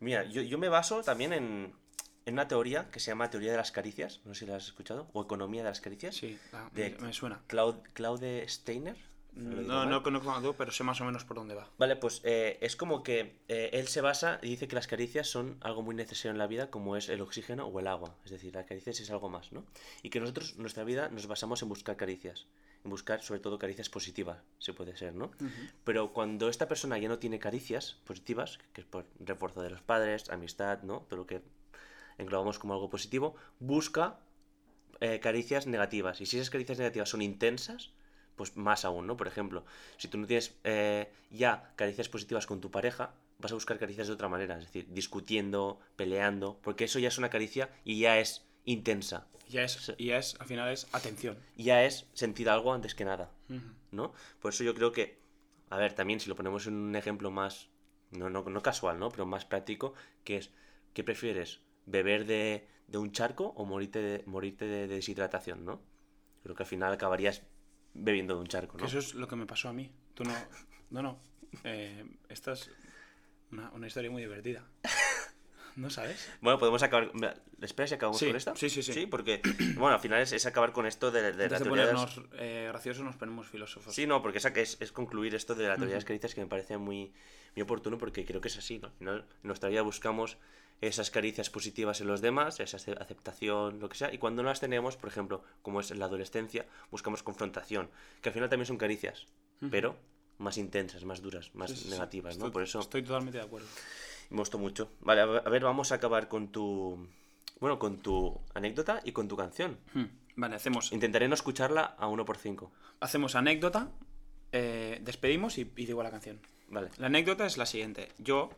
[0.00, 1.72] Mira, yo, yo me baso también en,
[2.26, 4.64] en una teoría que se llama teoría de las caricias, no sé si la has
[4.66, 6.14] escuchado, o economía de las caricias.
[6.16, 7.42] Sí, ah, De- me, me suena.
[7.46, 8.96] Claude, Claude Steiner.
[9.36, 11.68] ¿Lo digo No, no conozco, pero sé más o menos por dónde va.
[11.78, 15.28] Vale, pues eh, es como que eh, él se basa y dice que las caricias
[15.28, 18.14] son algo muy necesario en la vida, como es el oxígeno o el agua.
[18.24, 19.64] Es decir, las caricias es algo más, ¿no?
[20.02, 22.46] Y que nosotros, nuestra vida, nos basamos en buscar caricias.
[22.84, 25.30] En buscar, sobre todo, caricias positivas, se puede ser, ¿no?
[25.84, 29.80] Pero cuando esta persona ya no tiene caricias positivas, que es por refuerzo de los
[29.80, 31.06] padres, amistad, ¿no?
[31.08, 31.42] Todo lo que
[32.18, 34.20] englobamos como algo positivo, busca
[35.00, 36.20] eh, caricias negativas.
[36.20, 37.90] Y si esas caricias negativas son intensas,
[38.36, 39.16] pues más aún, ¿no?
[39.16, 39.64] Por ejemplo,
[39.96, 44.06] si tú no tienes eh, ya caricias positivas con tu pareja, vas a buscar caricias
[44.08, 48.18] de otra manera, es decir, discutiendo, peleando, porque eso ya es una caricia y ya
[48.18, 51.36] es intensa, Ya es, ya es, al final es atención.
[51.56, 53.30] ya es sentir algo antes que nada.
[53.92, 54.12] ¿no?
[54.40, 55.20] Por eso yo creo que,
[55.70, 57.68] a ver, también si lo ponemos en un ejemplo más,
[58.10, 59.10] no, no, no casual, ¿no?
[59.10, 59.94] Pero más práctico,
[60.24, 60.50] que es,
[60.94, 61.60] ¿qué prefieres?
[61.86, 65.80] ¿Beber de, de un charco o morirte de, morirte de, de deshidratación, ¿no?
[66.42, 67.42] Creo que al final acabarías
[67.94, 68.88] bebiendo de un charco, Que ¿no?
[68.88, 69.90] eso es lo que me pasó a mí.
[70.14, 70.34] Tú no.
[70.90, 71.18] No, no.
[71.64, 72.70] Eh, esta es
[73.52, 74.64] una, una historia muy divertida.
[75.76, 76.30] ¿No sabes?
[76.40, 77.10] Bueno, podemos acabar.
[77.14, 78.54] mira, ¿Esperas si acabamos Sí, con esta?
[78.54, 78.92] sí, sí, sí.
[78.92, 79.40] Sí, porque,
[79.74, 81.92] bueno, al final es, es acabar con esto de, de la Antes de teoría de
[81.94, 83.92] las- ponernos eh, graciosos nos ponemos filósofos.
[83.92, 86.32] Sí, no, porque esa que es, es concluir esto de la teoría de las caricias
[86.34, 87.12] que me parece muy,
[87.56, 88.86] muy oportuno porque creo que es así, ¿no?
[88.86, 90.36] Al final, en nuestra vida buscamos
[90.80, 94.48] esas caricias positivas en los demás, esa ace- aceptación, lo que sea, y cuando no
[94.50, 97.88] las tenemos, por ejemplo, como es en la adolescencia, buscamos confrontación,
[98.20, 99.26] que al final también son caricias,
[99.70, 99.96] pero
[100.38, 101.90] más intensas, más duras, más Sí, sí, sí.
[101.90, 102.46] negativas, ¿no?
[102.46, 103.66] Estoy- Por eso Estoy totalmente de acuerdo.
[104.30, 104.90] me gustó mucho.
[105.00, 107.08] Vale, a ver, vamos a acabar con tu...
[107.60, 109.78] Bueno, con tu anécdota y con tu canción.
[109.94, 110.04] Hmm.
[110.36, 113.90] Vale, hacemos, Intentaré no escucharla a 1 por 5 hacemos anécdota,
[114.52, 116.40] eh, despedimos y, y digo la canción.
[116.68, 116.88] Vale.
[116.98, 118.08] La anécdota es la siguiente.
[118.18, 118.50] Yo,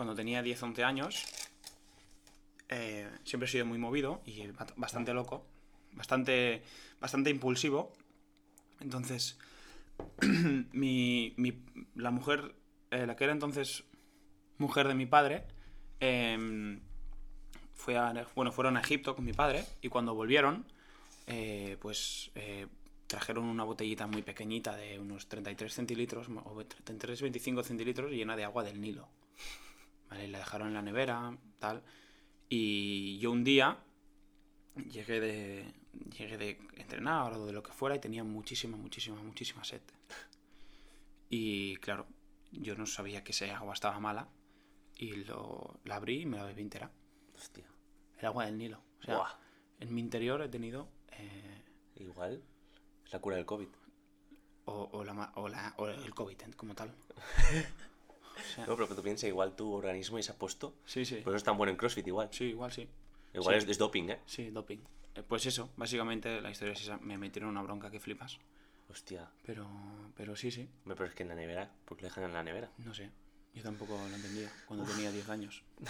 [0.00, 1.26] cuando tenía 10, 11 años,
[2.70, 5.44] eh, siempre he sido muy movido y ba- bastante loco,
[5.92, 6.62] bastante,
[7.02, 7.92] bastante impulsivo.
[8.80, 9.38] Entonces,
[10.72, 11.62] mi, mi-
[11.96, 12.54] la mujer,
[12.90, 13.84] eh, la que era entonces
[14.56, 15.44] mujer de mi padre,
[16.00, 16.80] em,
[17.74, 17.96] fue
[18.34, 20.64] bueno, fueron a Egipto con mi padre y cuando volvieron,
[21.26, 22.68] eh, pues eh,
[23.06, 28.44] trajeron una botellita muy pequeñita de unos 33 centilitros, o 33, 25 centilitros llena de
[28.44, 29.06] agua del Nilo.
[30.10, 30.24] ¿Vale?
[30.26, 31.82] Y La dejaron en la nevera, tal.
[32.48, 33.78] Y yo un día
[34.90, 35.72] llegué de,
[36.18, 39.82] llegué de entrenar o de lo que fuera y tenía muchísima, muchísima, muchísima sed.
[41.28, 42.06] Y claro,
[42.50, 44.28] yo no sabía que ese agua estaba mala
[44.96, 46.90] y lo, la abrí y me la bebí entera.
[47.34, 47.64] Hostia.
[48.18, 48.82] El agua del Nilo.
[49.00, 49.38] O sea, Buah.
[49.78, 51.62] en mi interior he tenido eh,
[51.96, 52.42] Igual
[53.04, 53.68] es la cura del COVID.
[54.64, 56.92] o, o la, o, la- o el COVID como tal.
[58.66, 60.74] No, pero tú piensas, igual tu organismo ya se ha puesto.
[60.84, 61.16] sí, sí.
[61.16, 62.28] Por eso es tan bueno en CrossFit, igual.
[62.32, 62.88] Sí, igual sí.
[63.34, 63.64] Igual Sí.
[63.64, 64.20] es, es doping, ¿eh?
[64.26, 64.78] Sí, doping.
[65.14, 66.98] Eh, pues eso, básicamente la historia es esa.
[66.98, 68.38] Me metieron una bronca que flipas.
[68.88, 69.30] Hostia.
[69.46, 69.68] Pero,
[70.16, 70.68] pero sí, sí.
[70.84, 71.70] Me pero es que en la nevera.
[71.84, 72.70] ¿Por qué lo dejan en la nevera?
[72.78, 73.10] No sé.
[73.54, 75.62] Yo tampoco lo entendía cuando tenía 10 años.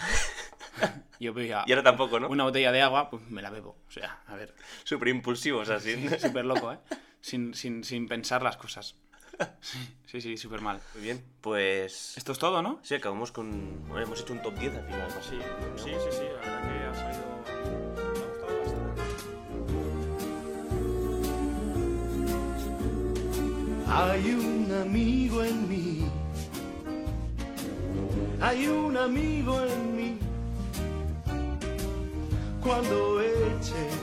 [1.19, 2.29] Yo veía Y ahora tampoco, ¿no?
[2.29, 3.77] una botella de agua, pues me la bebo.
[3.87, 6.07] O sea, a ver, Súper impulsivos así.
[6.19, 6.79] súper loco, ¿eh?
[7.19, 8.95] Sin, sin, sin pensar las cosas.
[10.05, 10.81] Sí, sí, súper mal.
[10.93, 11.23] Muy bien.
[11.39, 12.17] Pues.
[12.17, 12.79] Esto es todo, ¿no?
[12.83, 13.87] Sí, acabamos con.
[13.87, 15.07] Bueno, hemos hecho un top 10 al final.
[15.07, 15.21] ¿no?
[15.23, 15.39] Sí,
[15.77, 17.21] sí, sí, sí, la verdad que ha salido.
[17.47, 19.01] Me ha gustado bastante.
[23.87, 26.05] Hay un amigo en mí.
[28.41, 30.19] Hay un amigo en mí.
[32.61, 33.97] Cuando eches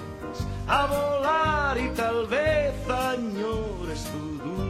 [0.66, 4.67] a volar y tal vez añores tu dulce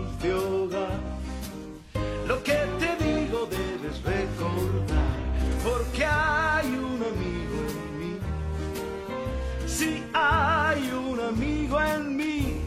[10.28, 12.60] hay un amigo en mí.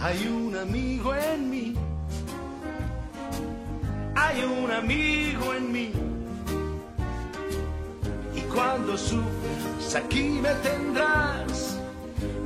[0.00, 1.74] Hay un amigo en mí.
[4.14, 5.92] Hay un amigo en mí.
[8.34, 11.78] Y cuando sufras, aquí me tendrás.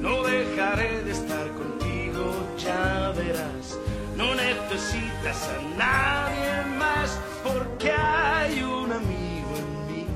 [0.00, 2.24] No dejaré de estar contigo,
[2.59, 3.78] ya verás.
[4.16, 10.06] No necesitas a nadie más porque hay un amigo en mí.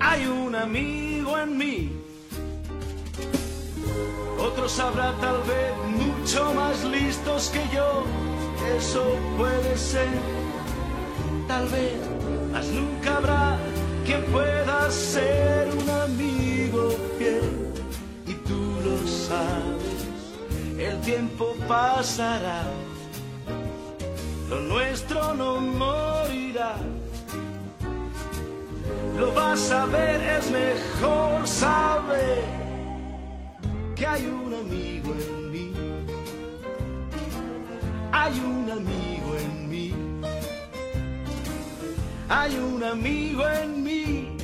[0.00, 1.92] Hay un amigo en mí.
[4.38, 8.04] Otros habrá tal vez mucho más listos que yo,
[8.76, 9.04] eso
[9.36, 10.08] puede ser.
[11.48, 11.94] Tal vez,
[12.52, 13.58] mas nunca habrá
[14.04, 17.72] quien pueda ser un amigo fiel.
[18.26, 20.06] Y tú lo sabes,
[20.78, 22.64] el tiempo pasará,
[24.48, 26.76] lo nuestro no morirá.
[29.18, 32.44] Lo vas a ver, es mejor saber
[33.94, 35.72] que hay un amigo en mí.
[38.12, 39.94] Hay un amigo en mí.
[42.28, 44.35] Hay un amigo en mí.